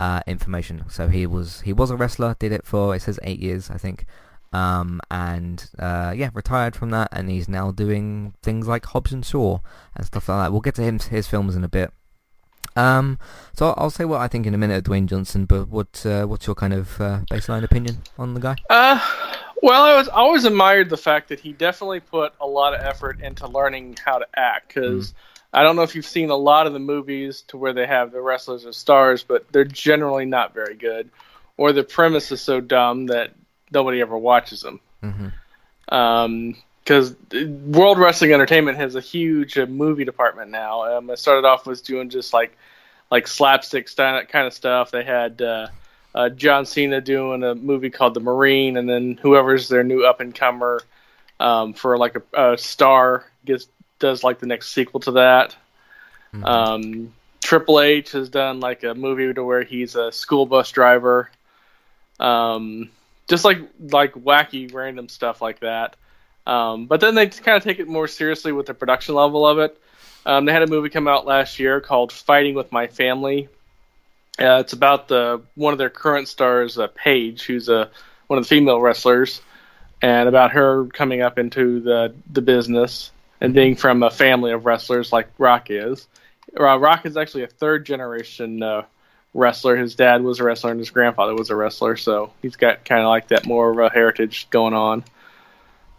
uh, 0.00 0.22
information. 0.26 0.84
So 0.88 1.08
he 1.08 1.26
was 1.26 1.60
he 1.60 1.74
was 1.74 1.90
a 1.90 1.96
wrestler. 1.96 2.36
Did 2.38 2.52
it 2.52 2.64
for 2.64 2.96
it 2.96 3.02
says 3.02 3.20
eight 3.22 3.40
years, 3.40 3.68
I 3.68 3.76
think. 3.76 4.06
Um, 4.54 5.00
and 5.10 5.68
uh, 5.80 6.14
yeah, 6.16 6.30
retired 6.32 6.76
from 6.76 6.90
that, 6.90 7.08
and 7.10 7.28
he's 7.28 7.48
now 7.48 7.72
doing 7.72 8.34
things 8.40 8.68
like 8.68 8.86
Hobbs 8.86 9.12
and 9.12 9.26
Shaw 9.26 9.58
and 9.96 10.06
stuff 10.06 10.28
like 10.28 10.44
that. 10.44 10.52
We'll 10.52 10.60
get 10.60 10.76
to 10.76 10.82
him, 10.82 11.00
his 11.00 11.26
films 11.26 11.56
in 11.56 11.64
a 11.64 11.68
bit. 11.68 11.92
Um, 12.76 13.18
so 13.52 13.74
I'll, 13.76 13.90
say 13.90 14.04
what 14.04 14.20
I 14.20 14.28
think 14.28 14.46
in 14.46 14.54
a 14.54 14.58
minute 14.58 14.78
of 14.78 14.84
Dwayne 14.84 15.06
Johnson, 15.06 15.44
but 15.44 15.68
what 15.68 16.06
uh, 16.06 16.26
what's 16.26 16.46
your 16.46 16.54
kind 16.54 16.72
of 16.72 17.00
uh, 17.00 17.20
baseline 17.30 17.64
opinion 17.64 17.98
on 18.16 18.34
the 18.34 18.40
guy? 18.40 18.54
Uh, 18.70 19.00
well, 19.60 19.82
I 19.82 19.96
was 19.96 20.08
I 20.08 20.16
always 20.16 20.44
admired 20.44 20.88
the 20.88 20.96
fact 20.96 21.30
that 21.30 21.40
he 21.40 21.52
definitely 21.52 22.00
put 22.00 22.32
a 22.40 22.46
lot 22.46 22.74
of 22.74 22.80
effort 22.80 23.20
into 23.20 23.48
learning 23.48 23.96
how 24.04 24.18
to 24.18 24.26
act 24.36 24.68
because. 24.68 25.10
Mm. 25.10 25.14
I 25.56 25.62
don't 25.62 25.76
know 25.76 25.82
if 25.82 25.94
you've 25.94 26.04
seen 26.04 26.30
a 26.30 26.36
lot 26.36 26.66
of 26.66 26.72
the 26.72 26.80
movies 26.80 27.42
to 27.42 27.56
where 27.56 27.72
they 27.72 27.86
have 27.86 28.10
the 28.10 28.20
wrestlers 28.20 28.66
as 28.66 28.76
stars, 28.76 29.22
but 29.22 29.46
they're 29.52 29.62
generally 29.62 30.24
not 30.24 30.52
very 30.52 30.74
good, 30.74 31.10
or 31.56 31.72
the 31.72 31.84
premise 31.84 32.32
is 32.32 32.40
so 32.40 32.60
dumb 32.60 33.06
that 33.06 33.34
nobody 33.70 34.00
ever 34.00 34.16
watches 34.16 34.62
them. 34.62 34.80
Mm-hmm. 35.02 35.94
Um, 35.94 36.56
because 36.84 37.16
World 37.32 37.98
Wrestling 37.98 38.34
Entertainment 38.34 38.76
has 38.76 38.94
a 38.94 39.00
huge 39.00 39.56
uh, 39.56 39.64
movie 39.64 40.04
department 40.04 40.50
now. 40.50 40.98
Um, 40.98 41.10
I 41.10 41.14
started 41.14 41.46
off 41.46 41.66
with 41.66 41.82
doing 41.82 42.10
just 42.10 42.34
like 42.34 42.56
like 43.10 43.26
slapstick 43.26 43.88
st- 43.88 44.28
kind 44.28 44.46
of 44.46 44.52
stuff. 44.52 44.90
They 44.90 45.02
had 45.02 45.40
uh, 45.40 45.68
uh, 46.14 46.28
John 46.28 46.66
Cena 46.66 47.00
doing 47.00 47.42
a 47.42 47.54
movie 47.54 47.90
called 47.90 48.14
The 48.14 48.20
Marine, 48.20 48.76
and 48.76 48.88
then 48.88 49.18
whoever's 49.20 49.68
their 49.68 49.82
new 49.82 50.04
up 50.04 50.20
and 50.20 50.34
comer 50.34 50.82
um, 51.40 51.72
for 51.72 51.96
like 51.96 52.16
a, 52.16 52.52
a, 52.52 52.58
star 52.58 53.24
gets 53.44 53.66
does 53.98 54.22
like 54.22 54.38
the 54.38 54.46
next 54.46 54.72
sequel 54.72 55.00
to 55.00 55.12
that. 55.12 55.56
Mm-hmm. 56.34 56.44
Um, 56.44 57.14
Triple 57.42 57.80
H 57.80 58.12
has 58.12 58.28
done 58.28 58.60
like 58.60 58.84
a 58.84 58.94
movie 58.94 59.32
to 59.32 59.44
where 59.44 59.62
he's 59.62 59.94
a 59.94 60.12
school 60.12 60.46
bus 60.46 60.70
driver. 60.70 61.30
Um, 62.20 62.90
just 63.28 63.44
like 63.44 63.58
like 63.78 64.12
wacky 64.14 64.72
random 64.72 65.08
stuff 65.08 65.40
like 65.40 65.60
that. 65.60 65.96
Um, 66.46 66.86
but 66.86 67.00
then 67.00 67.14
they 67.14 67.28
kind 67.28 67.56
of 67.56 67.64
take 67.64 67.78
it 67.78 67.88
more 67.88 68.06
seriously 68.06 68.52
with 68.52 68.66
the 68.66 68.74
production 68.74 69.14
level 69.14 69.46
of 69.46 69.58
it. 69.58 69.80
Um, 70.26 70.44
they 70.44 70.52
had 70.52 70.62
a 70.62 70.66
movie 70.66 70.88
come 70.88 71.08
out 71.08 71.26
last 71.26 71.58
year 71.58 71.80
called 71.80 72.12
Fighting 72.12 72.54
with 72.54 72.72
My 72.72 72.86
Family. 72.86 73.48
Uh, 74.38 74.58
it's 74.60 74.72
about 74.72 75.08
the 75.08 75.42
one 75.54 75.72
of 75.72 75.78
their 75.78 75.90
current 75.90 76.28
stars, 76.28 76.78
uh, 76.78 76.88
Paige, 76.88 77.42
who's 77.42 77.68
a 77.68 77.90
one 78.26 78.38
of 78.38 78.44
the 78.44 78.48
female 78.48 78.80
wrestlers, 78.80 79.40
and 80.02 80.28
about 80.28 80.52
her 80.52 80.86
coming 80.86 81.22
up 81.22 81.38
into 81.38 81.80
the 81.80 82.14
the 82.32 82.42
business 82.42 83.10
and 83.40 83.54
being 83.54 83.76
from 83.76 84.02
a 84.02 84.10
family 84.10 84.52
of 84.52 84.64
wrestlers 84.64 85.12
like 85.12 85.28
Rock 85.38 85.70
is. 85.70 86.08
Uh, 86.58 86.78
Rock 86.78 87.04
is 87.06 87.16
actually 87.16 87.44
a 87.44 87.48
third 87.48 87.84
generation 87.84 88.62
uh, 88.62 88.82
wrestler. 89.34 89.76
His 89.76 89.94
dad 89.94 90.22
was 90.22 90.40
a 90.40 90.44
wrestler 90.44 90.70
and 90.70 90.80
his 90.80 90.90
grandfather 90.90 91.34
was 91.34 91.50
a 91.50 91.56
wrestler, 91.56 91.96
so 91.96 92.32
he's 92.40 92.56
got 92.56 92.84
kind 92.84 93.02
of 93.02 93.08
like 93.08 93.28
that 93.28 93.46
more 93.46 93.70
of 93.70 93.78
a 93.78 93.92
heritage 93.92 94.48
going 94.48 94.72
on. 94.72 95.04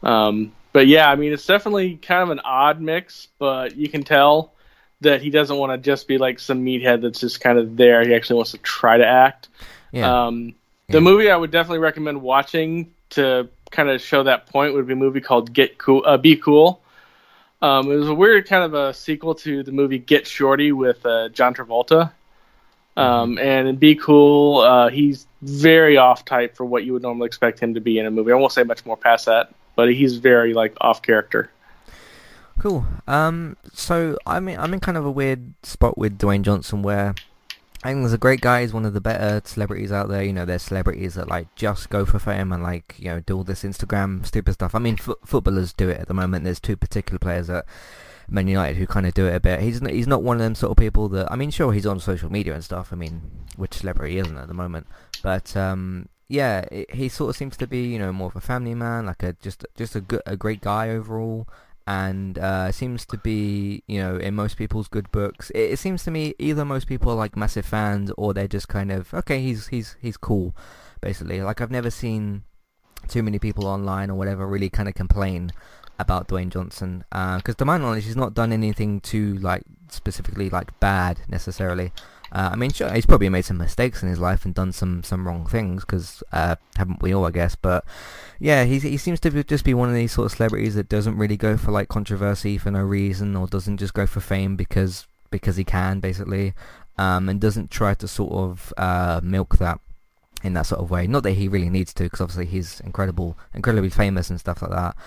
Um, 0.02 0.54
but 0.74 0.88
yeah, 0.88 1.10
I 1.10 1.16
mean, 1.16 1.34
it's 1.34 1.46
definitely 1.46 1.98
kind 1.98 2.24
of 2.24 2.30
an 2.32 2.40
odd 2.40 2.82
mix, 2.82 3.28
but 3.38 3.76
you 3.76 3.90
can 3.90 4.04
tell 4.04 4.54
that 5.02 5.22
he 5.22 5.30
doesn't 5.30 5.58
want 5.58 5.72
to 5.72 5.78
just 5.78 6.08
be 6.08 6.18
like 6.18 6.40
some 6.40 6.66
meathead 6.66 7.02
that's 7.02 7.20
just 7.20 7.42
kind 7.42 7.60
of 7.60 7.78
there. 7.78 8.04
He 8.04 8.16
actually 8.16 8.38
wants 8.38 8.52
to 8.52 8.58
try 8.58 8.98
to 8.98 9.06
act. 9.06 9.50
Yeah. 9.92 10.28
Um, 10.28 10.56
The 10.90 11.02
movie 11.02 11.30
I 11.30 11.36
would 11.36 11.52
definitely 11.52 11.80
recommend 11.80 12.22
watching 12.22 12.94
to 13.12 13.50
kind 13.72 13.90
of 13.90 14.02
show 14.02 14.24
that 14.24 14.48
point 14.48 14.74
would 14.74 14.88
be 14.88 14.94
a 14.94 14.96
movie 14.96 15.22
called 15.22 15.52
Get 15.52 15.78
Cool, 15.78 16.04
uh, 16.06 16.18
Be 16.18 16.36
Cool. 16.36 16.82
Um, 17.62 17.92
it 17.92 17.96
was 17.96 18.08
a 18.08 18.14
weird 18.14 18.48
kind 18.48 18.64
of 18.64 18.74
a 18.74 18.94
sequel 18.94 19.36
to 19.36 19.64
the 19.64 19.72
movie 19.72 19.98
Get 19.98 20.28
Shorty 20.28 20.72
with 20.72 21.06
uh, 21.06 21.30
John 21.30 21.54
Travolta. 21.56 22.12
Um, 22.98 23.38
and 23.38 23.80
Be 23.80 23.96
Cool, 23.96 24.60
uh, 24.60 24.90
he's 24.90 25.28
very 25.42 25.98
off 25.98 26.26
type 26.26 26.56
for 26.56 26.66
what 26.66 26.86
you 26.86 26.94
would 26.94 27.02
normally 27.02 27.28
expect 27.28 27.60
him 27.60 27.74
to 27.74 27.82
be 27.82 28.00
in 28.00 28.06
a 28.06 28.12
movie. 28.12 28.32
I 28.32 28.36
won't 28.36 28.54
say 28.54 28.64
much 28.64 28.86
more 28.86 28.98
past 28.98 29.26
that, 29.26 29.54
but 29.76 29.94
he's 29.94 30.18
very 30.18 30.54
like 30.54 30.76
off 30.82 31.02
character. 31.02 31.50
Cool. 32.60 32.86
Um, 33.08 33.58
so 33.74 34.18
I'm 34.26 34.48
in, 34.48 34.60
I'm 34.60 34.74
in 34.74 34.80
kind 34.80 34.98
of 34.98 35.06
a 35.06 35.12
weird 35.12 35.54
spot 35.64 35.98
with 35.98 36.18
Dwayne 36.18 36.42
Johnson 36.42 36.82
where 36.82 37.14
I 37.84 37.90
think 37.90 38.02
he's 38.02 38.14
a 38.14 38.18
great 38.18 38.42
guy. 38.42 38.62
He's 38.62 38.74
one 38.74 38.86
of 38.86 38.94
the 38.94 39.02
better 39.02 39.42
celebrities 39.46 39.92
out 39.92 40.08
there. 40.08 40.24
You 40.24 40.34
know, 40.34 40.46
there's 40.46 40.64
celebrities 40.64 41.16
that 41.16 41.28
like 41.28 41.54
just 41.56 41.90
go 41.90 42.06
for 42.06 42.18
fame 42.18 42.52
and 42.52 42.64
like 42.64 42.96
you 42.98 43.10
know 43.10 43.20
do 43.20 43.38
all 43.38 43.44
this 43.44 43.64
Instagram 43.64 44.26
stupid 44.26 44.54
stuff. 44.54 44.74
I 44.74 44.80
mean, 44.80 44.96
fo- 44.96 45.20
footballers 45.26 45.74
do 45.74 45.90
it 45.90 46.00
at 46.00 46.08
the 46.08 46.14
moment. 46.14 46.46
There's 46.46 46.60
two 46.62 46.78
particular 46.78 47.20
players 47.20 47.50
at 47.50 47.66
Man 48.28 48.48
United 48.48 48.78
who 48.78 48.88
kind 48.88 49.06
of 49.06 49.14
do 49.14 49.28
it 49.28 49.36
a 49.36 49.40
bit. 49.40 49.62
He's 49.62 49.82
not, 49.82 49.92
he's 49.92 50.08
not 50.08 50.24
one 50.24 50.38
of 50.38 50.44
them 50.44 50.56
sort 50.56 50.72
of 50.72 50.78
people 50.78 51.10
that 51.10 51.32
I 51.32 51.36
mean, 51.36 51.52
sure 51.52 51.74
he's 51.74 51.86
on 51.86 52.00
social 52.00 52.32
media 52.32 52.54
and 52.54 52.64
stuff. 52.64 52.90
I 52.92 52.96
mean, 52.96 53.22
which 53.56 53.76
celebrity 53.76 54.18
isn't 54.18 54.38
at 54.38 54.48
the 54.48 54.54
moment? 54.54 54.88
But 55.22 55.56
um, 55.56 56.10
yeah, 56.28 56.66
it, 56.72 56.94
he 56.94 57.10
sort 57.10 57.30
of 57.30 57.36
seems 57.36 57.58
to 57.58 57.68
be 57.68 57.86
you 57.86 58.00
know 58.00 58.12
more 58.12 58.28
of 58.28 58.36
a 58.36 58.42
family 58.42 58.76
man, 58.76 59.06
like 59.06 59.24
a 59.24 59.34
just 59.34 59.66
just 59.76 59.96
a 59.96 60.02
good 60.02 60.22
a 60.26 60.36
great 60.36 60.62
guy 60.62 60.90
overall 60.90 61.48
and 61.88 62.40
uh, 62.40 62.72
seems 62.72 63.06
to 63.06 63.18
be, 63.18 63.84
you 63.88 64.00
know, 64.00 64.18
in 64.18 64.34
most 64.34 64.58
people's 64.58 64.88
good 64.88 65.12
books. 65.12 65.52
It, 65.52 65.74
it, 65.74 65.80
seems 65.80 66.04
to 66.06 66.12
me 66.12 66.34
either 66.40 66.66
most 66.66 66.88
people 66.88 67.12
are 67.12 67.16
like 67.16 67.38
massive 67.38 67.66
fans 67.66 68.12
or 68.18 68.34
they're 68.34 68.48
just 68.48 68.68
kind 68.68 68.92
of 68.92 69.14
okay, 69.14 69.42
he's 69.42 69.68
he's 69.68 69.96
he's 70.02 70.18
cool, 70.18 70.56
basically. 71.02 71.42
Like 71.42 71.62
I've 71.62 71.72
never 71.72 71.92
seen 71.92 72.44
too 73.08 73.22
many 73.22 73.38
people 73.38 73.68
online 73.68 74.10
or 74.10 74.16
whatever 74.16 74.48
really 74.48 74.70
kind 74.70 74.90
of 74.90 74.96
complain 74.96 75.52
about 75.98 76.28
Dwayne 76.28 76.50
Johnson 76.50 77.06
because 77.10 77.56
uh, 77.56 77.58
to 77.58 77.66
my 77.66 77.78
knowledge 77.78 78.06
he's 78.06 78.16
not 78.16 78.34
done 78.34 78.52
anything 78.52 79.00
too 79.00 79.36
like 79.36 79.64
specifically 79.90 80.50
like 80.50 80.78
bad 80.80 81.20
necessarily. 81.28 81.92
Uh, 82.32 82.50
I 82.52 82.56
mean, 82.58 82.72
sure, 82.72 82.92
he's 82.92 83.06
probably 83.06 83.30
made 83.30 83.46
some 83.46 83.58
mistakes 83.58 84.04
in 84.04 84.10
his 84.10 84.20
life 84.20 84.44
and 84.44 84.54
done 84.54 84.74
some, 84.74 85.04
some 85.04 85.26
wrong 85.26 85.46
things, 85.46 85.86
because 85.86 86.22
uh, 86.34 86.58
haven't 86.76 87.02
we 87.02 87.14
all, 87.14 87.26
I 87.26 87.32
guess? 87.32 87.56
But 87.56 87.86
yeah, 88.40 88.66
he 88.66 88.80
he 88.80 88.98
seems 88.98 89.22
to 89.22 89.44
just 89.44 89.64
be 89.64 89.74
one 89.74 89.88
of 89.88 89.96
these 89.96 90.12
sort 90.12 90.26
of 90.26 90.32
celebrities 90.34 90.76
that 90.76 90.90
doesn't 90.90 91.18
really 91.18 91.38
go 91.38 91.56
for 91.56 91.72
like 91.72 91.88
controversy 91.88 92.58
for 92.58 92.72
no 92.72 92.82
reason, 92.82 93.38
or 93.38 93.48
doesn't 93.48 93.78
just 93.78 93.94
go 93.94 94.06
for 94.06 94.20
fame 94.20 94.58
because 94.58 95.08
because 95.32 95.56
he 95.56 95.64
can, 95.64 96.02
basically, 96.02 96.54
um, 96.98 97.30
and 97.30 97.40
doesn't 97.40 97.72
try 97.72 97.94
to 97.94 98.08
sort 98.08 98.34
of 98.34 98.74
uh, 98.76 99.22
milk 99.24 99.58
that 99.60 99.80
in 100.44 100.54
that 100.54 100.66
sort 100.66 100.82
of 100.82 100.92
way. 100.92 101.08
Not 101.08 101.24
that 101.24 101.34
he 101.34 101.48
really 101.48 101.70
needs 101.70 101.94
to, 101.94 102.04
because 102.04 102.20
obviously 102.20 102.48
he's 102.48 102.82
incredible, 102.82 103.38
incredibly 103.54 103.90
famous 103.90 104.30
and 104.30 104.40
stuff 104.40 104.62
like 104.62 104.72
that. 104.72 104.98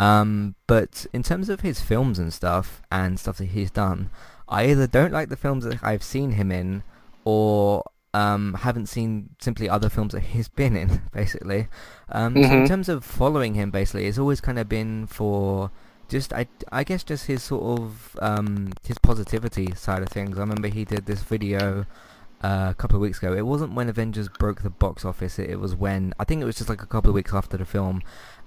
Um, 0.00 0.54
but 0.66 1.06
in 1.12 1.22
terms 1.22 1.50
of 1.50 1.60
his 1.60 1.80
films 1.82 2.18
and 2.18 2.32
stuff 2.32 2.80
and 2.90 3.20
stuff 3.20 3.36
that 3.36 3.50
he's 3.50 3.70
done, 3.70 4.08
I 4.48 4.64
either 4.70 4.86
don't 4.86 5.12
like 5.12 5.28
the 5.28 5.36
films 5.36 5.64
that 5.64 5.84
I've 5.84 6.02
seen 6.02 6.32
him 6.32 6.50
in, 6.50 6.82
or 7.24 7.84
um, 8.14 8.54
haven't 8.54 8.86
seen 8.86 9.28
simply 9.42 9.68
other 9.68 9.90
films 9.90 10.14
that 10.14 10.20
he's 10.20 10.48
been 10.48 10.74
in, 10.74 11.02
basically. 11.12 11.68
Um, 12.08 12.34
mm-hmm. 12.34 12.42
So 12.42 12.48
in 12.48 12.56
mm-hmm. 12.56 12.66
terms 12.66 12.88
of 12.88 13.04
following 13.04 13.54
him, 13.54 13.70
basically, 13.70 14.06
it's 14.06 14.18
always 14.18 14.40
kind 14.40 14.58
of 14.58 14.70
been 14.70 15.06
for 15.06 15.70
just 16.08 16.32
I, 16.32 16.48
I 16.72 16.82
guess 16.82 17.04
just 17.04 17.26
his 17.26 17.42
sort 17.42 17.78
of 17.78 18.16
um, 18.22 18.72
his 18.82 18.96
positivity 18.98 19.74
side 19.74 20.02
of 20.02 20.08
things. 20.08 20.38
I 20.38 20.40
remember 20.40 20.68
he 20.68 20.86
did 20.86 21.04
this 21.04 21.22
video 21.22 21.84
uh, 22.42 22.68
a 22.70 22.74
couple 22.74 22.96
of 22.96 23.02
weeks 23.02 23.18
ago. 23.18 23.34
It 23.34 23.46
wasn't 23.46 23.74
when 23.74 23.90
Avengers 23.90 24.28
broke 24.28 24.62
the 24.62 24.70
box 24.70 25.04
office. 25.04 25.38
It, 25.38 25.50
it 25.50 25.60
was 25.60 25.76
when 25.76 26.14
I 26.18 26.24
think 26.24 26.40
it 26.40 26.46
was 26.46 26.56
just 26.56 26.70
like 26.70 26.82
a 26.82 26.86
couple 26.86 27.10
of 27.10 27.14
weeks 27.14 27.34
after 27.34 27.58
the 27.58 27.66
film, 27.66 28.02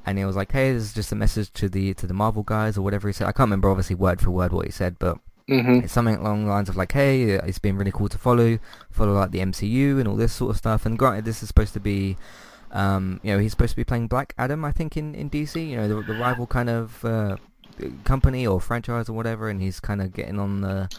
and 0.06 0.18
he 0.18 0.26
was 0.26 0.36
like, 0.36 0.51
"Hey, 0.51 0.74
this 0.74 0.84
is 0.84 0.93
just 0.93 1.12
a 1.12 1.16
message 1.16 1.51
to 1.54 1.70
the 1.70 1.93
to 1.95 2.08
the 2.08 2.14
Marvel 2.14 2.43
guys 2.43 2.78
or 2.78 2.82
whatever 2.82 3.08
he 3.08 3.14
said." 3.14 3.28
I 3.28 3.32
can't 3.32 3.47
remember 3.47 3.70
obviously 3.70 3.95
word 3.95 4.22
for 4.22 4.32
word 4.32 4.51
what 4.51 4.66
he 4.66 4.72
said, 4.72 4.97
but 4.99 5.20
Mm-hmm. 5.49 5.84
It's 5.84 5.93
something 5.93 6.16
along 6.16 6.45
the 6.45 6.51
lines 6.51 6.70
of 6.70 6.78
like, 6.78 6.93
hey, 6.93 7.24
it's 7.24 7.60
been 7.60 7.78
really 7.78 7.91
cool 7.91 8.10
to 8.10 8.18
follow, 8.18 8.60
follow 8.89 9.14
like 9.14 9.32
the 9.32 9.39
MCU 9.39 9.99
and 9.99 10.08
all 10.08 10.16
this 10.16 10.34
sort 10.34 10.51
of 10.51 10.58
stuff. 10.58 10.86
And 10.86 10.97
granted, 10.97 11.26
this 11.26 11.41
is 11.43 11.49
supposed 11.49 11.74
to 11.74 11.80
be, 11.80 12.18
um, 12.72 13.20
you 13.24 13.34
know, 13.34 13.39
he's 13.39 13.51
supposed 13.51 13.72
to 13.72 13.76
be 13.76 13.84
playing 13.84 14.08
Black 14.08 14.34
Adam, 14.38 14.64
I 14.64 14.72
think, 14.72 14.95
in, 14.95 15.14
in 15.16 15.30
DC. 15.30 15.68
You 15.68 15.78
know, 15.78 15.88
the, 15.88 16.01
the 16.01 16.18
rival 16.18 16.47
kind 16.47 16.70
of 16.70 17.04
uh, 17.04 17.38
company 18.06 18.47
or 18.47 18.62
franchise 18.62 19.10
or 19.10 19.14
whatever, 19.14 19.49
and 19.49 19.62
he's 19.62 19.80
kind 19.80 20.01
of 20.01 20.14
getting 20.14 20.39
on 20.39 20.62
the 20.62 20.89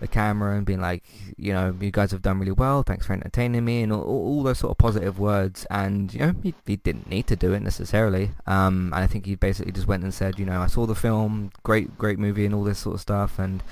the 0.00 0.08
camera 0.08 0.56
and 0.56 0.64
being 0.66 0.80
like, 0.80 1.02
you 1.36 1.52
know, 1.52 1.74
you 1.80 1.90
guys 1.90 2.10
have 2.10 2.22
done 2.22 2.38
really 2.38 2.52
well. 2.52 2.82
Thanks 2.82 3.06
for 3.06 3.12
entertaining 3.12 3.64
me 3.64 3.82
and 3.82 3.92
all, 3.92 4.02
all 4.02 4.42
those 4.42 4.58
sort 4.58 4.70
of 4.70 4.78
positive 4.78 5.18
words. 5.18 5.66
And 5.70 6.12
you 6.12 6.20
know, 6.20 6.34
he, 6.42 6.54
he 6.66 6.76
didn't 6.76 7.08
need 7.08 7.26
to 7.28 7.36
do 7.36 7.52
it 7.52 7.60
necessarily. 7.60 8.30
Um, 8.46 8.92
and 8.94 9.02
I 9.02 9.06
think 9.06 9.26
he 9.26 9.34
basically 9.34 9.72
just 9.72 9.86
went 9.86 10.02
and 10.02 10.14
said, 10.14 10.38
you 10.38 10.46
know, 10.46 10.60
I 10.60 10.66
saw 10.66 10.86
the 10.86 10.94
film, 10.94 11.50
great, 11.62 11.98
great 11.98 12.18
movie, 12.18 12.46
and 12.46 12.54
all 12.54 12.64
this 12.64 12.78
sort 12.78 12.94
of 12.94 13.00
stuff. 13.00 13.38
And 13.38 13.62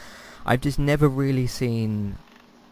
I've 0.44 0.60
just 0.60 0.78
never 0.78 1.08
really 1.08 1.46
seen, 1.46 2.16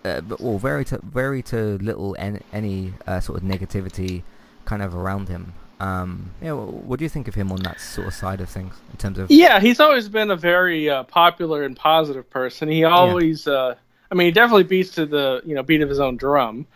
uh, 0.04 0.22
or 0.38 0.58
very 0.58 0.84
to 0.86 0.98
very 1.02 1.42
to 1.44 1.78
little 1.78 2.16
any, 2.18 2.40
any 2.52 2.94
uh, 3.06 3.20
sort 3.20 3.42
of 3.42 3.48
negativity 3.48 4.22
kind 4.64 4.82
of 4.82 4.94
around 4.94 5.28
him. 5.28 5.54
Um, 5.80 6.30
yeah, 6.40 6.52
what 6.52 6.98
do 6.98 7.04
you 7.04 7.08
think 7.08 7.28
of 7.28 7.34
him 7.34 7.50
on 7.50 7.62
that 7.62 7.80
sort 7.80 8.06
of 8.06 8.14
side 8.14 8.40
of 8.40 8.48
things 8.48 8.74
in 8.92 8.96
terms 8.96 9.18
of? 9.18 9.30
Yeah, 9.30 9.60
he's 9.60 9.80
always 9.80 10.08
been 10.08 10.30
a 10.30 10.36
very 10.36 10.88
uh, 10.88 11.02
popular 11.04 11.64
and 11.64 11.76
positive 11.76 12.28
person. 12.30 12.68
He 12.68 12.84
always, 12.84 13.46
yeah. 13.46 13.52
uh, 13.52 13.74
I 14.10 14.14
mean, 14.14 14.26
he 14.26 14.30
definitely 14.32 14.64
beats 14.64 14.90
to 14.92 15.06
the 15.06 15.42
you 15.44 15.54
know 15.54 15.62
beat 15.62 15.82
of 15.82 15.88
his 15.88 16.00
own 16.00 16.16
drum. 16.16 16.66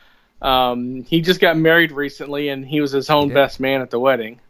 Um, 0.43 1.05
he 1.05 1.21
just 1.21 1.41
got 1.41 1.57
married 1.57 1.93
recently, 1.93 2.49
and 2.49 2.67
he 2.67 2.81
was 2.81 2.93
his 2.93 3.11
own 3.11 3.33
best 3.33 3.61
man 3.61 3.81
at 3.81 3.91
the 3.91 3.99
wedding. 3.99 4.41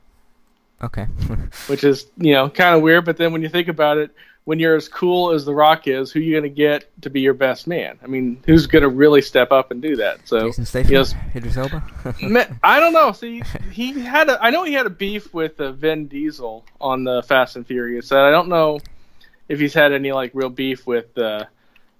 Okay. 0.82 1.04
which 1.66 1.84
is 1.84 2.06
you 2.16 2.32
know 2.32 2.48
kind 2.48 2.74
of 2.74 2.82
weird, 2.82 3.04
but 3.04 3.16
then 3.16 3.32
when 3.32 3.42
you 3.42 3.48
think 3.48 3.68
about 3.68 3.98
it, 3.98 4.10
when 4.48 4.58
you're 4.58 4.76
as 4.76 4.88
cool 4.88 5.32
as 5.32 5.44
The 5.44 5.54
Rock 5.54 5.86
is, 5.86 6.10
who 6.10 6.20
are 6.20 6.22
you 6.22 6.32
going 6.32 6.44
to 6.44 6.48
get 6.48 6.90
to 7.02 7.10
be 7.10 7.20
your 7.20 7.34
best 7.34 7.66
man? 7.66 7.98
I 8.02 8.06
mean, 8.06 8.42
who's 8.46 8.66
going 8.66 8.80
to 8.80 8.88
really 8.88 9.20
step 9.20 9.52
up 9.52 9.70
and 9.70 9.82
do 9.82 9.96
that? 9.96 10.26
So, 10.26 10.46
Jason 10.46 10.64
Statham, 10.64 10.90
you 10.90 10.98
know, 11.00 11.04
Idris 11.36 11.56
Elba. 11.58 11.84
I 12.62 12.80
don't 12.80 12.94
know. 12.94 13.12
See, 13.12 13.42
he 13.72 14.00
had 14.00 14.30
a. 14.30 14.42
I 14.42 14.48
know 14.48 14.64
he 14.64 14.72
had 14.72 14.86
a 14.86 14.90
beef 14.90 15.34
with 15.34 15.60
uh, 15.60 15.72
Vin 15.72 16.06
Diesel 16.08 16.64
on 16.80 17.04
the 17.04 17.22
Fast 17.24 17.56
and 17.56 17.66
Furious. 17.66 18.10
I 18.10 18.30
don't 18.30 18.48
know 18.48 18.80
if 19.50 19.60
he's 19.60 19.74
had 19.74 19.92
any 19.92 20.12
like 20.12 20.30
real 20.32 20.48
beef 20.48 20.86
with 20.86 21.18
uh, 21.18 21.44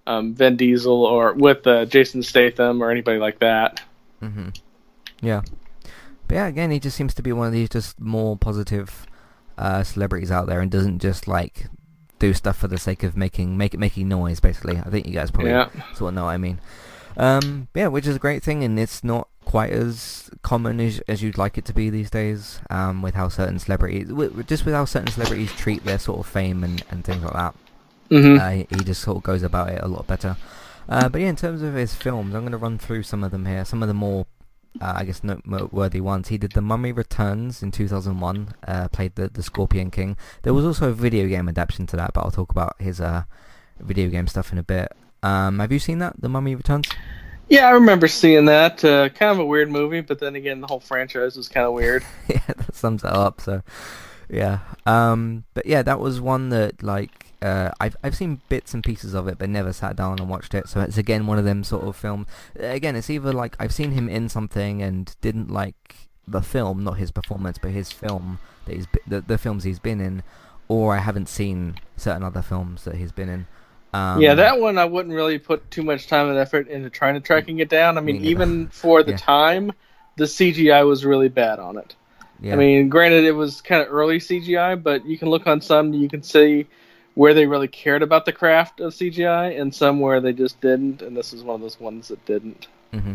um, 0.07 0.35
Vin 0.35 0.57
Diesel 0.57 1.05
or 1.05 1.35
with 1.35 1.67
uh, 1.67 1.85
Jason 1.85 2.23
Statham 2.23 2.83
or 2.83 2.91
anybody 2.91 3.19
like 3.19 3.41
that. 3.41 3.83
Mm-hmm. 4.23 4.49
Yeah, 5.21 5.43
but 6.27 6.35
yeah, 6.35 6.47
again, 6.47 6.71
he 6.71 6.81
just 6.81 6.97
seems 6.97 7.13
to 7.13 7.23
be 7.23 7.31
one 7.31 7.47
of 7.47 7.53
these 7.53 7.69
just 7.69 8.01
more 8.01 8.39
positive 8.39 9.07
uh, 9.59 9.83
celebrities 9.83 10.31
out 10.31 10.47
there 10.47 10.63
and 10.63 10.71
doesn't 10.71 11.01
just 11.01 11.29
like 11.29 11.67
do 12.19 12.35
stuff 12.35 12.57
for 12.59 12.69
the 12.69 12.79
sake 12.79 13.03
of 13.03 13.17
making 13.17 13.57
make, 13.57 13.79
making 13.79 14.09
noise. 14.09 14.41
Basically, 14.41 14.79
I 14.79 14.91
think 14.91 15.07
you 15.07 15.13
guys 15.13 15.31
probably 15.31 15.53
yeah. 15.53 15.69
sort 15.95 16.11
of 16.11 16.15
know 16.15 16.25
what 16.25 16.31
I 16.31 16.39
mean. 16.39 16.61
Um, 17.17 17.69
yeah, 17.75 17.89
which 17.89 18.07
is 18.07 18.17
a 18.17 18.19
great 18.19 18.43
thing, 18.43 18.63
and 18.65 18.79
it's 18.79 19.03
not 19.03 19.29
quite 19.45 19.73
as 19.73 20.31
common 20.43 20.79
as, 20.81 21.01
as 21.09 21.23
you'd 21.23 21.39
like 21.39 21.59
it 21.59 21.65
to 21.65 21.73
be 21.73 21.91
these 21.91 22.11
days. 22.11 22.61
Um, 22.71 23.03
with 23.03 23.15
how 23.15 23.29
certain 23.29 23.59
celebrities, 23.59 24.09
just 24.47 24.65
with 24.65 24.75
how 24.75 24.85
certain 24.85 25.11
celebrities 25.11 25.53
treat 25.53 25.85
their 25.85 25.99
sort 25.99 26.21
of 26.21 26.27
fame 26.27 26.63
and, 26.65 26.83
and 26.91 27.05
things 27.05 27.23
like 27.23 27.33
that. 27.33 27.55
Mm-hmm. 28.11 28.41
Uh, 28.41 28.77
he 28.77 28.85
just 28.85 29.03
sort 29.03 29.19
of 29.19 29.23
goes 29.23 29.43
about 29.43 29.69
it 29.71 29.81
a 29.83 29.89
lot 29.89 30.07
better. 30.07 30.37
Uh, 30.89 31.09
but 31.09 31.21
yeah, 31.21 31.29
in 31.29 31.37
terms 31.37 31.61
of 31.63 31.75
his 31.75 31.95
films, 31.95 32.35
I'm 32.35 32.43
going 32.43 32.53
to 32.53 32.59
run 32.59 32.79
through 32.79 33.03
some 33.03 33.23
of 33.23 33.31
them 33.31 33.45
here. 33.45 33.65
Some 33.65 33.83
of 33.83 33.89
the 33.89 33.95
more 33.95 34.27
uh, 34.81 34.95
I 34.97 35.05
guess 35.05 35.23
noteworthy 35.25 36.01
ones. 36.01 36.29
He 36.29 36.39
did 36.39 36.53
The 36.53 36.61
Mummy 36.61 36.93
Returns 36.93 37.63
in 37.63 37.71
2001, 37.71 38.55
uh, 38.67 38.89
played 38.89 39.15
the, 39.17 39.29
the 39.29 39.43
Scorpion 39.43 39.91
King. 39.91 40.17
There 40.43 40.55
was 40.55 40.65
also 40.65 40.89
a 40.89 40.93
video 40.93 41.27
game 41.27 41.49
adaptation 41.49 41.87
to 41.89 41.97
that, 41.97 42.13
but 42.13 42.25
I'll 42.25 42.31
talk 42.31 42.51
about 42.51 42.77
his 42.79 43.01
uh, 43.01 43.25
video 43.81 44.09
game 44.09 44.27
stuff 44.27 44.53
in 44.53 44.59
a 44.59 44.63
bit. 44.63 44.93
Um, 45.23 45.59
have 45.59 45.73
you 45.73 45.79
seen 45.79 45.99
that, 45.99 46.21
The 46.21 46.29
Mummy 46.29 46.55
Returns? 46.55 46.89
Yeah, 47.49 47.67
I 47.67 47.71
remember 47.71 48.09
seeing 48.09 48.45
that. 48.45 48.85
Uh, 48.85 49.09
kind 49.09 49.33
of 49.33 49.39
a 49.39 49.45
weird 49.45 49.71
movie, 49.71 50.03
but 50.03 50.19
then 50.19 50.37
again, 50.37 50.61
the 50.61 50.67
whole 50.67 50.81
franchise 50.81 51.37
was 51.37 51.49
kind 51.49 51.67
of 51.67 51.73
weird. 51.73 52.05
yeah, 52.29 52.43
that 52.47 52.75
sums 52.75 53.03
it 53.03 53.11
up. 53.11 53.41
So, 53.41 53.63
yeah. 54.29 54.59
Um, 54.85 55.45
but 55.55 55.65
yeah, 55.65 55.83
that 55.83 55.99
was 55.99 56.21
one 56.21 56.51
that 56.51 56.83
like 56.83 57.28
uh, 57.41 57.71
I've 57.81 57.97
I've 58.03 58.17
seen 58.17 58.41
bits 58.49 58.75
and 58.75 58.83
pieces 58.83 59.15
of 59.15 59.29
it, 59.29 59.39
but 59.39 59.49
never 59.49 59.73
sat 59.73 59.97
down 59.97 60.19
and 60.19 60.29
watched 60.29 60.55
it. 60.55 60.69
So 60.69 60.81
it's 60.81 60.99
again 60.99 61.27
one 61.27 61.39
of 61.39 61.45
them 61.45 61.65
sort 61.65 61.85
of 61.85 61.97
films. 61.97 62.27
Again, 62.57 62.97
it's 62.97 63.11
either 63.11 63.33
like 63.33 63.57
I've 63.59 63.73
seen 63.73 63.93
him 63.93 64.09
in 64.09 64.29
something 64.29 64.83
and 64.83 65.15
didn't 65.21 65.51
like 65.51 66.09
the 66.27 66.43
film, 66.43 66.85
not 66.85 66.99
his 66.99 67.11
performance, 67.11 67.59
but 67.59 67.71
his 67.71 67.93
film 67.93 68.39
that 68.67 68.75
he's 68.75 68.87
the, 69.07 69.21
the 69.21 69.39
films 69.39 69.65
he's 69.65 69.79
been 69.79 70.01
in, 70.01 70.23
or 70.69 70.97
I 70.97 70.99
haven't 70.99 71.29
seen 71.29 71.77
certain 71.97 72.23
other 72.23 72.43
films 72.43 72.85
that 72.85 72.97
he's 72.97 73.13
been 73.13 73.29
in. 73.29 73.47
Um, 73.95 74.21
yeah, 74.21 74.35
that 74.35 74.61
one 74.61 74.77
I 74.77 74.85
wouldn't 74.85 75.15
really 75.15 75.39
put 75.39 75.71
too 75.71 75.83
much 75.83 76.09
time 76.09 76.29
and 76.29 76.39
effort 76.39 76.69
into 76.69 76.91
trying 76.91 77.15
to 77.15 77.21
tracking 77.21 77.61
it 77.61 77.71
down. 77.71 77.97
I 77.97 78.01
mean, 78.03 78.23
even 78.25 78.69
for 78.69 79.03
the 79.03 79.13
yeah. 79.13 79.17
time, 79.17 79.73
the 80.17 80.25
CGI 80.25 80.87
was 80.87 81.05
really 81.05 81.29
bad 81.29 81.59
on 81.59 81.79
it. 81.79 81.95
Yeah. 82.41 82.53
I 82.53 82.57
mean, 82.57 82.89
granted, 82.89 83.25
it 83.25 83.33
was 83.33 83.61
kind 83.61 83.83
of 83.83 83.93
early 83.93 84.19
CGI, 84.19 84.81
but 84.81 85.07
you 85.07 85.19
can 85.19 85.29
look 85.29 85.47
on 85.47 85.61
some, 85.61 85.93
you 85.95 86.09
can 86.09 86.23
see 86.23 86.67
where 87.19 87.35
they 87.35 87.47
really 87.47 87.67
cared 87.67 88.01
about 88.01 88.25
the 88.27 88.33
craft 88.33 88.79
of 88.79 88.93
CGI, 88.93 89.61
and 89.61 89.75
some 89.75 89.99
where 89.99 90.21
they 90.21 90.33
just 90.33 90.61
didn't. 90.61 91.03
And 91.03 91.17
this 91.17 91.33
is 91.33 91.43
one 91.43 91.57
of 91.57 91.61
those 91.61 91.81
ones 91.81 92.07
that 92.09 92.25
didn't. 92.27 92.69
Mm-hmm. 92.93 93.15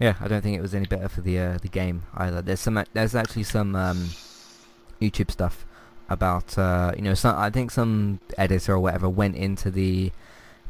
Yeah, 0.00 0.14
I 0.22 0.26
don't 0.26 0.40
think 0.40 0.56
it 0.56 0.62
was 0.62 0.74
any 0.74 0.86
better 0.86 1.08
for 1.08 1.20
the 1.20 1.38
uh, 1.38 1.58
the 1.60 1.68
game 1.68 2.04
either. 2.16 2.40
There's 2.40 2.60
some 2.60 2.82
there's 2.94 3.14
actually 3.14 3.42
some 3.42 3.76
um, 3.76 4.08
YouTube 5.02 5.30
stuff 5.30 5.66
about 6.08 6.56
uh, 6.56 6.92
you 6.96 7.02
know 7.02 7.12
some 7.12 7.36
I 7.36 7.50
think 7.50 7.70
some 7.70 8.20
editor 8.38 8.72
or 8.72 8.80
whatever 8.80 9.06
went 9.08 9.36
into 9.36 9.70
the 9.70 10.12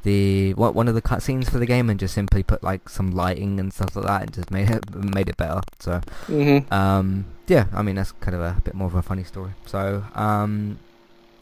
the 0.03 0.55
what 0.55 0.75
one 0.75 0.89
of 0.89 0.95
the 0.97 1.03
cutscenes 1.03 1.49
for 1.49 1.59
the 1.59 1.67
game 1.67 1.89
and 1.89 2.01
just 2.01 2.15
simply 2.15 2.43
put 2.43 2.63
like 2.65 2.89
some 2.89 3.13
lighting 3.13 3.61
and 3.61 3.73
stuff 3.73 3.95
like 3.95 4.07
that 4.07 4.23
and 4.23 4.33
just 4.33 4.51
made 4.51 4.71
it 4.71 4.93
made 5.15 5.29
it 5.29 5.37
better. 5.37 5.61
So 5.79 6.01
Mhm. 6.27 6.71
um, 6.73 7.27
yeah, 7.47 7.67
I 7.73 7.83
mean 7.83 7.95
that's 7.95 8.11
kind 8.13 8.35
of 8.35 8.41
a 8.41 8.61
bit 8.61 8.75
more 8.75 8.89
of 8.89 8.95
a 8.97 9.03
funny 9.03 9.23
story. 9.25 9.53
So 9.67 10.03
um, 10.17 10.79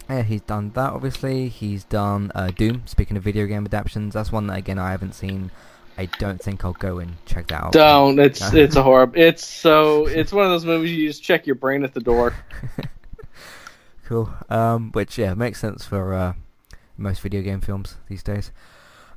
yeah, 0.08 0.22
he's 0.22 0.42
done 0.42 0.70
that. 0.74 0.92
Obviously, 0.92 1.48
he's 1.48 1.84
done 1.84 2.30
uh, 2.34 2.50
Doom. 2.50 2.82
Speaking 2.86 3.16
of 3.16 3.22
video 3.22 3.46
game 3.46 3.64
adaptations, 3.64 4.14
that's 4.14 4.32
one 4.32 4.46
that 4.48 4.58
again 4.58 4.78
I 4.78 4.90
haven't 4.90 5.14
seen. 5.14 5.50
I 5.96 6.06
don't 6.06 6.42
think 6.42 6.64
I'll 6.64 6.72
go 6.72 6.98
and 6.98 7.14
check 7.24 7.48
that 7.48 7.62
out. 7.64 7.72
Don't. 7.72 8.18
It's 8.18 8.52
it's 8.52 8.76
a 8.76 8.82
horror. 8.82 9.10
It's 9.14 9.46
so 9.46 10.06
it's 10.06 10.32
one 10.32 10.44
of 10.44 10.50
those 10.50 10.64
movies 10.64 10.90
you 10.90 11.08
just 11.08 11.22
check 11.22 11.46
your 11.46 11.54
brain 11.54 11.84
at 11.84 11.94
the 11.94 12.00
door. 12.00 12.34
Cool. 14.04 14.30
Um, 14.50 14.92
which 14.92 15.18
yeah 15.18 15.34
makes 15.34 15.60
sense 15.60 15.84
for 15.84 16.14
uh, 16.14 16.34
most 16.96 17.20
video 17.20 17.42
game 17.42 17.60
films 17.60 17.96
these 18.08 18.22
days. 18.22 18.52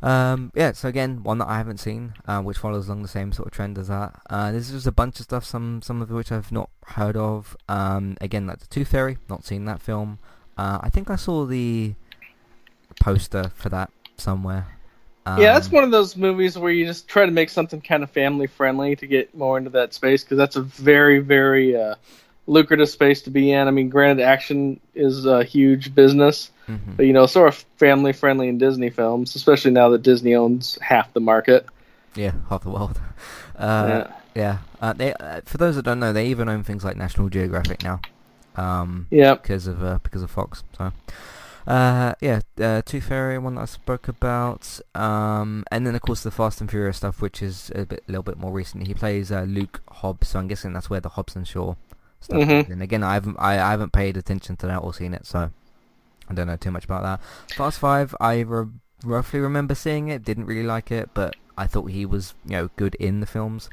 Um, 0.02 0.52
yeah, 0.56 0.74
so 0.74 0.88
again, 0.88 1.24
one 1.24 1.40
that 1.40 1.48
I 1.48 1.58
haven't 1.58 1.80
seen, 1.80 2.14
uh, 2.28 2.42
which 2.42 2.60
follows 2.60 2.88
along 2.88 3.02
the 3.02 3.08
same 3.08 3.32
sort 3.32 3.48
of 3.48 3.54
trend 3.54 3.78
as 3.80 3.88
that. 3.88 4.22
Uh, 4.30 4.52
is 4.54 4.72
just 4.72 4.86
a 4.86 4.92
bunch 4.92 5.20
of 5.20 5.24
stuff, 5.24 5.44
some 5.44 5.82
some 5.82 6.02
of 6.02 6.10
which 6.10 6.32
I've 6.32 6.52
not 6.52 6.70
heard 6.86 7.18
of. 7.18 7.58
Um, 7.68 8.16
again, 8.22 8.48
like 8.48 8.60
the 8.60 8.68
Tooth 8.68 8.90
Fairy, 8.90 9.18
not 9.30 9.46
seen 9.46 9.66
that 9.66 9.82
film. 9.82 10.20
Uh, 10.58 10.80
I 10.82 10.90
think 10.90 11.10
I 11.10 11.16
saw 11.16 11.46
the 11.46 11.94
poster 13.00 13.52
for 13.56 13.70
that 13.70 13.92
somewhere. 14.18 14.66
Um, 15.26 15.42
yeah, 15.42 15.54
that's 15.54 15.70
one 15.70 15.84
of 15.84 15.92
those 15.92 16.16
movies 16.16 16.58
where 16.58 16.72
you 16.72 16.86
just 16.86 17.08
try 17.08 17.26
to 17.26 17.32
make 17.32 17.50
something 17.50 17.82
kind 17.82 18.02
of 18.02 18.10
family 18.10 18.48
friendly 18.48 18.96
to 18.96 19.08
get 19.08 19.36
more 19.36 19.58
into 19.58 19.70
that 19.72 19.94
space 19.94 20.24
because 20.24 20.38
that's 20.38 20.56
a 20.56 20.62
very 20.62 21.20
very 21.20 21.76
uh, 21.76 21.96
lucrative 22.48 22.90
space 22.90 23.22
to 23.24 23.30
be 23.30 23.52
in. 23.52 23.68
I 23.68 23.72
mean, 23.72 23.90
granted, 23.90 24.24
action 24.24 24.80
is 24.96 25.26
a 25.26 25.44
huge 25.44 25.94
business, 25.94 26.50
Mhm. 26.70 26.96
but 26.96 27.06
you 27.06 27.14
know, 27.14 27.26
sort 27.26 27.50
of 27.50 27.56
family 27.76 28.14
friendly 28.14 28.48
in 28.48 28.58
Disney 28.58 28.90
films, 28.90 29.36
especially 29.36 29.72
now 29.72 29.90
that 29.90 30.02
Disney 30.02 30.34
owns 30.34 30.78
half 30.82 31.14
the 31.14 31.20
market. 31.20 31.66
Yeah, 32.16 32.32
half 32.50 32.64
the 32.64 32.70
world. 32.70 33.00
Uh, 33.58 34.06
yeah. 34.34 34.60
Uh, 34.82 34.94
they, 34.94 35.14
uh, 35.14 35.42
for 35.46 35.58
those 35.58 35.76
that 35.76 35.84
don't 35.84 36.00
know, 36.00 36.14
they 36.14 36.28
even 36.28 36.48
own 36.48 36.64
things 36.64 36.84
like 36.86 36.96
National 36.96 37.28
Geographic 37.30 37.84
now. 37.84 38.00
Um, 38.58 39.08
Yep. 39.12 39.44
Because 39.44 39.68
of 39.68 39.84
uh, 39.84 40.00
because 40.04 40.24
of 40.24 40.32
Fox. 40.32 40.64
So, 40.78 40.92
uh, 41.68 42.14
yeah, 42.22 42.40
uh, 42.62 42.82
Tooth 42.86 43.06
Fairy, 43.06 43.38
one 43.38 43.56
that 43.56 43.62
I 43.62 43.66
spoke 43.66 44.08
about, 44.08 44.80
um, 44.96 45.64
and 45.72 45.86
then 45.86 45.96
of 45.96 46.02
course 46.02 46.24
the 46.24 46.32
Fast 46.32 46.62
and 46.62 46.70
Furious 46.72 46.98
stuff, 46.98 47.22
which 47.22 47.42
is 47.42 47.72
a 47.76 47.86
bit, 47.86 48.04
a 48.08 48.12
little 48.12 48.24
bit 48.24 48.38
more 48.38 48.52
recent. 48.52 48.88
He 48.88 48.94
plays 48.94 49.32
uh, 49.32 49.42
Luke 49.44 49.82
Hobbs, 49.90 50.30
so 50.30 50.40
I'm 50.40 50.48
guessing 50.48 50.74
that's 50.74 50.90
where 50.90 51.02
the 51.02 51.10
Hobbs 51.10 51.36
and 51.36 51.48
Shaw 51.48 51.76
stuff. 52.22 52.40
Mhm. 52.40 52.62
comes 52.64 52.70
in. 52.74 52.82
again, 52.82 53.04
I 53.04 53.14
haven't 53.16 53.36
I, 53.38 53.54
I 53.56 53.72
haven't 53.72 53.92
paid 53.92 54.16
attention 54.18 54.56
to 54.58 54.66
that 54.68 54.78
or 54.78 54.94
seen 54.94 55.14
it, 55.14 55.26
so 55.26 55.52
I 56.30 56.34
don't 56.34 56.48
know 56.48 56.56
too 56.58 56.72
much 56.72 56.86
about 56.86 57.04
that. 57.04 57.20
Fast 57.56 57.80
Five, 57.80 58.16
I 58.20 58.40
re- 58.40 58.68
roughly 59.04 59.40
remember 59.42 59.76
seeing 59.76 60.08
it. 60.08 60.24
Didn't 60.24 60.46
really 60.46 60.64
like 60.66 60.90
it, 60.92 61.10
but 61.14 61.36
I 61.58 61.68
thought 61.68 61.92
he 61.92 62.06
was 62.06 62.34
you 62.46 62.52
know 62.54 62.70
good 62.78 62.96
in 62.96 63.20
the 63.20 63.26
films. 63.28 63.70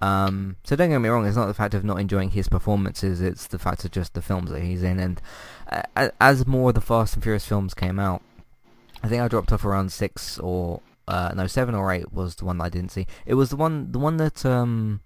Um, 0.00 0.56
so 0.64 0.76
don't 0.76 0.90
get 0.90 0.98
me 1.00 1.08
wrong. 1.08 1.26
It's 1.26 1.36
not 1.36 1.46
the 1.46 1.54
fact 1.54 1.74
of 1.74 1.84
not 1.84 2.00
enjoying 2.00 2.30
his 2.30 2.48
performances. 2.48 3.20
It's 3.20 3.46
the 3.46 3.58
fact 3.58 3.84
of 3.84 3.90
just 3.90 4.14
the 4.14 4.22
films 4.22 4.50
that 4.50 4.62
he's 4.62 4.82
in. 4.82 4.98
And 5.00 5.20
uh, 5.96 6.10
as 6.20 6.46
more 6.46 6.70
of 6.70 6.74
the 6.74 6.80
Fast 6.80 7.14
and 7.14 7.22
Furious 7.22 7.46
films 7.46 7.74
came 7.74 7.98
out, 7.98 8.22
I 9.02 9.08
think 9.08 9.22
I 9.22 9.28
dropped 9.28 9.52
off 9.52 9.64
around 9.64 9.92
six 9.92 10.38
or 10.38 10.80
uh, 11.06 11.32
no 11.34 11.46
seven 11.46 11.74
or 11.74 11.92
eight 11.92 12.12
was 12.12 12.36
the 12.36 12.44
one 12.44 12.58
that 12.58 12.64
I 12.64 12.68
didn't 12.68 12.92
see. 12.92 13.06
It 13.26 13.34
was 13.34 13.50
the 13.50 13.56
one 13.56 13.90
the 13.92 13.98
one 13.98 14.16
that 14.18 14.44
um 14.44 15.00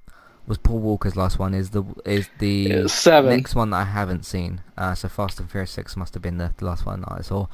was 0.47 0.59
Paul 0.59 0.81
Walker's 0.81 1.17
last 1.17 1.39
one. 1.39 1.55
Is 1.55 1.71
the 1.71 1.85
is 2.05 2.29
the 2.39 2.89
seven. 2.89 3.31
next 3.31 3.55
one 3.55 3.71
that 3.71 3.77
I 3.77 3.85
haven't 3.85 4.25
seen. 4.25 4.61
Uh, 4.77 4.95
so 4.95 5.09
Fast 5.09 5.41
and 5.41 5.51
Furious 5.51 5.71
six 5.71 5.97
must 5.97 6.15
have 6.15 6.23
been 6.23 6.39
the, 6.39 6.53
the 6.57 6.65
last 6.65 6.85
one 6.85 7.01
that 7.03 7.13
I 7.13 7.21
saw. 7.23 7.47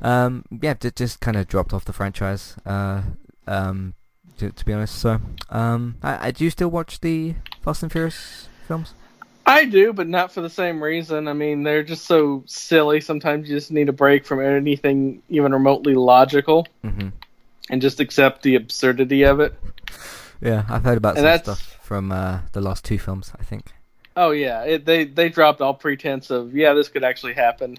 Um, 0.00 0.44
yeah, 0.60 0.74
ju- 0.74 0.90
just 0.90 1.20
kind 1.20 1.36
of 1.36 1.46
dropped 1.46 1.72
off 1.72 1.84
the 1.84 1.92
franchise. 1.92 2.56
Uh, 2.66 3.02
um, 3.46 3.94
to, 4.38 4.50
to 4.50 4.64
be 4.64 4.72
honest. 4.72 4.96
So, 4.98 5.20
um, 5.50 5.96
I, 6.02 6.28
I, 6.28 6.30
do 6.30 6.44
you 6.44 6.50
still 6.50 6.68
watch 6.70 7.00
the 7.00 7.34
Fast 7.62 7.82
and 7.82 7.92
Furious 7.92 8.48
films? 8.66 8.94
I 9.44 9.64
do, 9.64 9.92
but 9.92 10.06
not 10.08 10.30
for 10.32 10.40
the 10.40 10.50
same 10.50 10.82
reason. 10.82 11.26
I 11.26 11.32
mean, 11.32 11.64
they're 11.64 11.82
just 11.82 12.04
so 12.06 12.44
silly. 12.46 13.00
Sometimes 13.00 13.48
you 13.48 13.56
just 13.56 13.72
need 13.72 13.88
a 13.88 13.92
break 13.92 14.24
from 14.24 14.40
anything 14.40 15.22
even 15.28 15.52
remotely 15.52 15.94
logical 15.94 16.66
hmm 16.82 17.08
and 17.70 17.80
just 17.80 18.00
accept 18.00 18.42
the 18.42 18.56
absurdity 18.56 19.22
of 19.22 19.38
it. 19.40 19.54
Yeah, 20.40 20.64
I've 20.68 20.82
heard 20.84 20.98
about 20.98 21.10
And 21.10 21.18
some 21.18 21.24
that's- 21.24 21.42
stuff 21.42 21.78
from 21.82 22.10
uh, 22.12 22.40
the 22.52 22.60
last 22.60 22.84
two 22.84 22.98
films. 22.98 23.32
I 23.38 23.42
think. 23.44 23.66
Oh 24.16 24.30
yeah, 24.32 24.62
it, 24.64 24.84
they 24.84 25.04
they 25.04 25.28
dropped 25.30 25.60
all 25.60 25.72
pretense 25.74 26.30
of 26.30 26.54
yeah 26.54 26.74
this 26.74 26.88
could 26.88 27.02
actually 27.04 27.32
happen, 27.34 27.78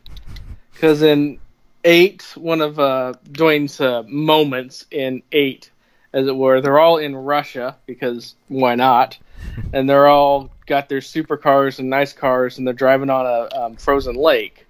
because 0.74 1.02
in 1.04 1.38
eight 1.84 2.24
one 2.36 2.62
of 2.62 2.80
uh, 2.80 3.14
Dwayne's 3.32 3.80
uh, 3.80 4.04
moments 4.08 4.86
in 4.90 5.22
eight, 5.32 5.70
as 6.14 6.28
it 6.28 6.36
were, 6.36 6.62
they're 6.62 6.80
all 6.80 6.98
in 6.98 7.16
Russia 7.16 7.76
because 7.86 8.36
why 8.48 8.76
not, 8.76 9.18
and 9.74 9.90
they're 9.90 10.08
all 10.08 10.50
got 10.66 10.88
their 10.90 11.00
supercars 11.00 11.80
and 11.80 11.90
nice 11.90 12.14
cars 12.14 12.58
and 12.58 12.66
they're 12.66 12.74
driving 12.74 13.10
on 13.10 13.26
a 13.26 13.56
um, 13.60 13.76
frozen 13.76 14.16
lake, 14.16 14.66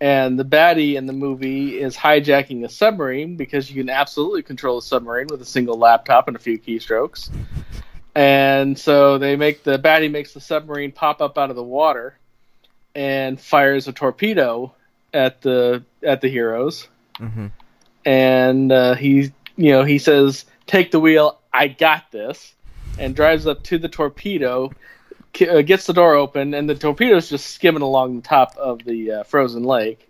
and 0.00 0.38
the 0.38 0.44
baddie 0.44 0.96
in 0.96 1.06
the 1.06 1.12
movie 1.12 1.80
is 1.80 1.96
hijacking 1.96 2.64
a 2.64 2.68
submarine 2.68 3.36
because 3.36 3.70
you 3.70 3.82
can 3.82 3.88
absolutely 3.88 4.42
control 4.42 4.78
a 4.78 4.82
submarine 4.82 5.28
with 5.30 5.40
a 5.40 5.46
single 5.46 5.78
laptop 5.78 6.26
and 6.26 6.36
a 6.36 6.40
few 6.40 6.58
keystrokes. 6.58 7.30
And 8.14 8.78
so 8.78 9.18
they 9.18 9.36
make 9.36 9.62
the 9.62 9.78
baddie 9.78 10.10
makes 10.10 10.34
the 10.34 10.40
submarine 10.40 10.92
pop 10.92 11.22
up 11.22 11.38
out 11.38 11.50
of 11.50 11.56
the 11.56 11.62
water 11.62 12.18
and 12.94 13.40
fires 13.40 13.88
a 13.88 13.92
torpedo 13.92 14.74
at 15.14 15.40
the 15.40 15.84
at 16.02 16.20
the 16.20 16.28
heroes. 16.28 16.88
hmm 17.16 17.46
And 18.04 18.72
uh, 18.72 18.94
he 18.94 19.32
you 19.56 19.72
know 19.72 19.84
he 19.84 19.98
says, 19.98 20.44
"Take 20.72 20.90
the 20.90 21.00
wheel, 21.00 21.38
I 21.52 21.68
got 21.68 22.10
this," 22.12 22.54
and 22.98 23.14
drives 23.14 23.46
up 23.46 23.62
to 23.64 23.76
the 23.76 23.90
torpedo, 23.90 24.72
uh, 25.46 25.60
gets 25.60 25.84
the 25.84 25.92
door 25.92 26.14
open, 26.14 26.54
and 26.54 26.66
the 26.66 26.74
torpedo's 26.74 27.28
just 27.28 27.50
skimming 27.50 27.82
along 27.82 28.16
the 28.16 28.22
top 28.26 28.56
of 28.56 28.82
the 28.82 29.12
uh, 29.12 29.22
frozen 29.24 29.64
lake. 29.64 30.08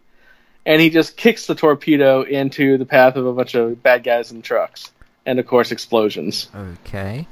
And 0.65 0.81
he 0.81 0.89
just 0.89 1.17
kicks 1.17 1.49
the 1.49 1.57
torpedo 1.57 2.23
into 2.23 2.79
the 2.79 2.87
path 2.87 3.17
of 3.17 3.27
a 3.27 3.33
bunch 3.33 3.57
of 3.57 3.83
bad 3.83 4.05
guys 4.05 4.31
and 4.31 4.45
trucks, 4.45 4.93
and 5.27 5.41
of 5.41 5.49
course 5.49 5.73
explosions. 5.73 6.49
Okay. 6.87 7.27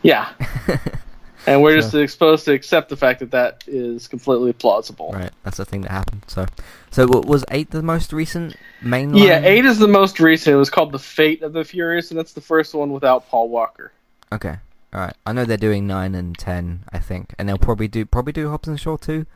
Yeah. 0.00 0.30
and 1.46 1.62
we're 1.62 1.76
just 1.76 1.90
So- 1.92 2.06
supposed 2.06 2.44
to 2.46 2.52
accept 2.52 2.88
the 2.88 2.96
fact 2.96 3.20
that 3.20 3.30
that 3.30 3.64
is 3.66 4.08
completely 4.08 4.52
plausible. 4.52 5.12
Right, 5.12 5.30
that's 5.42 5.56
the 5.56 5.64
thing 5.64 5.82
that 5.82 5.90
happened. 5.90 6.22
So, 6.26 6.46
so 6.90 7.06
what 7.06 7.24
was 7.26 7.44
eight 7.50 7.70
the 7.70 7.82
most 7.82 8.12
recent 8.12 8.56
main? 8.82 9.14
Yeah, 9.14 9.40
eight 9.44 9.64
is 9.64 9.78
the 9.78 9.88
most 9.88 10.20
recent. 10.20 10.54
It 10.54 10.58
was 10.58 10.70
called 10.70 10.92
The 10.92 10.98
Fate 10.98 11.42
of 11.42 11.52
the 11.52 11.64
Furious, 11.64 12.10
and 12.10 12.18
that's 12.18 12.32
the 12.32 12.40
first 12.40 12.74
one 12.74 12.92
without 12.92 13.28
Paul 13.28 13.48
Walker. 13.48 13.92
Okay, 14.32 14.56
all 14.92 15.00
right. 15.00 15.14
I 15.24 15.32
know 15.32 15.44
they're 15.44 15.56
doing 15.56 15.86
nine 15.86 16.14
and 16.14 16.36
ten, 16.36 16.84
I 16.92 16.98
think, 16.98 17.34
and 17.38 17.48
they'll 17.48 17.58
probably 17.58 17.88
do 17.88 18.04
probably 18.04 18.32
do 18.32 18.50
Hobbs 18.50 18.68
and 18.68 18.78
Shaw 18.80 18.96
too, 18.96 19.26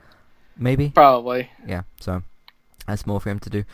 maybe. 0.57 0.89
Probably. 0.91 1.51
Yeah, 1.67 1.83
so 2.01 2.23
that's 2.91 3.07
more 3.07 3.21
for 3.21 3.31
him 3.31 3.39
to 3.41 3.51
do. 3.51 3.65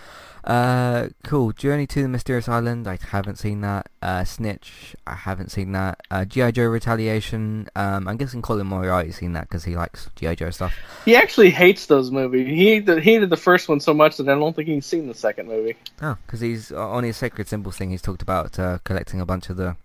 Uh, 0.44 1.08
cool. 1.24 1.52
Journey 1.52 1.86
to 1.88 2.02
the 2.02 2.08
Mysterious 2.08 2.48
Island. 2.48 2.86
I 2.86 2.98
haven't 3.10 3.36
seen 3.36 3.62
that. 3.62 3.88
Uh, 4.00 4.24
Snitch. 4.24 4.94
I 5.06 5.14
haven't 5.14 5.50
seen 5.50 5.72
that. 5.72 6.00
Uh, 6.10 6.24
GI 6.24 6.52
Joe 6.52 6.66
Retaliation. 6.66 7.68
Um, 7.74 8.06
I'm 8.06 8.16
guessing 8.16 8.42
Colin 8.42 8.66
Moriarty's 8.66 9.16
seen 9.16 9.32
that 9.32 9.48
because 9.48 9.64
he 9.64 9.76
likes 9.76 10.08
GI 10.14 10.36
Joe 10.36 10.50
stuff. 10.50 10.74
He 11.04 11.16
actually 11.16 11.50
hates 11.50 11.86
those 11.86 12.12
movies. 12.12 12.46
He 12.46 12.66
hated, 12.68 13.02
he 13.02 13.12
hated 13.12 13.30
the 13.30 13.36
first 13.36 13.68
one 13.68 13.80
so 13.80 13.92
much 13.92 14.18
that 14.18 14.28
I 14.28 14.34
don't 14.34 14.54
think 14.54 14.68
he's 14.68 14.86
seen 14.86 15.08
the 15.08 15.14
second 15.14 15.48
movie. 15.48 15.76
Oh, 16.00 16.16
because 16.26 16.40
he's 16.40 16.70
uh, 16.70 16.88
on 16.88 17.02
his 17.02 17.16
Sacred 17.16 17.48
Symbols 17.48 17.76
thing. 17.76 17.90
He's 17.90 18.02
talked 18.02 18.22
about 18.22 18.58
uh, 18.58 18.78
collecting 18.84 19.20
a 19.20 19.26
bunch 19.26 19.50
of 19.50 19.56
the 19.56 19.76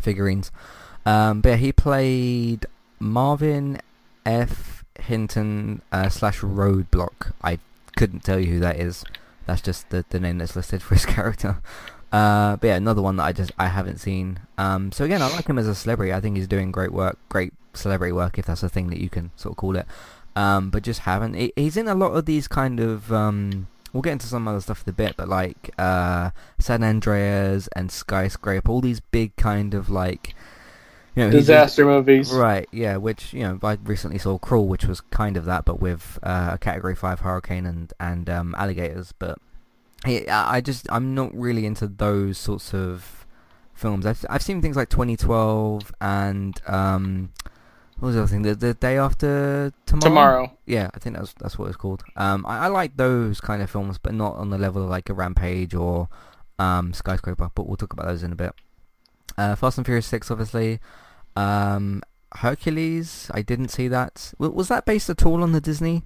figurines. 0.00 0.50
Um, 1.04 1.40
but 1.40 1.50
yeah, 1.50 1.56
he 1.56 1.72
played 1.72 2.66
Marvin 2.98 3.80
F. 4.24 4.84
Hinton 4.98 5.82
uh, 5.92 6.08
slash 6.08 6.40
Roadblock. 6.40 7.32
I 7.42 7.58
couldn't 7.96 8.24
tell 8.24 8.38
you 8.38 8.52
who 8.52 8.60
that 8.60 8.76
is. 8.76 9.04
That's 9.46 9.62
just 9.62 9.90
the, 9.90 10.04
the 10.10 10.20
name 10.20 10.38
that's 10.38 10.54
listed 10.54 10.82
for 10.82 10.94
his 10.94 11.06
character. 11.16 11.60
Uh, 12.12 12.56
but 12.56 12.68
yeah, 12.68 12.76
another 12.76 13.02
one 13.02 13.16
that 13.16 13.24
I 13.24 13.32
just 13.32 13.52
I 13.58 13.68
haven't 13.68 13.98
seen. 13.98 14.40
Um, 14.56 14.92
so 14.92 15.04
again, 15.04 15.22
I 15.22 15.28
like 15.32 15.48
him 15.48 15.58
as 15.58 15.66
a 15.66 15.74
celebrity. 15.74 16.12
I 16.12 16.20
think 16.20 16.36
he's 16.36 16.46
doing 16.46 16.70
great 16.70 16.92
work, 16.92 17.18
great 17.28 17.52
celebrity 17.74 18.12
work, 18.12 18.38
if 18.38 18.46
that's 18.46 18.62
a 18.62 18.68
thing 18.68 18.88
that 18.88 19.00
you 19.00 19.08
can 19.08 19.32
sort 19.36 19.52
of 19.52 19.56
call 19.56 19.76
it. 19.76 19.86
Um, 20.36 20.70
but 20.70 20.82
just 20.82 21.00
haven't. 21.00 21.34
He's 21.56 21.76
in 21.76 21.88
a 21.88 21.94
lot 21.94 22.12
of 22.12 22.26
these 22.26 22.46
kind 22.46 22.78
of. 22.78 23.12
Um, 23.12 23.66
we'll 23.92 24.02
get 24.02 24.12
into 24.12 24.26
some 24.26 24.46
other 24.46 24.60
stuff 24.60 24.84
in 24.86 24.90
a 24.90 24.92
bit, 24.92 25.16
but 25.16 25.28
like 25.28 25.70
uh, 25.78 26.30
San 26.58 26.84
Andreas 26.84 27.68
and 27.74 27.90
Skyscraper, 27.90 28.70
all 28.70 28.80
these 28.80 29.00
big 29.00 29.34
kind 29.36 29.74
of 29.74 29.90
like. 29.90 30.34
You 31.16 31.24
know, 31.24 31.30
Disaster 31.30 31.84
movies. 31.84 32.30
Right, 32.30 32.68
yeah, 32.72 32.98
which, 32.98 33.32
you 33.32 33.40
know, 33.40 33.58
I 33.62 33.78
recently 33.82 34.18
saw 34.18 34.38
Crawl, 34.38 34.68
which 34.68 34.84
was 34.84 35.00
kind 35.00 35.36
of 35.36 35.46
that, 35.46 35.64
but 35.64 35.80
with 35.80 36.18
uh, 36.22 36.50
a 36.52 36.58
Category 36.58 36.94
5 36.94 37.20
hurricane 37.20 37.64
and, 37.64 37.92
and 37.98 38.28
um, 38.28 38.54
alligators, 38.58 39.12
but 39.18 39.38
I 40.04 40.60
just, 40.60 40.86
I'm 40.90 41.14
not 41.14 41.34
really 41.34 41.64
into 41.66 41.88
those 41.88 42.36
sorts 42.36 42.74
of 42.74 43.26
films. 43.76 44.06
I've 44.06 44.24
I've 44.28 44.42
seen 44.42 44.62
things 44.62 44.76
like 44.76 44.88
2012 44.88 45.92
and 46.00 46.60
um, 46.66 47.30
what 47.98 48.06
was 48.06 48.14
the 48.16 48.22
other 48.22 48.28
thing? 48.28 48.42
The, 48.42 48.54
the 48.54 48.74
day 48.74 48.98
after 48.98 49.72
tomorrow. 49.84 50.08
Tomorrow. 50.08 50.58
Yeah, 50.66 50.90
I 50.94 50.98
think 50.98 51.16
that's 51.16 51.32
that's 51.34 51.58
what 51.58 51.68
it's 51.68 51.76
called. 51.76 52.02
Um, 52.16 52.44
I, 52.46 52.64
I 52.64 52.66
like 52.68 52.96
those 52.96 53.40
kind 53.40 53.62
of 53.62 53.70
films, 53.70 53.98
but 53.98 54.14
not 54.14 54.36
on 54.36 54.50
the 54.50 54.58
level 54.58 54.82
of 54.82 54.90
like 54.90 55.08
a 55.08 55.14
Rampage 55.14 55.74
or 55.74 56.08
um, 56.58 56.92
Skyscraper. 56.92 57.50
But 57.54 57.66
we'll 57.66 57.76
talk 57.76 57.92
about 57.92 58.06
those 58.06 58.22
in 58.22 58.32
a 58.32 58.36
bit. 58.36 58.52
Uh, 59.38 59.54
Fast 59.54 59.76
and 59.76 59.86
Furious 59.86 60.06
6, 60.06 60.30
obviously. 60.30 60.80
Um, 61.36 62.02
Hercules, 62.34 63.30
I 63.34 63.42
didn't 63.42 63.68
see 63.68 63.88
that. 63.88 64.32
W- 64.38 64.54
was 64.54 64.68
that 64.68 64.84
based 64.84 65.08
at 65.10 65.24
all 65.24 65.42
on 65.42 65.52
the 65.52 65.60
Disney 65.60 66.02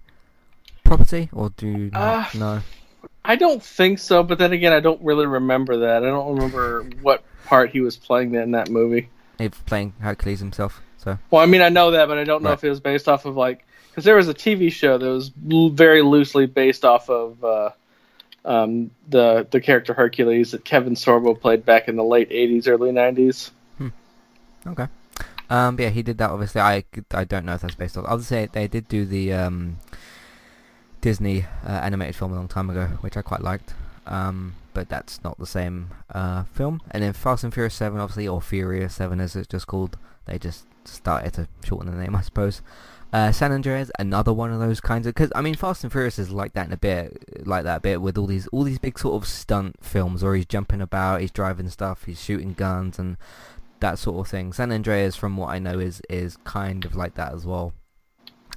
property, 0.85 1.29
or 1.33 1.51
do 1.51 1.67
you 1.67 1.91
not 1.93 2.35
Uh, 2.35 2.39
know? 2.39 2.63
I 3.25 3.37
don't 3.37 3.63
think 3.63 3.99
so, 3.99 4.23
but 4.23 4.39
then 4.39 4.53
again, 4.53 4.73
I 4.73 4.81
don't 4.81 5.01
really 5.03 5.27
remember 5.27 5.79
that. 5.79 6.03
I 6.05 6.07
don't 6.07 6.35
remember 6.35 6.85
what 7.03 7.23
part 7.47 7.71
he 7.71 7.81
was 7.81 7.97
playing 7.97 8.35
in 8.35 8.51
that 8.53 8.69
movie. 8.71 9.09
He's 9.39 9.51
playing 9.67 9.95
Hercules 10.01 10.41
himself. 10.41 10.81
So 10.99 11.19
Well, 11.31 11.43
I 11.43 11.47
mean, 11.47 11.63
I 11.63 11.69
know 11.71 11.93
that, 11.93 12.09
but 12.09 12.19
I 12.19 12.25
don't 12.25 12.43
know 12.43 12.51
Right. 12.51 12.59
if 12.59 12.65
it 12.65 12.71
was 12.71 12.81
based 12.81 13.09
off 13.09 13.25
of 13.25 13.37
like 13.37 13.65
because 13.91 14.05
there 14.05 14.17
was 14.17 14.29
a 14.29 14.35
TV 14.35 14.71
show 14.71 14.99
that 14.99 15.07
was 15.07 15.31
l- 15.51 15.71
very 15.71 16.03
loosely 16.03 16.47
based 16.47 16.85
off 16.85 17.09
of 17.09 17.43
uh, 17.43 17.71
um, 18.45 18.91
the 19.09 19.47
the 19.51 19.61
character 19.61 19.95
Hercules 19.95 20.51
that 20.53 20.65
Kevin 20.65 20.95
Sorbo 20.95 21.39
played 21.39 21.65
back 21.65 21.89
in 21.89 21.97
the 21.97 22.05
late 22.05 22.31
'80s, 22.31 22.69
early 22.69 22.91
'90s. 22.93 23.51
okay. 24.67 24.87
Um, 25.51 25.77
but 25.77 25.83
yeah, 25.83 25.89
he 25.91 26.03
did 26.03 26.19
that. 26.19 26.31
Obviously, 26.31 26.61
I 26.61 26.85
I 27.13 27.25
don't 27.25 27.45
know 27.45 27.55
if 27.55 27.61
that's 27.61 27.75
based 27.75 27.99
on. 27.99 28.07
I'll 28.07 28.21
say 28.21 28.49
they 28.51 28.69
did 28.69 28.89
do 28.89 29.05
the 29.05 29.33
um, 29.33 29.79
Disney 31.01 31.45
uh, 31.67 31.71
animated 31.71 32.17
film 32.17 32.33
a 32.33 32.37
long 32.37 32.49
time 32.49 32.71
ago, 32.71 32.87
which 33.01 33.17
I 33.17 33.23
quite 33.23 33.43
liked. 33.43 33.75
Um, 34.07 34.55
but 34.73 34.89
that's 34.89 35.23
not 35.25 35.39
the 35.39 35.47
same 35.47 35.91
uh, 36.15 36.45
film. 36.45 36.81
And 36.91 37.03
then 37.03 37.13
Fast 37.13 37.45
and 37.45 37.53
Furious 37.53 37.75
7, 37.75 37.99
obviously, 37.99 38.29
or 38.29 38.41
Furious 38.41 38.95
7 38.95 39.21
as 39.21 39.37
it's 39.37 39.49
just 39.49 39.67
called. 39.67 39.99
They 40.27 40.39
just 40.39 40.67
started 40.85 41.33
to 41.35 41.49
shorten 41.65 41.91
the 41.91 42.01
name, 42.01 42.15
I 42.17 42.23
suppose. 42.23 42.63
Uh, 43.13 43.33
San 43.33 43.51
Andreas, 43.51 43.91
another 43.99 44.33
one 44.33 44.53
of 44.53 44.61
those 44.61 44.81
kinds 44.81 45.05
of 45.05 45.15
because 45.15 45.33
I 45.35 45.41
mean 45.41 45.57
Fast 45.57 45.83
and 45.83 45.91
Furious 45.91 46.17
is 46.17 46.31
like 46.31 46.53
that 46.53 46.69
in 46.69 46.73
a 46.73 46.77
bit, 46.77 47.45
like 47.45 47.65
that 47.65 47.83
bit 47.83 48.01
with 48.01 48.17
all 48.17 48.27
these 48.27 48.47
all 48.49 48.63
these 48.63 48.79
big 48.79 49.01
sort 49.01 49.21
of 49.21 49.29
stunt 49.29 49.85
films 49.85 50.23
where 50.23 50.37
he's 50.37 50.47
jumping 50.47 50.81
about, 50.81 51.21
he's 51.21 51.33
driving 51.33 51.69
stuff, 51.71 52.05
he's 52.05 52.23
shooting 52.23 52.53
guns 52.53 53.01
and 53.01 53.17
that 53.81 53.99
sort 53.99 54.19
of 54.25 54.31
thing. 54.31 54.53
San 54.53 54.73
Andreas, 54.73 55.17
from 55.17 55.37
what 55.37 55.49
I 55.49 55.59
know, 55.59 55.79
is 55.79 56.01
is 56.09 56.37
kind 56.45 56.85
of 56.85 56.95
like 56.95 57.15
that 57.15 57.33
as 57.33 57.45
well. 57.45 57.73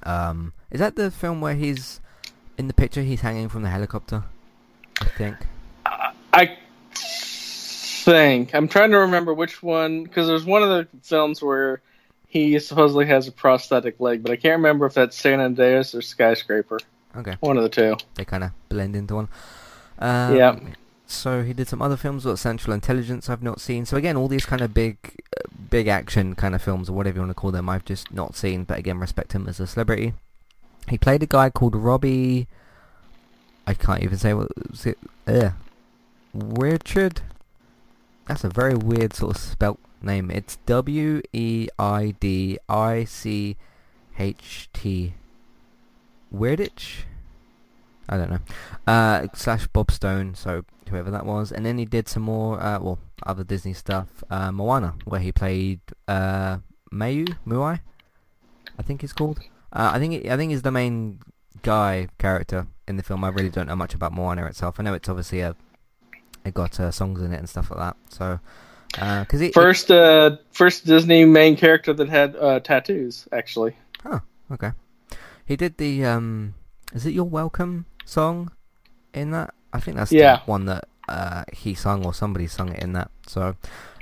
Um, 0.04 0.52
is 0.70 0.80
that 0.80 0.96
the 0.96 1.10
film 1.10 1.40
where 1.40 1.54
he's 1.54 2.00
in 2.58 2.68
the 2.68 2.74
picture? 2.74 3.02
He's 3.02 3.20
hanging 3.20 3.48
from 3.48 3.62
the 3.62 3.70
helicopter, 3.70 4.24
I 5.00 5.04
think. 5.06 5.36
I 6.32 6.56
think 6.94 8.54
I'm 8.54 8.68
trying 8.68 8.90
to 8.90 8.98
remember 8.98 9.32
which 9.32 9.62
one 9.62 10.04
because 10.04 10.26
there's 10.26 10.44
one 10.44 10.62
of 10.62 10.68
the 10.68 10.88
films 11.02 11.42
where 11.42 11.80
he 12.26 12.58
supposedly 12.58 13.06
has 13.06 13.28
a 13.28 13.32
prosthetic 13.32 14.00
leg, 14.00 14.22
but 14.22 14.32
I 14.32 14.36
can't 14.36 14.56
remember 14.56 14.86
if 14.86 14.94
that's 14.94 15.16
San 15.16 15.40
Andreas 15.40 15.94
or 15.94 16.02
Skyscraper. 16.02 16.80
Okay. 17.16 17.36
One 17.40 17.56
of 17.56 17.62
the 17.62 17.68
two. 17.68 17.96
They 18.16 18.24
kind 18.24 18.42
of 18.44 18.50
blend 18.68 18.96
into 18.96 19.14
one. 19.14 19.28
Um, 20.00 20.36
Yeah. 20.36 20.58
So 21.06 21.42
he 21.42 21.52
did 21.52 21.68
some 21.68 21.82
other 21.82 21.96
films, 21.96 22.24
like 22.24 22.38
Central 22.38 22.72
Intelligence, 22.72 23.28
I've 23.28 23.42
not 23.42 23.60
seen. 23.60 23.84
So 23.84 23.96
again, 23.96 24.16
all 24.16 24.28
these 24.28 24.46
kind 24.46 24.62
of 24.62 24.72
big, 24.72 24.96
uh, 25.36 25.48
big 25.70 25.86
action 25.86 26.34
kind 26.34 26.54
of 26.54 26.62
films, 26.62 26.88
or 26.88 26.94
whatever 26.94 27.16
you 27.16 27.20
want 27.20 27.30
to 27.30 27.34
call 27.34 27.50
them, 27.50 27.68
I've 27.68 27.84
just 27.84 28.12
not 28.12 28.34
seen. 28.34 28.64
But 28.64 28.78
again, 28.78 28.98
respect 28.98 29.32
him 29.32 29.46
as 29.46 29.60
a 29.60 29.66
celebrity. 29.66 30.14
He 30.88 30.98
played 30.98 31.22
a 31.22 31.26
guy 31.26 31.50
called 31.50 31.76
Robbie. 31.76 32.48
I 33.66 33.74
can't 33.74 34.02
even 34.02 34.18
say 34.18 34.34
what 34.34 34.48
was 34.70 34.86
it. 34.86 34.98
Ugh. 35.26 35.52
Richard. 36.32 37.20
That's 38.26 38.44
a 38.44 38.48
very 38.48 38.74
weird 38.74 39.14
sort 39.14 39.36
of 39.36 39.42
spelt 39.42 39.78
name. 40.02 40.30
It's 40.30 40.56
W 40.66 41.22
E 41.32 41.68
I 41.78 42.14
D 42.18 42.58
I 42.68 43.04
C 43.04 43.56
H 44.18 44.68
T. 44.72 45.14
Weirditch. 46.34 47.04
I 48.08 48.16
don't 48.16 48.30
know. 48.30 48.40
Uh, 48.86 49.28
slash 49.34 49.66
Bob 49.68 49.90
Stone, 49.90 50.34
so 50.34 50.64
whoever 50.88 51.10
that 51.10 51.26
was, 51.26 51.52
and 51.52 51.64
then 51.64 51.78
he 51.78 51.84
did 51.84 52.08
some 52.08 52.22
more, 52.22 52.60
uh, 52.60 52.78
well, 52.80 52.98
other 53.26 53.44
Disney 53.44 53.72
stuff. 53.72 54.24
Uh, 54.30 54.52
Moana, 54.52 54.94
where 55.04 55.20
he 55.20 55.32
played 55.32 55.80
uh, 56.08 56.58
Mayu 56.92 57.34
Muai, 57.46 57.80
I 58.78 58.82
think 58.82 59.00
he's 59.00 59.12
called. 59.12 59.40
Uh, 59.72 59.90
I 59.94 59.98
think 59.98 60.26
I 60.26 60.36
think 60.36 60.50
he's 60.52 60.62
the 60.62 60.70
main 60.70 61.20
guy 61.62 62.08
character 62.18 62.66
in 62.86 62.96
the 62.96 63.02
film. 63.02 63.24
I 63.24 63.28
really 63.28 63.50
don't 63.50 63.66
know 63.66 63.76
much 63.76 63.94
about 63.94 64.12
Moana 64.12 64.46
itself. 64.46 64.78
I 64.78 64.82
know 64.82 64.94
it's 64.94 65.08
obviously 65.08 65.40
a 65.40 65.56
it 66.44 66.54
got 66.54 66.78
uh, 66.78 66.90
songs 66.90 67.22
in 67.22 67.32
it 67.32 67.38
and 67.38 67.48
stuff 67.48 67.70
like 67.70 67.80
that. 67.80 67.96
So, 68.10 68.38
because 68.90 69.40
it 69.40 69.54
First, 69.54 69.90
uh, 69.90 70.36
first 70.52 70.86
Disney 70.86 71.24
main 71.24 71.56
character 71.56 71.92
that 71.94 72.08
had 72.08 72.36
uh, 72.36 72.60
tattoos, 72.60 73.26
actually. 73.32 73.76
Oh, 74.04 74.20
okay. 74.52 74.72
He 75.46 75.56
did 75.56 75.78
the 75.78 76.04
um 76.04 76.54
is 76.94 77.04
it 77.06 77.12
You're 77.12 77.24
Welcome 77.24 77.86
song 78.04 78.52
in 79.12 79.30
that? 79.32 79.54
I 79.74 79.80
think 79.80 79.96
that's 79.96 80.12
Yeah. 80.12 80.36
the 80.36 80.42
one 80.50 80.64
that 80.66 80.84
uh 81.08 81.44
he 81.52 81.74
sung 81.74 82.06
or 82.06 82.14
somebody 82.14 82.46
sung 82.46 82.70
it 82.72 82.82
in 82.82 82.92
that. 82.94 83.10
So 83.26 83.56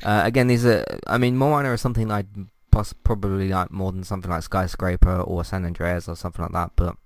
uh, 0.05 0.23
again 0.25 0.47
these 0.47 0.65
are 0.65 0.85
I 1.09 1.19
mean 1.19 1.37
Moana 1.37 1.73
is 1.73 1.81
something 1.81 2.11
I'd 2.13 2.29
poss- 2.71 2.93
probably 2.93 3.49
like 3.49 3.71
more 3.73 3.91
than 3.91 4.05
something 4.05 4.31
like 4.31 4.43
Skyscraper 4.45 5.21
or 5.21 5.43
San 5.45 5.65
Andreas 5.65 6.09
or 6.09 6.15
something 6.15 6.43
like 6.45 6.53
that, 6.53 6.71
but 6.77 6.97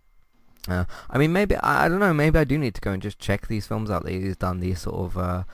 uh, 0.69 0.85
I 1.09 1.17
mean 1.17 1.33
maybe 1.33 1.57
I, 1.57 1.87
I 1.87 1.89
don't 1.89 2.01
know, 2.01 2.13
maybe 2.13 2.39
I 2.39 2.45
do 2.45 2.59
need 2.59 2.75
to 2.75 2.81
go 2.83 2.91
and 2.93 3.01
just 3.03 3.19
check 3.19 3.47
these 3.47 3.67
films 3.67 3.91
out 3.91 4.05
that 4.05 4.13
he's 4.13 4.37
done 4.37 4.61
these 4.61 4.81
sort 4.83 4.97
of 4.97 5.17
uh 5.17 5.45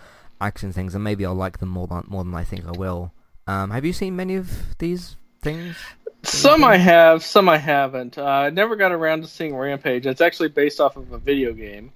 action 0.41 0.73
things 0.73 0.95
and 0.97 1.05
maybe 1.05 1.25
I'll 1.25 1.35
like 1.35 1.59
them 1.59 1.69
more 1.69 1.87
than 1.87 2.03
more 2.09 2.25
than 2.25 2.35
I 2.35 2.43
think 2.45 2.67
I 2.67 2.73
will. 2.73 3.13
Um 3.47 3.71
have 3.71 3.85
you 3.85 3.93
seen 3.93 4.17
many 4.17 4.35
of 4.35 4.77
these 4.79 5.17
things? 5.41 5.77
Some 6.25 6.63
I 6.65 6.77
have, 6.77 7.25
some 7.25 7.49
I 7.49 7.59
haven't. 7.59 8.17
Uh, 8.17 8.25
I 8.25 8.51
never 8.51 8.77
got 8.77 8.93
around 8.93 9.23
to 9.23 9.27
seeing 9.29 9.57
Rampage. 9.57 10.07
It's 10.07 10.21
actually 10.21 10.51
based 10.51 10.81
off 10.81 10.97
of 10.97 11.11
a 11.13 11.19
video 11.19 11.53
game, 11.53 11.91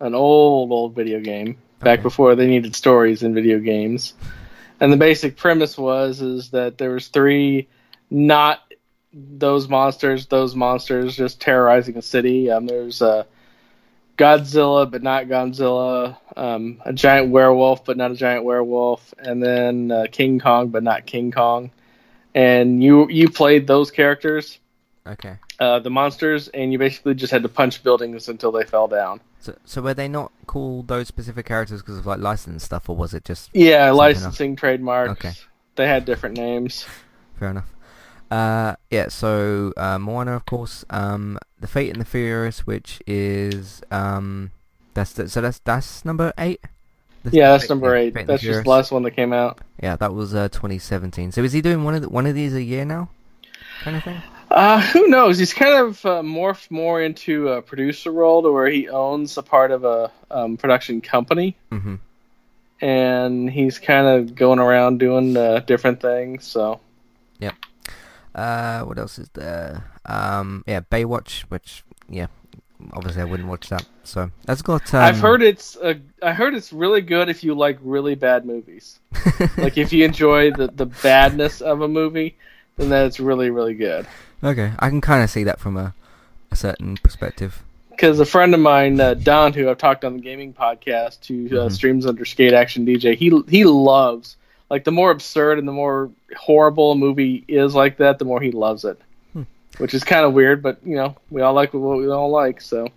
an 0.00 0.14
old, 0.14 0.72
old 0.72 0.94
video 0.94 1.20
game 1.20 1.56
back 1.80 2.00
Okay. 2.00 2.02
before 2.02 2.34
they 2.34 2.46
needed 2.46 2.74
stories 2.74 3.22
in 3.22 3.34
video 3.34 3.58
games. 3.58 4.14
And 4.80 4.92
the 4.92 4.96
basic 4.96 5.36
premise 5.36 5.76
was 5.76 6.20
is 6.22 6.50
that 6.50 6.78
there 6.78 6.90
was 6.90 7.08
three 7.08 7.68
not 8.10 8.60
those 9.12 9.68
monsters, 9.68 10.26
those 10.26 10.54
monsters 10.54 11.16
just 11.16 11.40
terrorizing 11.40 11.96
a 11.96 12.02
city. 12.02 12.50
Um, 12.50 12.66
there's 12.66 13.02
uh, 13.02 13.24
Godzilla, 14.16 14.90
but 14.90 15.02
not 15.02 15.26
Godzilla. 15.26 16.16
Um, 16.36 16.80
a 16.84 16.92
giant 16.92 17.30
werewolf, 17.30 17.84
but 17.84 17.96
not 17.96 18.10
a 18.10 18.16
giant 18.16 18.44
werewolf. 18.44 19.12
And 19.18 19.42
then 19.42 19.90
uh, 19.90 20.06
King 20.10 20.38
Kong, 20.38 20.68
but 20.68 20.82
not 20.82 21.06
King 21.06 21.30
Kong 21.30 21.70
and 22.34 22.82
you 22.82 23.08
you 23.08 23.28
played 23.28 23.66
those 23.66 23.90
characters, 23.90 24.58
Okay. 25.10 25.36
uh, 25.58 25.78
the 25.80 25.90
monsters, 25.90 26.48
and 26.48 26.72
you 26.72 26.78
basically 26.78 27.14
just 27.14 27.32
had 27.32 27.42
to 27.42 27.48
punch 27.48 27.82
buildings 27.82 28.28
until 28.28 28.52
they 28.52 28.64
fell 28.64 28.88
down. 28.88 29.20
So, 29.40 29.56
so 29.64 29.82
were 29.82 29.94
they 29.94 30.08
not 30.08 30.32
called 30.46 30.88
those 30.88 31.08
specific 31.08 31.46
characters 31.46 31.80
because 31.82 31.98
of 31.98 32.06
like 32.06 32.20
license 32.20 32.64
stuff, 32.64 32.88
or 32.88 32.96
was 32.96 33.14
it 33.14 33.24
just 33.24 33.50
Yeah, 33.52 33.90
licensing, 33.90 34.56
trademarks. 34.56 35.12
Okay. 35.12 35.32
They 35.76 35.86
had 35.86 36.04
different 36.04 36.36
names. 36.36 36.84
Fair 37.38 37.50
enough. 37.50 37.72
Uh, 38.30 38.76
yeah. 38.90 39.08
So 39.08 39.72
uh, 39.76 39.98
Moana, 39.98 40.32
of 40.36 40.44
course. 40.46 40.84
Um, 40.90 41.38
the 41.58 41.66
Fate 41.66 41.90
and 41.90 42.00
the 42.00 42.04
Furious, 42.04 42.66
which 42.66 43.00
is 43.06 43.82
um, 43.90 44.50
that's 44.94 45.12
the, 45.14 45.28
so 45.28 45.40
that's 45.40 45.58
that's 45.60 46.04
number 46.04 46.32
eight. 46.38 46.60
The 47.24 47.30
Yeah, 47.36 47.52
that's 47.52 47.64
Fate- 47.64 47.70
number 47.70 47.96
eight. 47.96 48.14
Fate 48.14 48.26
That's 48.26 48.42
just 48.42 48.64
the 48.64 48.70
last 48.70 48.92
one 48.92 49.02
that 49.04 49.12
came 49.12 49.32
out. 49.32 49.58
Yeah, 49.82 49.96
that 49.96 50.14
was 50.14 50.34
uh, 50.34 50.48
2017. 50.48 51.32
So 51.32 51.42
is 51.42 51.52
he 51.52 51.60
doing 51.60 51.82
one 51.84 51.94
of 51.94 52.02
the, 52.02 52.08
one 52.08 52.26
of 52.26 52.34
these 52.34 52.54
a 52.54 52.62
year 52.62 52.84
now, 52.84 53.08
kind 53.82 53.96
of 53.96 54.04
thing? 54.04 54.22
Uh, 54.50 54.80
who 54.80 55.06
knows? 55.08 55.38
He's 55.38 55.54
kind 55.54 55.74
of 55.74 56.04
uh, 56.04 56.22
morphed 56.22 56.70
more 56.70 57.00
into 57.00 57.48
a 57.50 57.62
producer 57.62 58.10
role 58.10 58.42
to 58.42 58.50
where 58.50 58.66
he 58.68 58.88
owns 58.88 59.36
a 59.38 59.42
part 59.42 59.70
of 59.70 59.84
a 59.84 60.10
um, 60.30 60.56
production 60.56 61.00
company, 61.00 61.56
Mm-hmm. 61.70 61.94
and 62.80 63.50
he's 63.50 63.78
kind 63.78 64.06
of 64.06 64.34
going 64.34 64.58
around 64.58 64.98
doing 64.98 65.36
uh, 65.36 65.60
different 65.60 66.00
things. 66.00 66.44
So 66.46 66.80
Yep. 67.38 67.54
Uh, 68.34 68.82
what 68.82 68.98
else 68.98 69.18
is 69.18 69.28
there? 69.34 69.84
Um, 70.06 70.64
yeah, 70.66 70.80
Baywatch, 70.80 71.42
which 71.42 71.84
yeah, 72.08 72.26
obviously 72.92 73.22
I 73.22 73.26
wouldn't 73.26 73.48
watch 73.48 73.68
that. 73.68 73.86
So 74.04 74.30
that's 74.46 74.62
got. 74.62 74.92
Um, 74.94 75.02
I've 75.02 75.20
heard 75.20 75.42
it's 75.42 75.76
uh, 75.76 75.94
I 76.22 76.32
heard 76.32 76.54
it's 76.54 76.72
really 76.72 77.00
good 77.02 77.28
if 77.28 77.44
you 77.44 77.54
like 77.54 77.78
really 77.82 78.14
bad 78.16 78.44
movies. 78.44 78.98
like 79.58 79.78
if 79.78 79.92
you 79.92 80.04
enjoy 80.04 80.50
the 80.52 80.68
the 80.68 80.86
badness 80.86 81.60
of 81.60 81.80
a 81.82 81.88
movie, 81.88 82.36
then 82.80 82.88
that's 82.88 83.20
really 83.20 83.50
really 83.50 83.74
good. 83.74 84.06
Okay, 84.42 84.72
I 84.78 84.88
can 84.88 85.00
kind 85.00 85.22
of 85.22 85.28
see 85.30 85.44
that 85.44 85.60
from 85.60 85.76
a, 85.76 85.94
a 86.50 86.56
certain 86.56 86.96
perspective. 86.96 87.62
Because 87.90 88.18
a 88.18 88.24
friend 88.24 88.54
of 88.54 88.60
mine, 88.60 88.98
uh, 88.98 89.12
Don, 89.12 89.52
who 89.52 89.68
I've 89.68 89.76
talked 89.76 90.06
on 90.06 90.14
the 90.14 90.22
gaming 90.22 90.54
podcast, 90.54 91.26
who 91.26 91.46
uh, 91.58 91.66
Mhm. 91.68 91.72
streams 91.72 92.06
under 92.06 92.24
Skate 92.24 92.54
Action 92.54 92.86
DJ, 92.86 93.14
he 93.14 93.30
he 93.48 93.64
loves 93.64 94.36
like 94.70 94.84
the 94.84 94.92
more 94.92 95.10
absurd 95.10 95.58
and 95.58 95.68
the 95.68 95.72
more 95.72 96.10
horrible 96.38 96.92
a 96.92 96.96
movie 96.96 97.44
is 97.48 97.74
like 97.74 97.98
that, 97.98 98.18
the 98.18 98.24
more 98.24 98.40
he 98.40 98.50
loves 98.52 98.84
it. 98.86 98.98
Hmm. 99.34 99.42
Which 99.78 99.92
is 99.92 100.02
kind 100.02 100.24
of 100.24 100.32
weird, 100.32 100.62
but 100.62 100.78
you 100.84 100.96
know 100.96 101.16
we 101.30 101.42
all 101.42 101.52
like 101.52 101.74
what 101.74 101.98
we 101.98 102.08
all 102.10 102.30
like. 102.30 102.60
So 102.62 102.88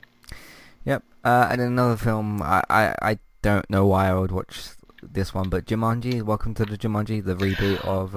Yep. 0.86 1.04
Uh, 1.26 1.48
and 1.52 1.62
another 1.62 1.96
film, 1.98 2.42
I, 2.42 2.64
I, 2.70 2.96
I 3.02 3.18
don't 3.42 3.70
know 3.70 3.86
why 3.86 4.10
I 4.10 4.14
would 4.14 4.32
watch 4.32 4.62
this 5.02 5.34
one, 5.34 5.50
but 5.50 5.66
Jumanji. 5.66 6.22
Welcome 6.22 6.54
to 6.56 6.66
the 6.66 6.78
Jumanji, 6.78 7.24
the 7.24 7.36
reboot 7.36 7.84
of. 7.86 8.16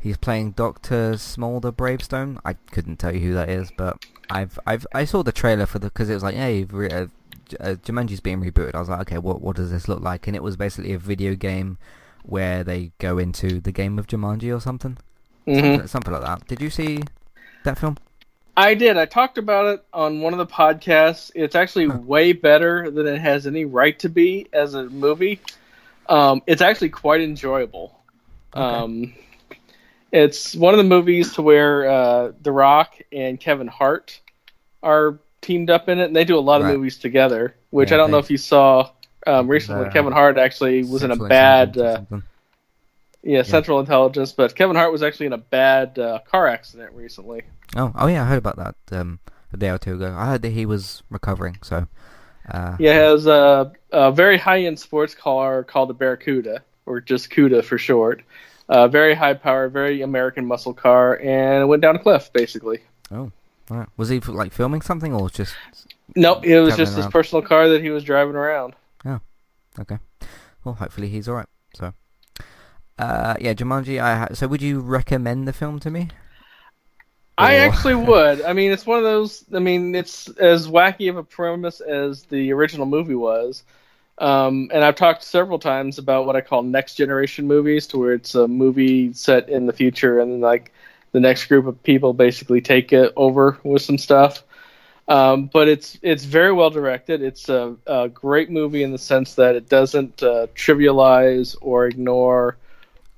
He's 0.00 0.16
playing 0.16 0.52
Doctor 0.52 1.16
Smolder 1.18 1.70
Bravestone. 1.70 2.38
I 2.44 2.54
couldn't 2.54 2.96
tell 2.96 3.14
you 3.14 3.20
who 3.20 3.34
that 3.34 3.50
is, 3.50 3.70
but 3.76 4.02
I've 4.30 4.58
I've 4.66 4.86
I 4.94 5.04
saw 5.04 5.22
the 5.22 5.32
trailer 5.32 5.66
for 5.66 5.78
the 5.78 5.88
because 5.88 6.08
it 6.08 6.14
was 6.14 6.22
like, 6.22 6.34
hey, 6.34 6.62
uh, 6.62 7.06
uh, 7.60 7.74
Jumanji's 7.84 8.20
being 8.20 8.40
rebooted. 8.40 8.74
I 8.74 8.80
was 8.80 8.88
like, 8.88 9.00
okay, 9.00 9.18
what 9.18 9.42
what 9.42 9.56
does 9.56 9.70
this 9.70 9.88
look 9.88 10.00
like? 10.00 10.26
And 10.26 10.34
it 10.34 10.42
was 10.42 10.56
basically 10.56 10.92
a 10.94 10.98
video 10.98 11.34
game 11.34 11.76
where 12.22 12.64
they 12.64 12.92
go 12.98 13.18
into 13.18 13.60
the 13.60 13.72
game 13.72 13.98
of 13.98 14.06
Jumanji 14.06 14.54
or 14.54 14.60
something, 14.60 14.96
Mhm. 15.46 15.60
something, 15.60 15.86
something 15.86 16.12
like 16.14 16.22
that. 16.22 16.46
Did 16.46 16.62
you 16.62 16.70
see 16.70 17.00
that 17.64 17.78
film? 17.78 17.96
I 18.56 18.74
did. 18.74 18.96
I 18.96 19.06
talked 19.06 19.38
about 19.38 19.66
it 19.74 19.84
on 19.92 20.20
one 20.20 20.32
of 20.32 20.38
the 20.38 20.46
podcasts. 20.46 21.30
It's 21.34 21.54
actually 21.54 21.88
way 21.88 22.32
better 22.32 22.90
than 22.90 23.06
it 23.06 23.18
has 23.20 23.46
any 23.46 23.64
right 23.64 23.98
to 24.00 24.08
be 24.08 24.48
as 24.52 24.74
a 24.74 24.84
movie. 24.84 25.40
Um, 26.08 26.42
it's 26.46 26.60
actually 26.60 26.90
quite 26.90 27.20
enjoyable. 27.20 27.98
Um, 28.52 29.14
it's 30.12 30.54
one 30.54 30.74
of 30.74 30.78
the 30.78 30.84
movies 30.84 31.34
to 31.34 31.42
where 31.42 31.88
uh, 31.88 32.32
The 32.42 32.52
Rock 32.52 32.94
and 33.12 33.38
Kevin 33.38 33.66
Hart 33.68 34.20
are 34.82 35.18
teamed 35.40 35.70
up 35.70 35.88
in 35.88 35.98
it, 35.98 36.04
and 36.06 36.16
they 36.16 36.24
do 36.24 36.38
a 36.38 36.40
lot 36.40 36.60
of 36.60 36.66
Right. 36.66 36.76
movies 36.76 36.98
together. 36.98 37.54
Which 37.70 37.90
Yeah, 37.90 37.96
I 37.96 37.98
don't 37.98 38.10
know 38.10 38.18
if 38.18 38.30
you 38.30 38.38
saw 38.38 38.90
um, 39.26 39.48
recently. 39.48 39.86
Uh, 39.86 39.90
Kevin 39.90 40.12
Hart 40.12 40.38
actually 40.38 40.82
was 40.82 41.02
in 41.02 41.10
a 41.10 41.16
bad, 41.16 41.78
uh, 41.78 42.02
yeah, 43.22 43.42
Central 43.42 43.78
Intelligence, 43.80 44.32
but 44.32 44.54
Kevin 44.54 44.76
Hart 44.76 44.92
was 44.92 45.02
actually 45.02 45.26
in 45.26 45.32
a 45.32 45.38
bad 45.38 45.98
uh, 45.98 46.20
car 46.26 46.46
accident 46.46 46.92
recently. 46.94 47.42
Oh, 47.76 47.92
oh 47.94 48.06
yeah, 48.08 48.24
I 48.24 48.26
heard 48.26 48.38
about 48.38 48.56
that 48.56 48.76
um, 48.98 49.20
a 49.52 49.56
day 49.56 49.70
or 49.70 49.78
two 49.78 49.94
ago. 49.94 50.14
I 50.16 50.26
heard 50.26 50.42
that 50.42 50.50
he 50.52 50.66
was 50.66 51.02
recovering. 51.10 51.58
So, 51.62 51.86
uh, 52.50 52.76
Yeah, 52.80 52.92
it 52.92 53.02
has 53.02 53.26
a, 53.26 53.72
a 53.92 54.10
very 54.10 54.38
high-end 54.38 54.78
sports 54.80 55.14
car 55.14 55.62
called 55.62 55.90
the 55.90 55.94
Barracuda, 55.94 56.62
or 56.86 57.00
just 57.00 57.30
CUDA 57.30 57.62
for 57.62 57.78
short. 57.78 58.22
Uh, 58.70 58.86
very 58.86 59.14
high 59.14 59.34
power, 59.34 59.68
very 59.68 60.00
American 60.00 60.46
muscle 60.46 60.72
car, 60.72 61.18
and 61.18 61.60
it 61.60 61.66
went 61.66 61.82
down 61.82 61.96
a 61.96 61.98
cliff 61.98 62.32
basically. 62.32 62.78
Oh, 63.10 63.32
right. 63.68 63.88
Was 63.96 64.10
he 64.10 64.20
like 64.20 64.52
filming 64.52 64.80
something 64.80 65.12
or 65.12 65.28
just? 65.28 65.56
Nope, 66.14 66.46
it 66.46 66.60
was 66.60 66.76
just 66.76 66.96
his 66.96 67.06
personal 67.08 67.42
car 67.42 67.68
that 67.68 67.82
he 67.82 67.90
was 67.90 68.04
driving 68.04 68.36
around. 68.36 68.74
Oh, 69.04 69.20
okay. 69.80 69.98
Well, 70.62 70.76
hopefully 70.76 71.08
he's 71.08 71.28
all 71.28 71.34
right. 71.34 71.48
So, 71.74 71.92
uh, 72.96 73.34
yeah, 73.40 73.54
Jumanji. 73.54 74.00
I 74.00 74.18
ha- 74.18 74.34
so 74.34 74.46
would 74.46 74.62
you 74.62 74.78
recommend 74.78 75.48
the 75.48 75.52
film 75.52 75.80
to 75.80 75.90
me? 75.90 76.10
I 77.36 77.56
actually 77.56 77.94
would. 78.06 78.40
I 78.42 78.52
mean, 78.52 78.70
it's 78.70 78.86
one 78.86 78.98
of 78.98 79.04
those. 79.04 79.44
I 79.52 79.58
mean, 79.58 79.96
it's 79.96 80.28
as 80.38 80.68
wacky 80.68 81.10
of 81.10 81.16
a 81.16 81.24
premise 81.24 81.80
as 81.80 82.22
the 82.22 82.52
original 82.52 82.86
movie 82.86 83.16
was. 83.16 83.64
Um, 84.20 84.70
and 84.72 84.84
I've 84.84 84.96
talked 84.96 85.24
several 85.24 85.58
times 85.58 85.98
about 85.98 86.26
what 86.26 86.36
I 86.36 86.42
call 86.42 86.62
next 86.62 86.94
generation 86.94 87.46
movies, 87.46 87.86
to 87.88 87.98
where 87.98 88.12
it's 88.12 88.34
a 88.34 88.46
movie 88.46 89.12
set 89.14 89.48
in 89.48 89.66
the 89.66 89.72
future, 89.72 90.20
and 90.20 90.40
like 90.40 90.72
the 91.12 91.20
next 91.20 91.46
group 91.46 91.66
of 91.66 91.82
people 91.82 92.12
basically 92.12 92.60
take 92.60 92.92
it 92.92 93.12
over 93.16 93.58
with 93.64 93.82
some 93.82 93.98
stuff. 93.98 94.44
Um, 95.08 95.46
but 95.52 95.66
it's 95.66 95.98
it's 96.02 96.24
very 96.24 96.52
well 96.52 96.70
directed. 96.70 97.22
It's 97.22 97.48
a, 97.48 97.74
a 97.86 98.08
great 98.08 98.50
movie 98.50 98.84
in 98.84 98.92
the 98.92 98.98
sense 98.98 99.34
that 99.34 99.56
it 99.56 99.68
doesn't 99.68 100.22
uh, 100.22 100.46
trivialize 100.54 101.56
or 101.60 101.86
ignore 101.86 102.56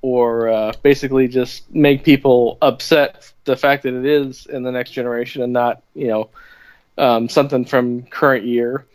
or 0.01 0.49
uh, 0.49 0.73
basically 0.81 1.27
just 1.27 1.69
make 1.73 2.03
people 2.03 2.57
upset 2.61 3.31
the 3.45 3.55
fact 3.55 3.83
that 3.83 3.93
it 3.93 4.05
is 4.05 4.45
in 4.47 4.63
the 4.63 4.71
next 4.71 4.91
generation 4.91 5.43
and 5.43 5.53
not 5.53 5.83
you 5.93 6.07
know 6.07 6.29
um, 6.97 7.29
something 7.29 7.65
from 7.65 8.03
current 8.03 8.45
year. 8.45 8.85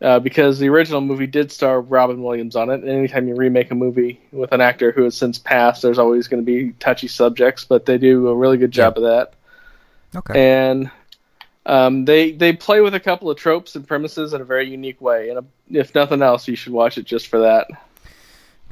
Uh, 0.00 0.20
because 0.20 0.60
the 0.60 0.68
original 0.68 1.00
movie 1.00 1.26
did 1.26 1.50
star 1.50 1.80
Robin 1.80 2.22
Williams 2.22 2.54
on 2.54 2.70
it. 2.70 2.80
And 2.80 2.88
anytime 2.88 3.26
you 3.26 3.34
remake 3.34 3.72
a 3.72 3.74
movie 3.74 4.20
with 4.30 4.52
an 4.52 4.60
actor 4.60 4.92
who 4.92 5.02
has 5.02 5.16
since 5.16 5.38
passed, 5.38 5.82
there's 5.82 5.98
always 5.98 6.28
going 6.28 6.40
to 6.40 6.46
be 6.46 6.70
touchy 6.78 7.08
subjects, 7.08 7.64
but 7.64 7.84
they 7.84 7.98
do 7.98 8.28
a 8.28 8.34
really 8.34 8.58
good 8.58 8.70
job 8.70 8.96
of 8.96 9.02
that. 9.02 9.34
Okay. 10.14 10.64
And 10.64 10.90
um, 11.66 12.04
they 12.04 12.30
they 12.32 12.52
play 12.52 12.80
with 12.80 12.94
a 12.94 13.00
couple 13.00 13.28
of 13.30 13.36
tropes 13.36 13.74
and 13.76 13.86
premises 13.86 14.32
in 14.32 14.40
a 14.40 14.44
very 14.44 14.70
unique 14.70 15.00
way. 15.00 15.30
And 15.30 15.38
uh 15.38 15.42
if 15.70 15.94
nothing 15.94 16.22
else, 16.22 16.48
you 16.48 16.56
should 16.56 16.72
watch 16.72 16.96
it 16.96 17.04
just 17.04 17.26
for 17.26 17.40
that. 17.40 17.68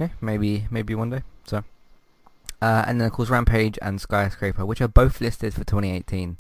Okay, 0.01 0.13
maybe 0.21 0.67
maybe 0.71 0.95
one 0.95 1.11
day. 1.11 1.23
So, 1.45 1.59
uh, 2.63 2.85
and 2.87 3.01
then 3.01 3.07
of 3.07 3.13
course 3.13 3.29
Rampage 3.29 3.79
and 3.83 4.01
Skyscraper, 4.01 4.65
which 4.65 4.81
are 4.81 4.89
both 4.89 5.21
listed 5.21 5.53
for 5.53 5.65
2018. 5.65 6.39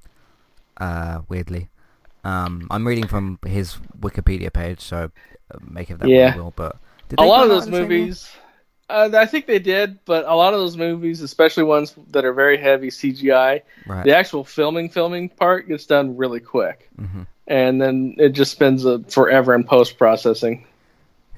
Uh, 0.78 1.22
weirdly, 1.28 1.68
um, 2.26 2.66
I'm 2.70 2.86
reading 2.86 3.06
from 3.06 3.38
his 3.46 3.76
Wikipedia 4.00 4.52
page, 4.52 4.80
so 4.80 5.10
uh, 5.52 5.58
make 5.60 5.90
of 5.90 5.98
that 6.00 6.08
Yeah. 6.08 6.26
what 6.28 6.36
you 6.36 6.42
will. 6.42 6.52
But 6.56 6.76
a 7.18 7.24
lot 7.24 7.44
of 7.44 7.48
those 7.48 7.66
the 7.66 7.72
same 7.72 7.90
year? 7.90 8.00
movies 8.00 8.32
uh, 8.88 9.10
i 9.14 9.26
think 9.26 9.46
they 9.46 9.58
did 9.58 9.98
but 10.04 10.24
a 10.26 10.34
lot 10.34 10.54
of 10.54 10.60
those 10.60 10.76
movies 10.76 11.20
especially 11.22 11.62
ones 11.62 11.94
that 12.10 12.24
are 12.24 12.32
very 12.32 12.56
heavy 12.56 12.88
cgi 12.88 13.62
Right. 13.86 14.04
the 14.04 14.14
actual 14.16 14.44
filming 14.44 14.88
filming 14.88 15.28
part 15.28 15.68
gets 15.68 15.86
done 15.86 16.16
really 16.16 16.40
quick 16.40 16.90
hmm 16.98 17.22
and 17.48 17.80
then 17.80 18.14
it 18.18 18.30
just 18.30 18.50
spends 18.52 18.84
uh, 18.84 18.98
forever 19.08 19.54
in 19.54 19.62
post 19.64 19.98
processing 19.98 20.66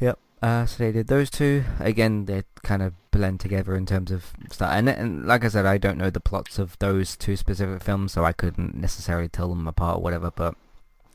Yep. 0.01 0.19
Uh, 0.41 0.65
so 0.67 0.85
they 0.85 0.93
did 0.93 1.09
those 1.09 1.29
two. 1.31 1.65
Again, 1.81 2.27
they 2.27 2.45
kind 2.63 2.83
of 2.83 2.95
blend 3.11 3.41
together 3.41 3.75
in 3.77 3.85
terms 3.87 4.11
of 4.11 4.33
stuff. 4.51 4.71
And, 4.73 4.89
and 4.89 5.27
like 5.27 5.45
I 5.45 5.49
said, 5.49 5.67
I 5.67 5.77
don't 5.79 5.99
know 5.99 6.11
the 6.11 6.21
plots 6.21 6.59
of 6.59 6.79
those 6.79 7.17
two 7.17 7.37
specific 7.37 7.83
films, 7.83 8.13
so 8.13 8.25
I 8.25 8.33
couldn't 8.33 8.77
necessarily 8.77 9.29
tell 9.29 9.49
them 9.49 9.67
apart 9.67 9.99
or 9.99 10.03
whatever. 10.03 10.31
But 10.31 10.55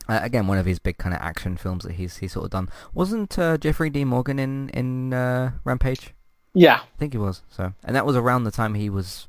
uh, 0.08 0.20
again, 0.22 0.46
one 0.46 0.58
of 0.58 0.66
his 0.66 0.78
big 0.78 0.98
kind 0.98 1.14
of 1.14 1.20
action 1.20 1.56
films 1.56 1.84
that 1.84 1.92
he's 1.94 2.18
he's 2.18 2.32
sort 2.32 2.44
of 2.46 2.50
done. 2.50 2.68
Wasn't 2.94 3.38
uh, 3.38 3.56
Jeffrey 3.58 3.90
D. 3.90 4.04
Morgan 4.04 4.38
in 4.38 4.68
in 4.70 5.12
uh, 5.14 5.52
Rampage? 5.64 6.14
yeah 6.56 6.80
I 6.82 6.98
think 6.98 7.12
he 7.12 7.18
was. 7.18 7.42
So, 7.48 7.72
and 7.84 7.96
that 7.96 8.06
was 8.06 8.14
around 8.16 8.44
the 8.44 8.50
time 8.52 8.74
he 8.74 8.88
was 8.88 9.26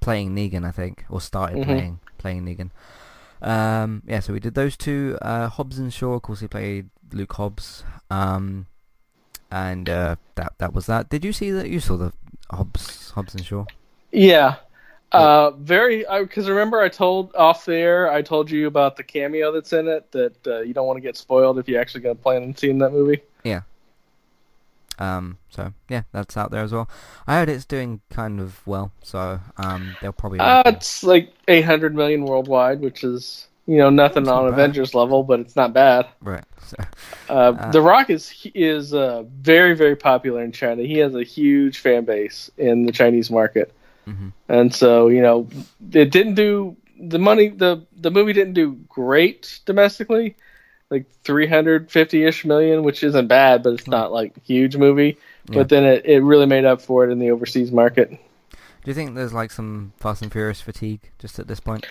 playing 0.00 0.34
Negan, 0.34 0.64
I 0.66 0.72
think, 0.72 1.04
or 1.08 1.20
started 1.20 1.58
Mhm. 1.58 1.64
playing 1.64 2.00
playing 2.18 2.44
Negan. 2.44 2.70
Um, 3.42 4.02
yeah, 4.06 4.20
so 4.20 4.32
we 4.32 4.40
did 4.40 4.54
those 4.54 4.76
two. 4.76 5.18
Uh, 5.22 5.48
Hobbs 5.48 5.78
and 5.78 5.92
Shaw, 5.92 6.14
of 6.14 6.22
course, 6.22 6.40
he 6.40 6.48
played 6.48 6.88
Luke 7.12 7.32
Hobbs. 7.34 7.84
Um, 8.10 8.66
and 9.50 9.88
uh, 9.88 10.16
that 10.34 10.54
that 10.58 10.72
was 10.72 10.86
that. 10.86 11.08
Did 11.08 11.24
you 11.24 11.32
see 11.32 11.50
that? 11.52 11.68
You 11.68 11.78
saw 11.80 11.96
the 11.96 12.12
Hobbs 12.50 13.10
Hobbs 13.10 13.34
and 13.34 13.44
Shaw. 13.44 13.64
yeah 14.12 14.56
uh, 15.12 15.50
very 15.52 16.04
because 16.20 16.48
remember 16.48 16.80
i 16.80 16.88
told 16.88 17.34
off 17.34 17.64
the 17.64 17.74
air 17.74 18.10
i 18.10 18.20
told 18.20 18.50
you 18.50 18.66
about 18.66 18.96
the 18.96 19.02
cameo 19.02 19.52
that's 19.52 19.72
in 19.72 19.86
it 19.88 20.10
that 20.12 20.46
uh, 20.46 20.60
you 20.60 20.74
don't 20.74 20.86
want 20.86 20.96
to 20.96 21.00
get 21.00 21.16
spoiled 21.16 21.58
if 21.58 21.68
you're 21.68 21.80
actually 21.80 22.00
going 22.00 22.16
to 22.16 22.22
plan 22.22 22.42
on 22.42 22.54
seeing 22.56 22.78
that 22.78 22.90
movie 22.90 23.20
Yeah. 23.44 23.62
Um. 24.98 25.38
So 25.50 25.72
yeah, 25.90 26.02
that's 26.12 26.36
out 26.36 26.50
there 26.50 26.62
as 26.62 26.72
well. 26.72 26.88
I 27.26 27.34
heard 27.36 27.48
it's 27.50 27.66
doing 27.66 28.00
kind 28.10 28.40
of 28.40 28.66
well, 28.66 28.92
so 29.02 29.40
um, 29.58 29.94
they'll 30.00 30.12
probably. 30.12 30.38
Uh, 30.40 30.62
it's 30.66 31.02
like 31.02 31.32
800 31.48 31.94
million 31.94 32.24
worldwide, 32.24 32.80
which 32.80 33.04
is 33.04 33.46
you 33.66 33.76
know 33.76 33.90
nothing 33.90 34.24
not 34.24 34.44
on 34.44 34.50
bad. 34.50 34.54
Avengers 34.54 34.94
level, 34.94 35.22
but 35.22 35.40
it's 35.40 35.54
not 35.54 35.74
bad. 35.74 36.06
right. 36.22 36.44
So, 36.64 36.76
Uh, 37.28 37.32
Uh, 37.32 37.70
the 37.72 37.82
Rock 37.82 38.08
is 38.08 38.48
is 38.54 38.94
uh, 38.94 39.24
very 39.42 39.74
very 39.74 39.96
popular 39.96 40.42
in 40.42 40.50
China. 40.52 40.82
He 40.82 40.98
has 40.98 41.14
a 41.14 41.22
huge 41.24 41.78
fan 41.78 42.04
base 42.06 42.50
in 42.56 42.86
the 42.86 42.92
Chinese 42.92 43.30
market, 43.30 43.74
Mhm. 44.06 44.32
and 44.48 44.74
so 44.74 45.08
you 45.08 45.20
know 45.20 45.48
it 45.92 46.10
didn't 46.12 46.34
do 46.34 46.76
the 47.00 47.18
money. 47.18 47.48
the 47.48 47.84
The 48.00 48.10
movie 48.10 48.32
didn't 48.32 48.54
do 48.54 48.78
great 48.88 49.60
domestically, 49.66 50.36
like 50.90 51.04
350 51.24 52.24
ish 52.24 52.44
million, 52.44 52.82
which 52.84 53.02
isn't 53.04 53.26
bad, 53.26 53.62
but 53.62 53.74
it's 53.74 53.86
not 53.88 54.12
like 54.12 54.32
huge 54.44 54.76
movie. 54.76 55.18
Yeah. 55.48 55.54
But 55.56 55.68
then 55.68 55.84
it, 55.84 56.06
it 56.06 56.20
really 56.20 56.46
made 56.46 56.64
up 56.64 56.80
for 56.80 57.04
it 57.04 57.10
in 57.12 57.18
the 57.18 57.30
overseas 57.30 57.70
market. 57.72 58.10
do 58.10 58.90
you 58.90 58.94
think 58.94 59.14
there's 59.14 59.32
like 59.34 59.50
some 59.50 59.92
Fast 59.98 60.22
and 60.22 60.32
Furious 60.32 60.60
fatigue 60.60 61.00
just 61.18 61.38
at 61.38 61.48
this 61.48 61.60
point? 61.60 61.84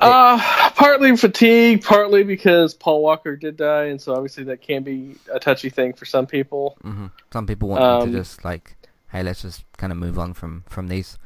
Uh, 0.00 0.38
partly 0.74 1.16
fatigue, 1.16 1.82
partly 1.82 2.22
because 2.22 2.74
Paul 2.74 3.02
Walker 3.02 3.34
did 3.34 3.56
die, 3.56 3.84
and 3.86 4.00
so 4.00 4.14
obviously 4.14 4.44
that 4.44 4.60
can 4.60 4.82
be 4.82 5.16
a 5.32 5.38
touchy 5.40 5.70
thing 5.70 5.94
for 5.94 6.04
some 6.04 6.26
people. 6.26 6.76
Mm-hmm. 6.84 7.06
Some 7.32 7.46
people 7.46 7.68
want 7.70 7.82
Um, 7.82 8.12
to 8.12 8.18
just 8.18 8.44
like, 8.44 8.76
hey, 9.16 9.22
let's 9.22 9.42
just 9.42 9.64
kind 9.78 9.92
of 9.92 9.98
move 9.98 10.18
on 10.18 10.34
from 10.34 10.64
from 10.68 10.88
these. 10.88 11.18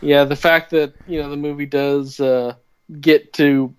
Yeah, 0.00 0.24
the 0.24 0.36
fact 0.36 0.70
that 0.70 0.94
you 1.06 1.20
know 1.20 1.30
the 1.30 1.36
movie 1.36 1.66
does 1.66 2.20
uh, 2.20 2.54
get 3.00 3.32
to 3.34 3.74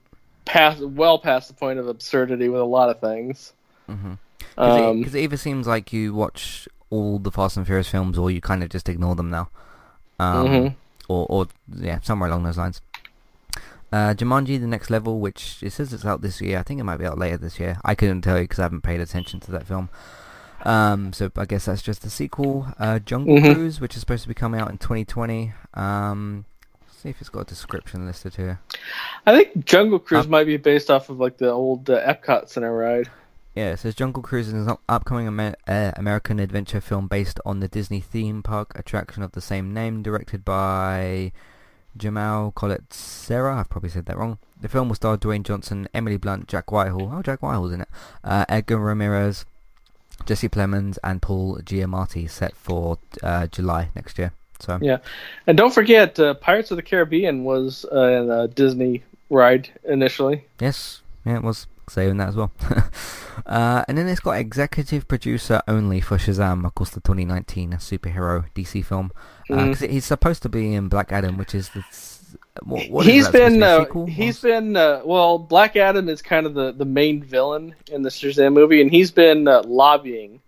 pass 0.46 0.80
well 0.80 1.20
past 1.20 1.48
the 1.48 1.54
point 1.54 1.80
of 1.80 1.88
absurdity 1.88 2.50
with 2.50 2.62
a 2.62 2.66
lot 2.66 2.90
of 2.90 3.00
things. 3.00 3.54
Because 3.88 4.18
Um, 4.58 5.04
it, 5.04 5.16
either 5.16 5.38
seems 5.38 5.68
like 5.68 5.94
you 5.94 6.14
watch 6.14 6.68
all 6.90 7.20
the 7.20 7.32
Fast 7.32 7.58
and 7.58 7.66
Furious 7.66 7.88
films, 7.90 8.18
or 8.18 8.30
you 8.30 8.42
kind 8.42 8.64
of 8.64 8.70
just 8.70 8.90
ignore 8.90 9.16
them 9.16 9.30
now. 9.30 9.50
Um, 10.20 10.48
Mhm. 10.48 10.76
Or, 11.08 11.26
or 11.30 11.48
yeah, 11.76 12.00
somewhere 12.02 12.30
along 12.30 12.44
those 12.44 12.58
lines. 12.58 12.82
Uh, 13.92 14.14
Jumanji: 14.14 14.60
The 14.60 14.68
Next 14.68 14.92
Level, 14.92 15.20
which 15.20 15.64
it 15.64 15.72
says 15.72 15.92
it's 15.92 16.06
out 16.06 16.22
this 16.22 16.40
year. 16.40 16.60
I 16.60 16.64
think 16.64 16.80
it 16.80 16.84
might 16.84 16.98
be 16.98 17.06
out 17.08 17.18
later 17.18 17.38
this 17.38 17.60
year. 17.60 17.80
I 17.84 17.96
couldn't 17.96 18.22
tell 18.22 18.38
you 18.38 18.44
because 18.44 18.60
I 18.60 18.64
haven't 18.64 18.82
paid 18.82 19.00
attention 19.02 19.40
to 19.40 19.52
that 19.52 19.66
film. 19.66 19.90
Um, 20.66 21.14
so 21.14 21.32
I 21.38 21.46
guess 21.46 21.66
that's 21.66 21.82
just 21.82 22.06
a 22.06 22.10
sequel. 22.10 22.68
Uh, 22.80 23.00
Jungle 23.00 23.38
Mhm. 23.38 23.54
Cruise, 23.56 23.80
which 23.82 23.96
is 23.96 24.02
supposed 24.02 24.24
to 24.24 24.28
be 24.28 24.34
coming 24.34 24.60
out 24.60 24.70
in 24.70 24.78
2020. 24.78 25.54
Um, 25.74 26.46
see 26.92 27.10
if 27.10 27.22
it's 27.22 27.30
got 27.30 27.42
a 27.42 27.46
description 27.46 28.06
listed 28.06 28.36
here. 28.36 28.60
I 29.26 29.36
think 29.36 29.66
Jungle 29.66 30.00
Cruise 30.00 30.28
might 30.28 30.46
be 30.46 30.58
based 30.58 30.92
off 30.92 31.10
of 31.10 31.20
like 31.20 31.38
the 31.38 31.50
old 31.52 31.90
uh, 31.90 32.02
Epcot 32.06 32.50
Center 32.50 32.76
ride. 32.76 33.10
Yeah, 33.56 33.72
it 33.72 33.78
says 33.80 33.96
Jungle 33.96 34.22
Cruise 34.22 34.48
is 34.48 34.68
an 34.68 34.78
upcoming 34.88 35.28
Amer- 35.28 35.56
uh, 35.68 35.92
American 35.96 36.40
adventure 36.40 36.80
film 36.82 37.08
based 37.08 37.40
on 37.46 37.60
the 37.62 37.68
Disney 37.68 38.00
theme 38.00 38.44
park 38.44 38.72
attraction 38.78 39.24
of 39.24 39.32
the 39.32 39.42
same 39.42 39.74
name, 39.74 40.04
directed 40.04 40.46
by 40.46 41.32
Jamal 41.98 42.52
Collet 42.52 42.94
Serra. 42.94 43.58
I've 43.60 43.70
probably 43.70 43.90
said 43.90 44.06
that 44.06 44.18
wrong. 44.18 44.38
The 44.62 44.70
film 44.70 44.90
will 44.90 44.96
star 44.96 45.18
Dwayne 45.18 45.44
Johnson, 45.44 45.88
Emily 45.94 46.18
Blunt, 46.18 46.48
Jack 46.48 46.72
Whitehall. 46.72 47.12
Oh, 47.14 47.22
Jack 47.22 47.40
Whitehall's 47.42 47.72
in 47.74 47.82
it. 47.82 47.90
Uh, 48.24 48.46
Edgar 48.48 48.78
Ramirez, 48.78 49.46
Jesse 50.26 50.50
Plemons, 50.50 50.98
and 51.04 51.22
Paul 51.22 51.58
Giamatti. 51.64 52.30
Set 52.30 52.56
for 52.56 52.98
uh, 53.24 53.48
July 53.48 53.90
next 53.96 54.18
year. 54.18 54.32
So 54.60 54.78
Yeah, 54.82 54.98
and 55.48 55.58
don't 55.58 55.74
forget, 55.74 56.20
uh, 56.20 56.34
Pirates 56.34 56.70
of 56.72 56.78
the 56.78 56.84
Caribbean 56.84 57.44
was 57.46 57.86
uh, 57.92 58.44
a 58.44 58.48
Disney 58.50 59.04
ride 59.30 59.70
initially. 59.86 60.46
Yes, 60.60 61.02
yeah, 61.26 61.38
it 61.38 61.44
was 61.44 61.68
saying 61.90 62.18
that 62.18 62.30
as 62.30 62.36
well. 62.36 62.52
uh, 63.46 63.84
and 63.88 63.98
then 63.98 64.08
it's 64.08 64.20
got 64.20 64.32
executive 64.38 65.08
producer 65.08 65.62
only 65.68 66.02
for 66.02 66.18
Shazam, 66.18 66.66
of 66.66 66.76
course, 66.76 66.90
the 66.92 67.00
2019 67.00 67.72
superhero 67.74 68.46
DC 68.54 68.84
film. 68.84 69.12
Because 69.48 69.80
Mhm. 69.82 69.90
he's 69.90 70.06
supposed 70.06 70.44
to 70.44 70.50
be 70.50 70.74
in 70.74 70.90
Black 70.90 71.12
Adam, 71.12 71.38
which 71.38 71.56
is 71.56 71.70
the. 71.70 71.84
What, 72.64 72.90
what 72.90 73.06
He's 73.06 73.28
been 73.30 73.60
be 73.60 73.64
uh, 73.64 74.06
he's 74.06 74.40
been 74.40 74.76
uh, 74.76 75.02
well. 75.04 75.38
Black 75.38 75.76
Adam 75.76 76.10
is 76.10 76.22
kind 76.22 76.46
of 76.46 76.54
the 76.54 76.72
the 76.72 76.86
main 76.86 77.24
villain 77.24 77.76
in 77.92 78.02
the 78.02 78.10
Shazam 78.10 78.54
movie, 78.54 78.82
and 78.82 78.92
he's 78.92 79.12
been 79.12 79.48
uh, 79.48 79.64
lobbying 79.66 80.42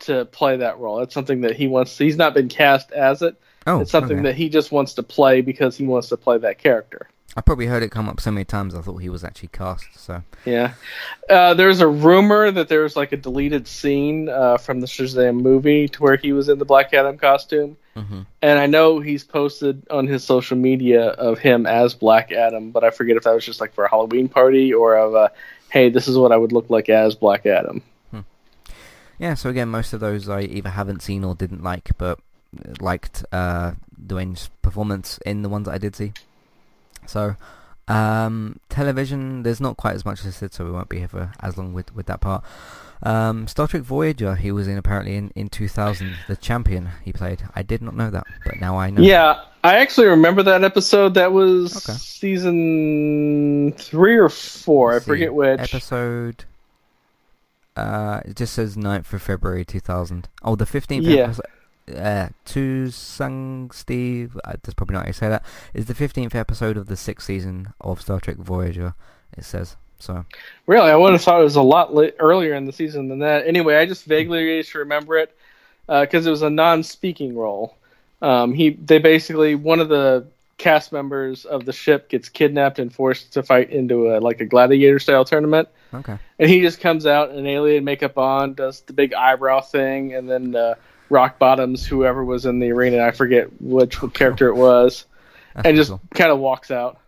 to 0.00 0.24
play 0.26 0.56
that 0.56 0.78
role. 0.78 1.00
It's 1.00 1.14
something 1.14 1.42
that 1.42 1.56
he 1.56 1.66
wants. 1.66 1.96
He's 1.96 2.16
not 2.16 2.34
been 2.34 2.48
cast 2.48 2.92
as 2.92 3.22
it. 3.22 3.40
Oh, 3.66 3.80
it's 3.80 3.90
something 3.90 4.18
okay. 4.18 4.28
that 4.28 4.34
he 4.34 4.48
just 4.48 4.72
wants 4.72 4.94
to 4.94 5.02
play 5.02 5.40
because 5.40 5.76
he 5.76 5.86
wants 5.86 6.08
to 6.08 6.16
play 6.16 6.38
that 6.38 6.58
character. 6.58 7.08
I 7.34 7.40
probably 7.40 7.66
heard 7.66 7.82
it 7.82 7.90
come 7.90 8.08
up 8.08 8.20
so 8.20 8.30
many 8.30 8.44
times. 8.44 8.74
I 8.74 8.82
thought 8.82 8.98
he 8.98 9.08
was 9.08 9.24
actually 9.24 9.48
cast. 9.48 9.86
So 9.96 10.22
Yeah. 10.44 10.74
Uh, 11.30 11.54
there's 11.54 11.80
a 11.80 11.88
rumor 11.88 12.50
that 12.50 12.68
there's 12.68 12.94
like 12.94 13.12
a 13.12 13.16
deleted 13.16 13.66
scene 13.66 14.28
uh, 14.28 14.58
from 14.58 14.80
the 14.80 14.86
Shazam 14.86 15.40
movie 15.40 15.88
to 15.88 16.02
where 16.02 16.16
he 16.16 16.32
was 16.32 16.48
in 16.48 16.58
the 16.58 16.64
Black 16.64 16.92
Adam 16.92 17.16
costume. 17.16 17.76
Mhm. 17.96 18.26
And 18.40 18.58
I 18.58 18.66
know 18.66 19.00
he's 19.00 19.24
posted 19.24 19.86
on 19.90 20.06
his 20.06 20.24
social 20.24 20.56
media 20.56 21.08
of 21.08 21.38
him 21.38 21.66
as 21.66 21.94
Black 21.94 22.32
Adam, 22.32 22.70
but 22.70 22.84
I 22.84 22.90
forget 22.90 23.16
if 23.16 23.24
that 23.24 23.34
was 23.34 23.44
just 23.44 23.60
like 23.60 23.74
for 23.74 23.84
a 23.84 23.90
Halloween 23.90 24.28
party 24.28 24.72
or 24.72 24.96
of 24.96 25.14
a, 25.14 25.30
hey, 25.70 25.90
this 25.90 26.08
is 26.08 26.16
what 26.16 26.32
I 26.32 26.36
would 26.36 26.52
look 26.52 26.70
like 26.70 26.88
as 26.88 27.14
Black 27.14 27.44
Adam. 27.44 27.82
yeah. 29.18 29.34
So 29.34 29.50
again, 29.50 29.68
most 29.68 29.92
of 29.92 30.00
those 30.00 30.28
I 30.28 30.42
either 30.42 30.70
haven't 30.70 31.02
seen 31.02 31.24
or 31.24 31.34
didn't 31.34 31.62
like, 31.62 31.90
but 31.98 32.18
liked 32.80 33.24
uh, 33.32 33.72
Dwayne's 34.06 34.50
performance 34.62 35.18
in 35.26 35.42
the 35.42 35.48
ones 35.48 35.66
that 35.66 35.74
I 35.74 35.78
did 35.78 35.94
see. 35.96 36.12
So 37.06 37.36
um, 37.88 38.58
television, 38.68 39.42
there's 39.42 39.60
not 39.60 39.76
quite 39.76 39.94
as 39.94 40.04
much 40.04 40.20
as 40.20 40.26
I 40.26 40.30
said, 40.30 40.54
so 40.54 40.64
we 40.64 40.70
won't 40.70 40.88
be 40.88 40.98
here 40.98 41.08
for 41.08 41.32
as 41.40 41.58
long 41.58 41.72
with 41.72 41.94
with 41.94 42.06
that 42.06 42.20
part. 42.20 42.44
Um, 43.04 43.48
Star 43.48 43.66
Trek 43.66 43.82
Voyager, 43.82 44.36
he 44.36 44.52
was 44.52 44.68
in 44.68 44.78
apparently 44.78 45.16
in, 45.16 45.30
in 45.34 45.48
2000, 45.48 46.14
the 46.28 46.36
champion 46.36 46.88
he 47.04 47.12
played. 47.12 47.42
I 47.54 47.62
did 47.62 47.82
not 47.82 47.96
know 47.96 48.10
that, 48.10 48.24
but 48.44 48.60
now 48.60 48.78
I 48.78 48.90
know. 48.90 49.02
Yeah, 49.02 49.40
I 49.64 49.78
actually 49.78 50.06
remember 50.06 50.42
that 50.44 50.62
episode. 50.62 51.14
That 51.14 51.32
was 51.32 51.72
season 52.00 53.72
three 53.76 54.16
or 54.16 54.28
four. 54.28 54.90
I 54.90 54.94
Let's 54.94 55.04
see. 55.04 55.10
forget 55.10 55.34
which. 55.34 55.60
episode. 55.60 56.44
Uh, 57.76 58.20
it 58.24 58.36
just 58.36 58.52
says 58.52 58.76
9th 58.76 59.12
of 59.12 59.22
February 59.22 59.64
2000. 59.64 60.28
Oh, 60.44 60.54
the 60.56 60.66
15th 60.66 61.02
Yeah. 61.04 61.22
episode. 61.24 61.46
Uh, 61.98 62.28
to 62.44 62.90
Sung 62.90 63.70
Steve, 63.72 64.38
uh, 64.44 64.52
that's 64.62 64.74
probably 64.74 64.94
not 64.94 65.02
how 65.02 65.08
you 65.08 65.12
say 65.12 65.28
that, 65.28 65.44
is 65.74 65.86
the 65.86 65.94
15th 65.94 66.34
episode 66.34 66.76
of 66.76 66.86
the 66.86 66.96
sixth 66.96 67.26
season 67.26 67.72
of 67.80 68.00
Star 68.00 68.20
Trek 68.20 68.36
Voyager, 68.36 68.94
it 69.36 69.44
says. 69.44 69.76
So, 70.02 70.24
Really, 70.66 70.90
I 70.90 70.96
would 70.96 71.12
have 71.12 71.22
thought 71.22 71.40
it 71.40 71.44
was 71.44 71.54
a 71.54 71.62
lot 71.62 71.94
li- 71.94 72.10
earlier 72.18 72.54
in 72.54 72.64
the 72.64 72.72
season 72.72 73.06
than 73.06 73.20
that. 73.20 73.46
Anyway, 73.46 73.76
I 73.76 73.86
just 73.86 74.04
vaguely 74.04 74.56
used 74.56 74.72
to 74.72 74.80
remember 74.80 75.16
it 75.16 75.36
because 75.86 76.26
it 76.26 76.30
was 76.30 76.42
a 76.42 76.50
non-speaking 76.50 77.36
role. 77.36 77.76
Um, 78.20 78.52
he, 78.52 78.70
they 78.70 78.98
basically 78.98 79.54
one 79.54 79.78
of 79.78 79.88
the 79.88 80.26
cast 80.58 80.92
members 80.92 81.44
of 81.44 81.64
the 81.64 81.72
ship 81.72 82.08
gets 82.08 82.28
kidnapped 82.28 82.80
and 82.80 82.92
forced 82.92 83.32
to 83.34 83.44
fight 83.44 83.70
into 83.70 84.14
a 84.14 84.18
like 84.18 84.40
a 84.40 84.44
gladiator-style 84.44 85.24
tournament, 85.24 85.68
okay. 85.94 86.18
and 86.38 86.50
he 86.50 86.60
just 86.62 86.80
comes 86.80 87.06
out 87.06 87.30
in 87.30 87.46
alien 87.46 87.84
makeup 87.84 88.18
on, 88.18 88.54
does 88.54 88.80
the 88.82 88.92
big 88.92 89.14
eyebrow 89.14 89.60
thing, 89.60 90.14
and 90.14 90.28
then 90.28 90.56
uh, 90.56 90.74
rock 91.10 91.38
bottoms 91.38 91.86
whoever 91.86 92.24
was 92.24 92.44
in 92.44 92.58
the 92.58 92.72
arena. 92.72 93.04
I 93.04 93.12
forget 93.12 93.48
which 93.60 93.98
character 94.14 94.48
it 94.48 94.56
was, 94.56 95.04
and 95.54 95.76
just 95.76 95.92
kind 96.12 96.32
of 96.32 96.40
walks 96.40 96.72
out. 96.72 96.98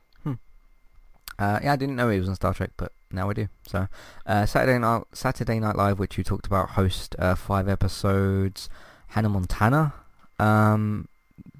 Uh, 1.39 1.61
yeah, 1.62 1.72
I 1.72 1.76
didn't 1.76 1.97
know 1.97 2.09
he 2.11 2.18
was 2.20 2.28
on 2.28 2.35
Star 2.37 2.55
Trek, 2.55 2.70
but 2.76 2.93
now 3.11 3.30
I 3.30 3.32
do. 3.32 3.49
So, 3.66 3.89
uh, 4.26 4.47
Saturday 4.47 4.78
Night 4.78 5.03
Saturday 5.12 5.59
Night 5.61 5.76
Live, 5.76 5.99
which 5.99 6.16
you 6.18 6.24
talked 6.24 6.47
about, 6.47 6.70
host 6.70 7.16
uh, 7.18 7.35
five 7.35 7.68
episodes. 7.68 8.68
Hannah 9.09 9.28
Montana. 9.28 9.93
Um, 10.39 11.09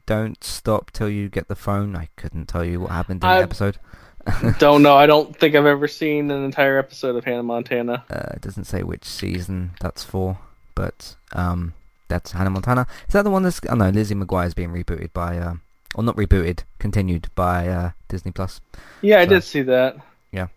don't 0.07 0.43
stop 0.45 0.91
till 0.91 1.09
you 1.09 1.29
get 1.29 1.49
the 1.49 1.55
phone. 1.55 1.97
I 1.97 2.09
couldn't 2.16 2.47
tell 2.47 2.64
you 2.64 2.81
what 2.81 2.91
happened 2.91 3.22
in 3.25 3.29
I- 3.31 3.37
the 3.39 3.43
episode. 3.45 3.79
Don't 4.59 4.83
know. 4.83 4.97
I 4.97 5.05
don't 5.05 5.37
think 5.37 5.55
I've 5.55 5.66
ever 5.66 5.87
seen 5.87 6.31
an 6.31 6.45
entire 6.45 6.79
episode 6.79 7.14
of 7.14 7.27
Hannah 7.27 7.43
Montana. 7.43 8.05
Uh, 8.11 8.31
it 8.33 8.41
doesn't 8.41 8.64
say 8.64 8.83
which 8.83 9.05
season 9.05 9.72
that's 9.83 10.03
for, 10.03 10.39
but 10.75 11.14
um, 11.35 11.75
that's 12.09 12.33
Hannah 12.33 12.49
Montana. 12.49 12.87
Is 13.07 13.12
that 13.12 13.25
the 13.25 13.31
one 13.31 13.43
that's? 13.43 13.61
Oh 13.68 13.75
no, 13.75 13.91
Lizzie 13.91 14.14
McGuire's 14.14 14.55
being 14.55 14.70
rebooted 14.70 15.12
by, 15.12 15.37
uh, 15.37 15.55
or 15.95 16.03
not 16.03 16.16
rebooted, 16.16 16.61
continued 16.78 17.28
by 17.34 17.68
uh, 17.68 17.90
Disney 18.09 18.32
Plus. 18.32 18.61
Yeah, 19.03 19.20
I 19.20 19.24
did 19.26 19.42
see 19.45 19.62
that. 19.62 19.97
Yeah, 20.32 20.49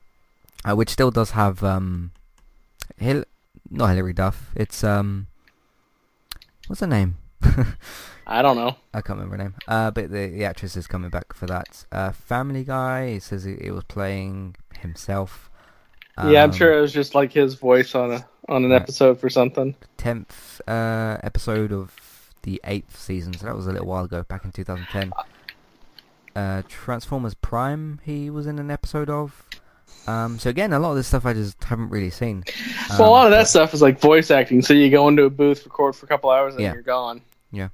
uh, 0.68 0.76
which 0.76 0.90
still 0.90 1.12
does 1.12 1.32
have 1.32 1.64
um, 1.64 2.12
Hil- 2.98 3.26
not 3.70 3.88
Hilary 3.90 4.14
Duff. 4.14 4.52
It's 4.56 4.84
um, 4.84 5.28
what's 6.68 6.82
her 6.82 6.88
name? 6.88 7.18
I 8.30 8.42
don't 8.42 8.58
know. 8.58 8.76
I 8.94 9.02
can't 9.02 9.20
remember 9.20 9.38
her 9.38 9.44
name. 9.44 9.56
Uh, 9.68 9.92
but 9.92 10.12
the 10.12 10.28
the 10.28 10.44
actress 10.46 10.76
is 10.76 10.88
coming 10.88 11.10
back 11.10 11.34
for 11.34 11.46
that. 11.48 11.86
Uh, 11.92 12.12
Family 12.12 12.64
Guy. 12.64 13.04
It 13.18 13.24
says 13.24 13.46
it, 13.46 13.60
it 13.62 13.72
was 13.72 13.84
playing 13.86 14.56
himself. 14.82 15.50
yeah, 16.18 16.44
I'm 16.44 16.50
Um, 16.50 16.56
sure 16.56 16.78
it 16.78 16.82
was 16.82 16.92
just 16.94 17.16
like 17.16 17.32
his 17.32 17.54
voice 17.56 17.96
on 17.96 18.12
a 18.12 18.28
on 18.50 18.64
an 18.66 18.72
Yeah. 18.72 18.78
episode 18.78 19.20
for 19.20 19.30
something. 19.30 19.76
tenth 19.98 20.62
uh, 20.68 21.18
episode 21.24 21.72
of 21.72 21.92
the 22.48 22.62
eighth 22.64 22.98
season, 22.98 23.34
so 23.34 23.46
that 23.46 23.56
was 23.56 23.68
a 23.68 23.72
little 23.72 23.86
while 23.88 24.06
ago, 24.06 24.24
back 24.24 24.46
in 24.46 24.52
2010. 24.54 25.12
Uh, 26.36 26.62
Transformers 26.70 27.34
Prime, 27.34 28.00
he 28.04 28.30
was 28.30 28.48
in 28.48 28.58
an 28.58 28.72
episode 28.72 29.10
of. 29.10 29.44
Um, 30.08 30.40
so 30.40 30.50
again, 30.50 30.72
a 30.72 30.80
lot 30.80 30.92
of 30.92 30.96
this 30.96 31.08
stuff 31.08 31.26
I 31.26 31.34
just 31.34 31.62
haven't 31.66 31.90
really 31.90 32.10
seen. 32.10 32.44
well, 32.92 33.02
a 33.02 33.04
Um, 33.06 33.12
lot 33.12 33.26
of 33.26 33.32
that 33.32 33.48
stuff 33.50 33.74
is 33.74 33.82
like 33.82 34.00
voice 34.00 34.32
acting. 34.32 34.62
So 34.62 34.74
you 34.74 34.90
go 34.90 35.08
into 35.10 35.24
a 35.24 35.30
booth, 35.30 35.66
record 35.66 35.96
for 35.96 36.06
a 36.06 36.10
couple 36.10 36.30
hours, 36.30 36.54
and 36.54 36.64
Yeah. 36.64 36.74
you're 36.74 36.84
gone. 36.84 37.22
Yeah. 37.52 37.70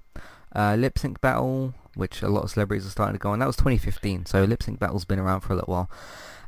Uh, 0.55 0.75
Lip 0.75 0.97
Sync 0.97 1.21
Battle, 1.21 1.75
which 1.95 2.23
a 2.23 2.27
lot 2.29 2.43
of 2.43 2.49
celebrities 2.49 2.87
are 2.87 2.89
starting 2.89 3.13
to 3.13 3.19
go 3.19 3.29
on. 3.29 3.39
That 3.39 3.45
was 3.47 3.55
2015, 3.57 4.25
so 4.25 4.43
Lip 4.43 4.63
Sync 4.63 4.79
Battle's 4.79 5.05
been 5.05 5.19
around 5.19 5.41
for 5.41 5.53
a 5.53 5.55
little 5.55 5.71
while. 5.71 5.89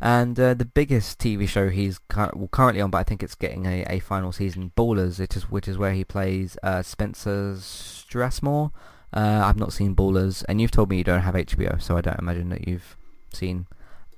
And 0.02 0.39
uh, 0.39 0.54
the 0.54 0.66
biggest 0.66 1.20
TV 1.20 1.48
show 1.48 1.70
he's 1.70 2.00
cur- 2.10 2.32
well, 2.34 2.50
currently 2.50 2.82
on, 2.82 2.89
but 2.89 2.98
I 3.00 3.04
think 3.04 3.24
it's 3.24 3.36
getting 3.36 3.66
a, 3.66 3.84
a 3.89 4.00
final 4.00 4.32
season, 4.32 4.72
Ballers, 4.76 5.20
which 5.20 5.36
is, 5.36 5.50
which 5.50 5.68
is 5.68 5.78
where 5.78 5.93
he 5.93 6.04
plays 6.04 6.58
uh, 6.64 6.82
Spencer 6.82 7.56
Strasmore. 7.56 8.72
Uh, 9.14 9.41
I've 9.46 9.58
not 9.58 9.72
seen 9.72 9.96
Ballers, 9.96 10.43
and 10.50 10.60
you've 10.60 10.72
told 10.72 10.89
me 10.89 10.98
you 10.98 11.04
don't 11.04 11.22
have 11.22 11.36
HBO, 11.36 11.82
so 11.82 11.96
I 11.96 12.02
don't 12.02 12.20
imagine 12.20 12.50
that 12.50 12.68
you've 12.68 12.98
seen 13.32 13.68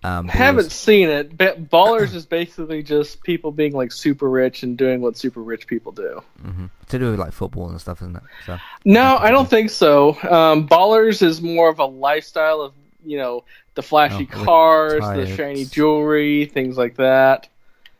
um, 0.04 0.28
Ballers. 0.28 0.32
Haven't 0.32 0.72
seen 0.72 1.10
it. 1.10 1.38
But 1.38 1.70
Ballers 1.70 2.14
is 2.14 2.26
basically 2.26 2.84
just 2.84 3.22
people 3.24 3.52
being 3.52 3.74
like 3.74 3.92
super 3.92 4.30
rich 4.30 4.64
and 4.64 4.78
doing 4.78 5.02
what 5.02 5.18
super 5.18 5.42
rich 5.42 5.68
people 5.68 5.92
do. 5.92 6.22
hmm 6.42 6.66
To 6.90 7.00
do 7.00 7.12
with 7.12 7.20
like 7.20 7.34
football 7.34 7.70
and 7.70 7.80
stuff, 7.80 8.02
isn't 8.02 8.16
it? 8.16 8.24
So 8.46 8.58
No, 8.86 9.18
I 9.18 9.32
don't 9.32 9.50
think 9.50 9.70
so. 9.70 10.12
Um, 10.30 10.68
Ballers 10.68 11.22
is 11.22 11.42
more 11.42 11.70
of 11.70 11.80
a 11.80 11.86
lifestyle 11.86 12.62
of 12.62 12.74
you 13.06 13.18
know 13.18 13.44
the 13.78 13.82
flashy 13.84 14.28
Oh, 14.34 14.44
cars, 14.44 15.00
the 15.00 15.26
shiny 15.38 15.64
jewelry, 15.64 16.46
things 16.48 16.78
like 16.78 16.98
that. 16.98 17.48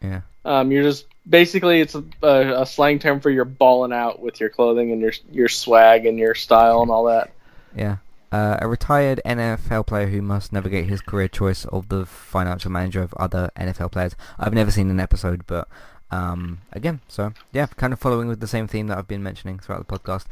yeah. 0.02 0.22
Um, 0.44 0.72
you're 0.72 0.84
just 0.84 1.06
basically 1.30 1.80
it's 1.82 1.94
a, 1.96 2.04
a, 2.24 2.62
a 2.62 2.66
slang 2.66 3.00
term 3.00 3.20
for 3.22 3.30
you're 3.30 3.46
balling 3.46 3.94
out 3.94 4.22
with 4.22 4.40
your 4.40 4.50
clothing 4.50 4.92
and 4.92 5.00
your 5.02 5.12
your 5.32 5.48
swag 5.50 6.06
and 6.06 6.18
your 6.20 6.36
style 6.36 6.82
and 6.82 6.92
all 6.92 7.06
that. 7.06 7.32
Yeah. 7.76 7.98
Uh, 8.32 8.58
a 8.62 8.68
retired 8.68 9.22
NFL 9.26 9.88
player 9.88 10.08
who 10.08 10.22
must 10.22 10.52
navigate 10.52 10.86
his 10.88 11.00
career 11.02 11.28
choice 11.30 11.64
of 11.66 11.88
the 11.90 12.06
financial 12.06 12.70
manager 12.72 13.02
of 13.02 13.14
other 13.14 13.50
NFL 13.58 13.92
players. 13.94 14.16
I've 14.38 14.54
never 14.54 14.72
seen 14.72 14.90
an 14.90 15.00
episode, 15.00 15.46
but 15.48 15.68
um, 16.12 16.60
again, 16.72 17.02
so 17.08 17.34
yeah, 17.52 17.66
kind 17.66 17.94
of 17.94 18.00
following 18.00 18.28
with 18.28 18.40
the 18.40 18.48
same 18.48 18.68
theme 18.68 18.88
that 18.88 18.98
I've 18.98 19.08
been 19.08 19.24
mentioning 19.24 19.60
throughout 19.60 19.86
the 19.86 20.00
podcast. 20.00 20.26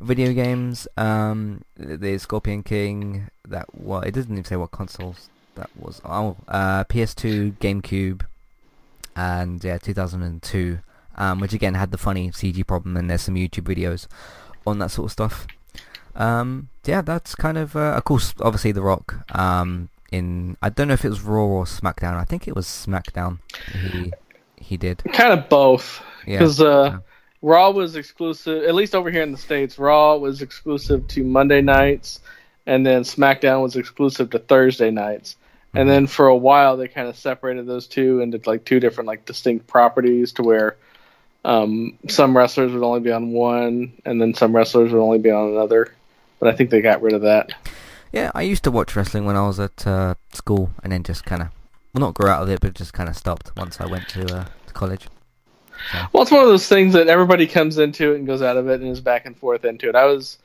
Video 0.00 0.32
games, 0.32 0.88
um, 0.96 1.62
the 1.76 2.18
Scorpion 2.18 2.62
King. 2.62 3.30
That 3.46 3.66
well, 3.72 4.00
it 4.00 4.12
doesn't 4.12 4.32
even 4.32 4.44
say 4.44 4.56
what 4.56 4.70
consoles 4.70 5.28
that 5.54 5.70
was. 5.76 6.00
Oh, 6.04 6.36
uh, 6.48 6.84
PS2, 6.84 7.54
GameCube, 7.58 8.22
and 9.16 9.62
yeah, 9.62 9.78
2002. 9.78 10.80
Um, 11.16 11.40
which 11.40 11.52
again 11.52 11.74
had 11.74 11.90
the 11.90 11.98
funny 11.98 12.30
CG 12.30 12.66
problem, 12.66 12.96
and 12.96 13.10
there's 13.10 13.22
some 13.22 13.34
YouTube 13.34 13.64
videos 13.64 14.06
on 14.66 14.78
that 14.78 14.90
sort 14.90 15.06
of 15.06 15.12
stuff. 15.12 15.46
Um, 16.14 16.68
yeah, 16.84 17.02
that's 17.02 17.34
kind 17.34 17.58
of, 17.58 17.76
uh, 17.76 17.92
of 17.92 18.04
course, 18.04 18.32
obviously 18.40 18.72
The 18.72 18.82
Rock. 18.82 19.16
Um, 19.36 19.90
in 20.10 20.56
I 20.62 20.70
don't 20.70 20.88
know 20.88 20.94
if 20.94 21.04
it 21.04 21.08
was 21.08 21.22
Raw 21.22 21.44
or 21.44 21.64
SmackDown. 21.64 22.14
I 22.14 22.24
think 22.24 22.48
it 22.48 22.56
was 22.56 22.66
SmackDown. 22.66 23.38
He 23.72 24.12
he 24.60 24.76
did. 24.76 25.02
Kind 25.12 25.32
of 25.32 25.48
both. 25.48 26.00
Yeah. 26.26 26.38
because 26.38 26.60
uh, 26.60 26.98
Raw 27.42 27.70
was 27.70 27.96
exclusive, 27.96 28.64
at 28.64 28.74
least 28.74 28.94
over 28.94 29.10
here 29.10 29.22
in 29.22 29.32
the 29.32 29.38
states. 29.38 29.78
Raw 29.78 30.16
was 30.16 30.42
exclusive 30.42 31.08
to 31.08 31.24
Monday 31.24 31.62
nights, 31.62 32.20
and 32.66 32.86
then 32.86 33.02
SmackDown 33.02 33.62
was 33.62 33.76
exclusive 33.76 34.30
to 34.30 34.38
Thursday 34.38 34.90
nights. 34.90 35.36
And 35.72 35.88
then 35.88 36.08
for 36.08 36.26
a 36.26 36.36
while, 36.36 36.76
they 36.76 36.88
kind 36.88 37.06
of 37.06 37.16
separated 37.16 37.64
those 37.64 37.86
two 37.86 38.20
into 38.20 38.40
like 38.44 38.64
two 38.64 38.80
different 38.80 39.06
like 39.06 39.24
distinct 39.24 39.68
properties, 39.68 40.32
to 40.32 40.42
where 40.42 40.76
um, 41.44 41.96
some 42.08 42.36
wrestlers 42.36 42.72
would 42.72 42.82
only 42.82 43.00
be 43.00 43.12
on 43.12 43.30
one, 43.30 43.92
and 44.04 44.20
then 44.20 44.34
some 44.34 44.54
wrestlers 44.54 44.92
would 44.92 45.00
only 45.00 45.20
be 45.20 45.30
on 45.30 45.50
another. 45.50 45.94
But 46.40 46.48
I 46.52 46.56
think 46.56 46.70
they 46.70 46.80
got 46.80 47.02
rid 47.02 47.12
of 47.12 47.22
that. 47.22 47.52
Yeah, 48.12 48.32
I 48.34 48.42
used 48.42 48.64
to 48.64 48.72
watch 48.72 48.96
wrestling 48.96 49.24
when 49.26 49.36
I 49.36 49.46
was 49.46 49.60
at 49.60 49.86
uh, 49.86 50.16
school, 50.32 50.70
and 50.82 50.92
then 50.92 51.04
just 51.04 51.24
kind 51.24 51.42
of, 51.42 51.48
well, 51.92 52.00
not 52.00 52.14
grew 52.14 52.28
out 52.28 52.42
of 52.42 52.50
it, 52.50 52.60
but 52.60 52.74
just 52.74 52.92
kind 52.92 53.08
of 53.08 53.16
stopped 53.16 53.50
once 53.56 53.80
I 53.80 53.86
went 53.86 54.08
to, 54.10 54.22
uh, 54.22 54.44
to 54.66 54.72
college. 54.72 55.08
Well, 56.12 56.22
it's 56.22 56.30
one 56.30 56.42
of 56.42 56.48
those 56.48 56.68
things 56.68 56.92
that 56.92 57.08
everybody 57.08 57.46
comes 57.46 57.78
into 57.78 58.12
it 58.12 58.16
and 58.16 58.26
goes 58.26 58.42
out 58.42 58.56
of 58.56 58.68
it 58.68 58.80
and 58.80 58.90
is 58.90 59.00
back 59.00 59.26
and 59.26 59.36
forth 59.36 59.64
into 59.64 59.88
it. 59.88 59.94
I 59.94 60.04
was 60.04 60.38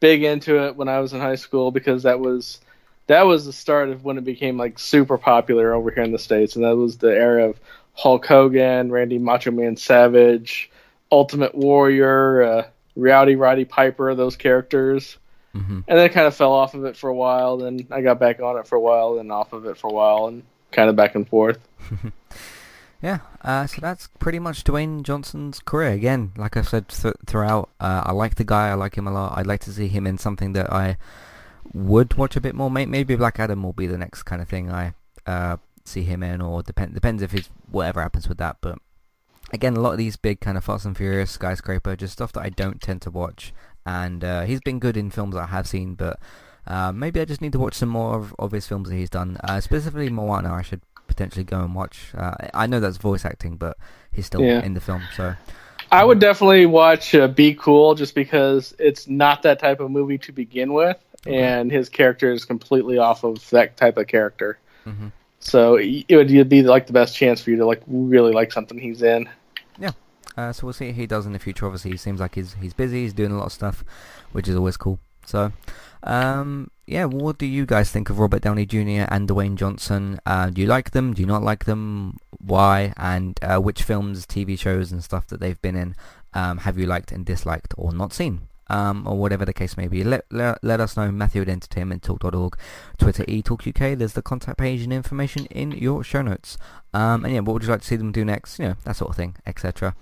big 0.00 0.22
into 0.22 0.64
it 0.66 0.76
when 0.76 0.88
I 0.88 1.00
was 1.00 1.12
in 1.12 1.20
high 1.20 1.36
school 1.36 1.70
because 1.70 2.02
that 2.02 2.20
was 2.20 2.60
that 3.06 3.22
was 3.22 3.46
the 3.46 3.52
start 3.52 3.88
of 3.88 4.04
when 4.04 4.18
it 4.18 4.24
became 4.24 4.56
like 4.56 4.78
super 4.78 5.18
popular 5.18 5.72
over 5.74 5.90
here 5.90 6.04
in 6.04 6.12
the 6.12 6.18
states, 6.18 6.56
and 6.56 6.64
that 6.64 6.76
was 6.76 6.98
the 6.98 7.08
era 7.08 7.48
of 7.48 7.60
Hulk 7.94 8.26
Hogan, 8.26 8.92
Randy 8.92 9.18
Macho 9.18 9.50
Man 9.50 9.76
Savage, 9.76 10.70
Ultimate 11.10 11.54
Warrior, 11.54 12.42
uh, 12.42 12.66
Rowdy 12.96 13.36
Roddy 13.36 13.64
Piper, 13.64 14.14
those 14.14 14.36
characters. 14.36 15.18
Mm-hmm. 15.54 15.80
And 15.86 15.98
then 15.98 15.98
I 15.98 16.08
kind 16.08 16.26
of 16.26 16.34
fell 16.34 16.52
off 16.52 16.74
of 16.74 16.84
it 16.84 16.96
for 16.96 17.10
a 17.10 17.14
while. 17.14 17.58
Then 17.58 17.86
I 17.90 18.00
got 18.00 18.18
back 18.18 18.40
on 18.40 18.56
it 18.56 18.66
for 18.66 18.76
a 18.76 18.80
while, 18.80 19.16
then 19.16 19.30
off 19.30 19.52
of 19.52 19.66
it 19.66 19.76
for 19.76 19.88
a 19.88 19.92
while, 19.92 20.28
and 20.28 20.42
kind 20.72 20.90
of 20.90 20.96
back 20.96 21.14
and 21.14 21.28
forth. 21.28 21.58
Yeah, 23.02 23.18
uh, 23.42 23.66
so 23.66 23.80
that's 23.80 24.06
pretty 24.20 24.38
much 24.38 24.62
Dwayne 24.62 25.02
Johnson's 25.02 25.58
career. 25.58 25.90
Again, 25.90 26.30
like 26.36 26.56
I've 26.56 26.68
said 26.68 26.88
th- 26.88 27.16
throughout, 27.26 27.68
uh, 27.80 28.04
I 28.06 28.12
like 28.12 28.36
the 28.36 28.44
guy. 28.44 28.68
I 28.68 28.74
like 28.74 28.96
him 28.96 29.08
a 29.08 29.12
lot. 29.12 29.36
I'd 29.36 29.46
like 29.46 29.60
to 29.62 29.72
see 29.72 29.88
him 29.88 30.06
in 30.06 30.18
something 30.18 30.52
that 30.52 30.72
I 30.72 30.96
would 31.74 32.14
watch 32.14 32.36
a 32.36 32.40
bit 32.40 32.54
more. 32.54 32.70
Maybe 32.70 33.16
Black 33.16 33.40
Adam 33.40 33.64
will 33.64 33.72
be 33.72 33.88
the 33.88 33.98
next 33.98 34.22
kind 34.22 34.40
of 34.40 34.48
thing 34.48 34.70
I 34.70 34.94
uh, 35.26 35.56
see 35.84 36.04
him 36.04 36.22
in, 36.22 36.40
or 36.40 36.62
depend 36.62 36.94
depends 36.94 37.22
if 37.22 37.34
it's 37.34 37.50
whatever 37.68 38.00
happens 38.00 38.28
with 38.28 38.38
that. 38.38 38.58
But 38.60 38.78
again, 39.52 39.74
a 39.74 39.80
lot 39.80 39.92
of 39.92 39.98
these 39.98 40.16
big 40.16 40.38
kind 40.38 40.56
of 40.56 40.62
Fast 40.62 40.86
and 40.86 40.96
Furious, 40.96 41.32
Skyscraper, 41.32 41.96
just 41.96 42.12
stuff 42.12 42.32
that 42.34 42.44
I 42.44 42.50
don't 42.50 42.80
tend 42.80 43.02
to 43.02 43.10
watch. 43.10 43.52
And 43.84 44.22
uh, 44.22 44.42
he's 44.42 44.60
been 44.60 44.78
good 44.78 44.96
in 44.96 45.10
films 45.10 45.34
I 45.34 45.46
have 45.46 45.66
seen, 45.66 45.94
but 45.94 46.20
uh, 46.66 46.92
maybe 46.92 47.20
I 47.20 47.24
just 47.24 47.40
need 47.40 47.52
to 47.52 47.58
watch 47.58 47.74
some 47.74 47.88
more 47.88 48.14
of, 48.16 48.34
of 48.38 48.52
his 48.52 48.66
films 48.66 48.88
that 48.88 48.94
he's 48.96 49.10
done. 49.10 49.36
Uh, 49.44 49.60
specifically 49.60 50.08
Moana, 50.10 50.52
I 50.54 50.62
should 50.62 50.80
potentially 51.08 51.44
go 51.44 51.60
and 51.60 51.74
watch. 51.74 52.12
Uh, 52.16 52.34
I 52.54 52.66
know 52.66 52.80
that's 52.80 52.96
voice 52.96 53.24
acting, 53.24 53.56
but 53.56 53.76
he's 54.12 54.26
still 54.26 54.40
Yeah. 54.42 54.62
in 54.62 54.74
the 54.74 54.80
film, 54.80 55.02
so 55.16 55.34
I 55.90 56.04
would 56.04 56.18
definitely 56.20 56.64
watch 56.66 57.14
uh, 57.14 57.28
Be 57.28 57.52
Cool 57.54 57.94
just 57.94 58.14
because 58.14 58.74
it's 58.78 59.08
not 59.08 59.42
that 59.42 59.58
type 59.58 59.80
of 59.80 59.90
movie 59.90 60.18
to 60.18 60.32
begin 60.32 60.72
with, 60.72 60.96
and 61.26 61.70
his 61.70 61.88
character 61.88 62.32
is 62.32 62.44
completely 62.44 62.96
off 62.98 63.24
of 63.24 63.48
that 63.50 63.76
type 63.76 63.98
of 63.98 64.06
character. 64.06 64.58
Mhm. 64.86 65.12
So 65.40 65.76
it 65.76 66.06
would 66.10 66.48
be 66.48 66.62
like 66.62 66.86
the 66.86 66.92
best 66.92 67.16
chance 67.16 67.42
for 67.42 67.50
you 67.50 67.56
to 67.56 67.66
like 67.66 67.82
really 67.88 68.32
like 68.32 68.52
something 68.52 68.78
he's 68.78 69.02
in. 69.02 69.28
yeah. 69.78 69.90
Uh, 70.36 70.50
so 70.52 70.66
we'll 70.66 70.72
see 70.72 70.86
what 70.86 70.94
he 70.94 71.06
does 71.06 71.26
in 71.26 71.32
the 71.34 71.38
future. 71.38 71.66
Obviously, 71.66 71.90
he 71.90 71.96
seems 71.98 72.20
like 72.20 72.36
he's 72.36 72.54
he's 72.54 72.72
busy. 72.72 73.02
He's 73.02 73.12
doing 73.12 73.32
a 73.32 73.36
lot 73.36 73.46
of 73.46 73.52
stuff, 73.52 73.84
which 74.32 74.48
is 74.48 74.56
always 74.56 74.78
cool. 74.78 74.98
So, 75.26 75.52
um, 76.02 76.70
yeah. 76.86 77.04
What 77.04 77.38
do 77.38 77.46
you 77.46 77.66
guys 77.66 77.90
think 77.90 78.10
of 78.10 78.18
Robert 78.18 78.42
Downey 78.42 78.66
Jr. 78.66 79.06
and 79.08 79.28
Dwayne 79.28 79.56
Johnson? 79.56 80.18
Uh, 80.26 80.50
do 80.50 80.60
you 80.60 80.66
like 80.66 80.90
them? 80.90 81.14
Do 81.14 81.22
you 81.22 81.26
not 81.26 81.42
like 81.42 81.64
them? 81.64 82.18
Why? 82.38 82.92
And 82.96 83.38
uh, 83.42 83.58
which 83.58 83.82
films, 83.82 84.26
TV 84.26 84.58
shows, 84.58 84.92
and 84.92 85.02
stuff 85.02 85.26
that 85.28 85.40
they've 85.40 85.60
been 85.62 85.76
in 85.76 85.94
um, 86.34 86.58
have 86.58 86.78
you 86.78 86.86
liked 86.86 87.12
and 87.12 87.24
disliked 87.24 87.74
or 87.76 87.92
not 87.92 88.12
seen? 88.12 88.48
Um, 88.68 89.06
or 89.06 89.18
whatever 89.18 89.44
the 89.44 89.52
case 89.52 89.76
may 89.76 89.86
be. 89.86 90.02
Let, 90.02 90.24
let, 90.30 90.62
let 90.64 90.80
us 90.80 90.96
know, 90.96 91.12
Matthew 91.12 91.42
at 91.42 91.48
entertainmenttalk.org, 91.48 92.56
Twitter 92.96 93.24
eTalkUK, 93.24 93.98
there's 93.98 94.14
the 94.14 94.22
contact 94.22 94.56
page 94.56 94.80
and 94.82 94.92
information 94.94 95.44
in 95.46 95.72
your 95.72 96.02
show 96.02 96.22
notes. 96.22 96.56
Um, 96.94 97.26
and 97.26 97.34
yeah, 97.34 97.40
what 97.40 97.52
would 97.52 97.64
you 97.64 97.68
like 97.68 97.82
to 97.82 97.86
see 97.86 97.96
them 97.96 98.12
do 98.12 98.24
next? 98.24 98.58
You 98.58 98.68
know, 98.68 98.74
that 98.84 98.96
sort 98.96 99.10
of 99.10 99.16
thing, 99.16 99.36
etc. 99.44 99.94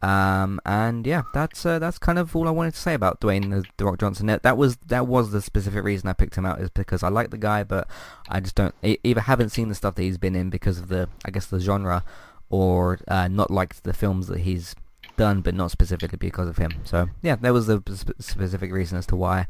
Um, 0.00 0.60
and 0.64 1.06
yeah, 1.06 1.22
that's 1.34 1.66
uh, 1.66 1.78
that's 1.78 1.98
kind 1.98 2.18
of 2.18 2.36
all 2.36 2.46
I 2.46 2.52
wanted 2.52 2.74
to 2.74 2.80
say 2.80 2.94
about 2.94 3.20
Dwayne 3.20 3.66
the, 3.76 3.84
Rock 3.84 3.98
Johnson. 3.98 4.26
That, 4.26 4.56
was 4.56 4.76
that 4.86 5.06
was 5.06 5.32
the 5.32 5.42
specific 5.42 5.82
reason 5.82 6.08
I 6.08 6.12
picked 6.12 6.36
him 6.36 6.46
out 6.46 6.60
is 6.60 6.70
because 6.70 7.02
I 7.02 7.08
like 7.08 7.30
the 7.30 7.38
guy, 7.38 7.64
but 7.64 7.88
I 8.28 8.40
just 8.40 8.54
don't 8.54 8.74
e- 8.82 8.98
either 9.02 9.22
haven't 9.22 9.50
seen 9.50 9.68
the 9.68 9.74
stuff 9.74 9.96
that 9.96 10.02
he's 10.02 10.18
been 10.18 10.36
in 10.36 10.50
because 10.50 10.78
of 10.78 10.88
the 10.88 11.08
I 11.24 11.30
guess 11.30 11.46
the 11.46 11.58
genre, 11.58 12.04
or 12.48 13.00
uh, 13.08 13.28
not 13.28 13.50
liked 13.50 13.82
the 13.82 13.92
films 13.92 14.28
that 14.28 14.40
he's 14.40 14.76
done, 15.16 15.40
but 15.40 15.54
not 15.54 15.70
specifically 15.72 16.18
because 16.18 16.48
of 16.48 16.58
him. 16.58 16.72
So 16.84 17.08
yeah, 17.22 17.36
that 17.36 17.52
was 17.52 17.66
the 17.66 17.82
sp- 17.90 18.14
specific 18.20 18.72
reason 18.72 18.98
as 18.98 19.06
to 19.06 19.16
why. 19.16 19.46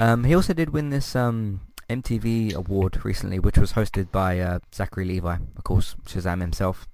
Um, 0.00 0.24
he 0.24 0.34
also 0.34 0.54
did 0.54 0.70
win 0.70 0.90
this 0.90 1.14
um, 1.14 1.60
MTV 1.88 2.54
award 2.54 3.04
recently, 3.04 3.38
which 3.38 3.58
was 3.58 3.74
hosted 3.74 4.10
by 4.10 4.40
uh, 4.40 4.58
Zachary 4.74 5.04
Levi, 5.04 5.36
of 5.56 5.64
course, 5.64 5.94
Shazam 6.06 6.40
himself. 6.40 6.88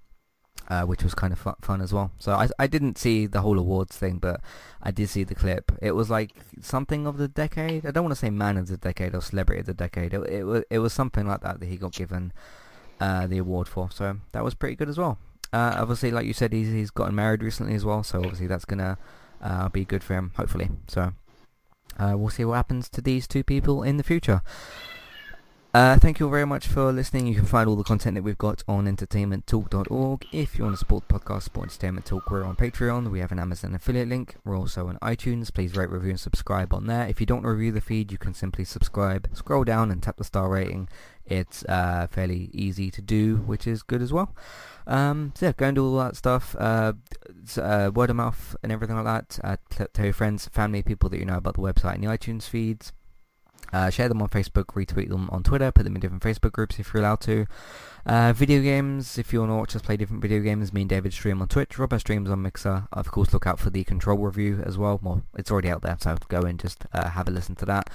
Uh, 0.70 0.84
which 0.84 1.02
was 1.02 1.16
kind 1.16 1.32
of 1.32 1.38
fu- 1.40 1.60
fun 1.60 1.80
as 1.80 1.92
well. 1.92 2.12
So 2.20 2.30
I, 2.30 2.48
I 2.56 2.68
didn't 2.68 2.96
see 2.96 3.26
the 3.26 3.40
whole 3.40 3.58
awards 3.58 3.96
thing, 3.96 4.18
but 4.18 4.40
I 4.80 4.92
did 4.92 5.08
see 5.08 5.24
the 5.24 5.34
clip. 5.34 5.72
It 5.82 5.96
was 5.96 6.08
like 6.08 6.30
something 6.60 7.08
of 7.08 7.18
the 7.18 7.26
decade. 7.26 7.84
I 7.84 7.90
don't 7.90 8.04
want 8.04 8.14
to 8.14 8.20
say 8.20 8.30
man 8.30 8.56
of 8.56 8.68
the 8.68 8.76
decade 8.76 9.12
or 9.12 9.20
celebrity 9.20 9.58
of 9.58 9.66
the 9.66 9.74
decade. 9.74 10.14
It, 10.14 10.20
it 10.30 10.44
was 10.44 10.62
it 10.70 10.78
was 10.78 10.92
something 10.92 11.26
like 11.26 11.40
that 11.40 11.58
that 11.58 11.66
he 11.66 11.76
got 11.76 11.90
given 11.90 12.32
uh, 13.00 13.26
the 13.26 13.38
award 13.38 13.66
for. 13.66 13.90
So 13.90 14.18
that 14.30 14.44
was 14.44 14.54
pretty 14.54 14.76
good 14.76 14.88
as 14.88 14.96
well. 14.96 15.18
Uh, 15.52 15.74
obviously, 15.76 16.12
like 16.12 16.26
you 16.26 16.32
said, 16.32 16.52
he's 16.52 16.70
he's 16.70 16.90
gotten 16.90 17.16
married 17.16 17.42
recently 17.42 17.74
as 17.74 17.84
well. 17.84 18.04
So 18.04 18.18
obviously 18.18 18.46
that's 18.46 18.64
gonna 18.64 18.96
uh, 19.42 19.68
be 19.70 19.84
good 19.84 20.04
for 20.04 20.14
him, 20.14 20.30
hopefully. 20.36 20.70
So 20.86 21.14
uh, 21.98 22.14
we'll 22.16 22.30
see 22.30 22.44
what 22.44 22.54
happens 22.54 22.88
to 22.90 23.00
these 23.00 23.26
two 23.26 23.42
people 23.42 23.82
in 23.82 23.96
the 23.96 24.04
future. 24.04 24.40
Uh, 25.72 25.96
thank 25.96 26.18
you 26.18 26.26
all 26.26 26.32
very 26.32 26.44
much 26.46 26.66
for 26.66 26.90
listening. 26.90 27.28
You 27.28 27.36
can 27.36 27.44
find 27.44 27.68
all 27.68 27.76
the 27.76 27.84
content 27.84 28.16
that 28.16 28.24
we've 28.24 28.36
got 28.36 28.64
on 28.66 28.86
entertainmenttalk.org. 28.86 30.26
If 30.32 30.58
you 30.58 30.64
want 30.64 30.74
to 30.74 30.78
support 30.78 31.06
the 31.06 31.14
podcast, 31.14 31.44
support 31.44 31.68
Entertainment 31.68 32.06
Talk, 32.06 32.28
we're 32.28 32.42
on 32.42 32.56
Patreon. 32.56 33.08
We 33.08 33.20
have 33.20 33.30
an 33.30 33.38
Amazon 33.38 33.76
affiliate 33.76 34.08
link. 34.08 34.34
We're 34.44 34.58
also 34.58 34.88
on 34.88 34.98
iTunes. 34.98 35.54
Please 35.54 35.76
rate, 35.76 35.90
review, 35.90 36.10
and 36.10 36.18
subscribe 36.18 36.74
on 36.74 36.88
there. 36.88 37.06
If 37.06 37.20
you 37.20 37.26
don't 37.26 37.44
review 37.44 37.70
the 37.70 37.80
feed, 37.80 38.10
you 38.10 38.18
can 38.18 38.34
simply 38.34 38.64
subscribe, 38.64 39.28
scroll 39.32 39.62
down, 39.62 39.92
and 39.92 40.02
tap 40.02 40.16
the 40.16 40.24
star 40.24 40.48
rating. 40.48 40.88
It's 41.24 41.64
uh, 41.66 42.08
fairly 42.10 42.50
easy 42.52 42.90
to 42.90 43.00
do, 43.00 43.36
which 43.36 43.68
is 43.68 43.84
good 43.84 44.02
as 44.02 44.12
well. 44.12 44.34
Um, 44.88 45.32
so 45.36 45.46
yeah, 45.46 45.52
go 45.56 45.66
and 45.66 45.76
do 45.76 45.86
all 45.86 45.98
that 45.98 46.16
stuff. 46.16 46.56
Uh, 46.58 46.94
uh, 47.58 47.92
word 47.94 48.10
of 48.10 48.16
mouth 48.16 48.56
and 48.64 48.72
everything 48.72 48.96
like 48.96 49.04
that. 49.04 49.38
Uh, 49.44 49.86
tell 49.92 50.04
your 50.04 50.14
friends, 50.14 50.48
family, 50.48 50.82
people 50.82 51.08
that 51.10 51.20
you 51.20 51.24
know 51.24 51.36
about 51.36 51.54
the 51.54 51.60
website 51.60 51.94
and 51.94 52.02
the 52.02 52.08
iTunes 52.08 52.48
feeds. 52.48 52.92
Uh, 53.72 53.90
share 53.90 54.08
them 54.08 54.22
on 54.22 54.28
Facebook, 54.28 54.66
retweet 54.74 55.08
them 55.08 55.28
on 55.30 55.42
Twitter, 55.42 55.70
put 55.70 55.84
them 55.84 55.94
in 55.94 56.00
different 56.00 56.22
Facebook 56.22 56.52
groups 56.52 56.78
if 56.78 56.92
you're 56.92 57.02
allowed 57.02 57.20
to. 57.20 57.46
Uh, 58.06 58.32
video 58.32 58.62
games, 58.62 59.18
if 59.18 59.32
you 59.32 59.40
want 59.40 59.50
to 59.50 59.56
watch 59.56 59.76
us 59.76 59.82
play 59.82 59.96
different 59.96 60.22
video 60.22 60.40
games, 60.40 60.72
me 60.72 60.82
and 60.82 60.90
David 60.90 61.12
stream 61.12 61.42
on 61.42 61.48
Twitch, 61.48 61.78
Robert 61.78 62.00
streams 62.00 62.30
on 62.30 62.42
Mixer. 62.42 62.88
Of 62.92 63.10
course, 63.10 63.32
look 63.32 63.46
out 63.46 63.58
for 63.58 63.70
the 63.70 63.84
Control 63.84 64.18
review 64.18 64.62
as 64.64 64.78
well. 64.78 64.98
Well, 65.02 65.22
it's 65.36 65.50
already 65.50 65.68
out 65.68 65.82
there, 65.82 65.96
so 66.00 66.16
go 66.28 66.40
and 66.40 66.58
just 66.58 66.84
uh, 66.92 67.10
have 67.10 67.28
a 67.28 67.30
listen 67.30 67.56
to 67.56 67.66
that. 67.66 67.90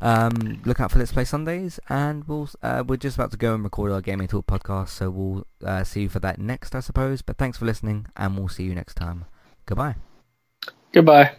Um, 0.00 0.60
look 0.64 0.80
out 0.80 0.90
for 0.90 0.98
Let's 0.98 1.12
Play 1.12 1.24
Sundays, 1.24 1.78
and 1.88 2.24
we'll 2.24 2.50
uh, 2.62 2.84
we're 2.86 2.96
just 2.96 3.16
about 3.16 3.30
to 3.30 3.36
go 3.36 3.54
and 3.54 3.62
record 3.62 3.92
our 3.92 4.00
Gaming 4.00 4.28
Talk 4.28 4.46
podcast, 4.46 4.88
so 4.88 5.08
we'll 5.08 5.46
uh, 5.64 5.84
see 5.84 6.02
you 6.02 6.08
for 6.08 6.18
that 6.18 6.38
next, 6.38 6.74
I 6.74 6.80
suppose. 6.80 7.22
But 7.22 7.38
thanks 7.38 7.58
for 7.58 7.64
listening, 7.64 8.06
and 8.16 8.36
we'll 8.36 8.48
see 8.48 8.64
you 8.64 8.74
next 8.74 8.94
time. 8.96 9.24
Goodbye. 9.66 9.94
Goodbye. 10.92 11.36